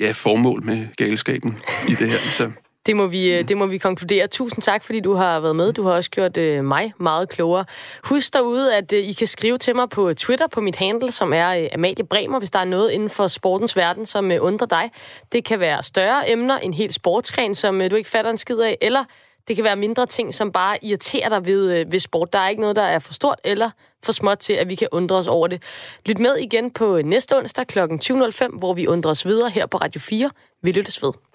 ja, 0.02 0.10
formål 0.10 0.64
med 0.64 0.86
galskaben 0.96 1.58
i 1.88 1.94
det 1.94 2.08
her. 2.10 2.18
Så. 2.18 2.50
Det 2.86 2.96
må, 2.96 3.06
vi, 3.06 3.32
øh, 3.32 3.48
det 3.48 3.56
må 3.56 3.66
vi 3.66 3.78
konkludere. 3.78 4.26
Tusind 4.26 4.62
tak, 4.62 4.82
fordi 4.82 5.00
du 5.00 5.14
har 5.14 5.40
været 5.40 5.56
med. 5.56 5.72
Du 5.72 5.82
har 5.82 5.92
også 5.92 6.10
gjort 6.10 6.36
øh, 6.36 6.64
mig 6.64 6.92
meget 7.00 7.28
klogere. 7.28 7.64
Husk 8.04 8.34
derude, 8.34 8.76
at 8.76 8.92
øh, 8.92 8.98
I 8.98 9.12
kan 9.12 9.26
skrive 9.26 9.58
til 9.58 9.76
mig 9.76 9.88
på 9.88 10.14
Twitter 10.14 10.46
på 10.46 10.60
mit 10.60 10.76
handle, 10.76 11.10
som 11.10 11.32
er 11.32 11.48
øh, 11.48 11.68
Amalie 11.74 12.06
Bremer, 12.10 12.38
hvis 12.38 12.50
der 12.50 12.58
er 12.58 12.64
noget 12.64 12.90
inden 12.90 13.10
for 13.10 13.26
sportens 13.26 13.76
verden, 13.76 14.06
som 14.06 14.30
øh, 14.30 14.38
undrer 14.40 14.66
dig. 14.66 14.90
Det 15.32 15.44
kan 15.44 15.60
være 15.60 15.82
større 15.82 16.30
emner, 16.30 16.58
en 16.58 16.74
helt 16.74 16.94
sportsgren, 16.94 17.54
som 17.54 17.82
øh, 17.82 17.90
du 17.90 17.96
ikke 17.96 18.10
fatter 18.10 18.30
en 18.30 18.38
skid 18.38 18.58
af, 18.58 18.78
eller 18.80 19.04
det 19.48 19.56
kan 19.56 19.64
være 19.64 19.76
mindre 19.76 20.06
ting, 20.06 20.34
som 20.34 20.52
bare 20.52 20.84
irriterer 20.84 21.28
dig 21.28 21.46
ved, 21.46 21.72
øh, 21.72 21.92
ved 21.92 21.98
sport. 21.98 22.32
Der 22.32 22.38
er 22.38 22.48
ikke 22.48 22.60
noget, 22.60 22.76
der 22.76 22.82
er 22.82 22.98
for 22.98 23.12
stort 23.14 23.40
eller 23.44 23.70
for 24.04 24.12
småt 24.12 24.38
til, 24.38 24.52
at 24.52 24.68
vi 24.68 24.74
kan 24.74 24.88
undre 24.92 25.16
os 25.16 25.26
over 25.26 25.46
det. 25.48 25.62
Lyt 26.06 26.18
med 26.18 26.36
igen 26.36 26.70
på 26.70 26.96
øh, 26.96 27.04
næste 27.04 27.36
onsdag 27.36 27.66
kl. 27.66 27.78
20.05, 27.78 28.58
hvor 28.58 28.74
vi 28.74 28.86
undrer 28.86 29.10
os 29.10 29.26
videre 29.26 29.50
her 29.50 29.66
på 29.66 29.76
Radio 29.76 30.00
4. 30.00 30.30
Vi 30.62 30.72
lyttes 30.72 31.02
ved. 31.02 31.31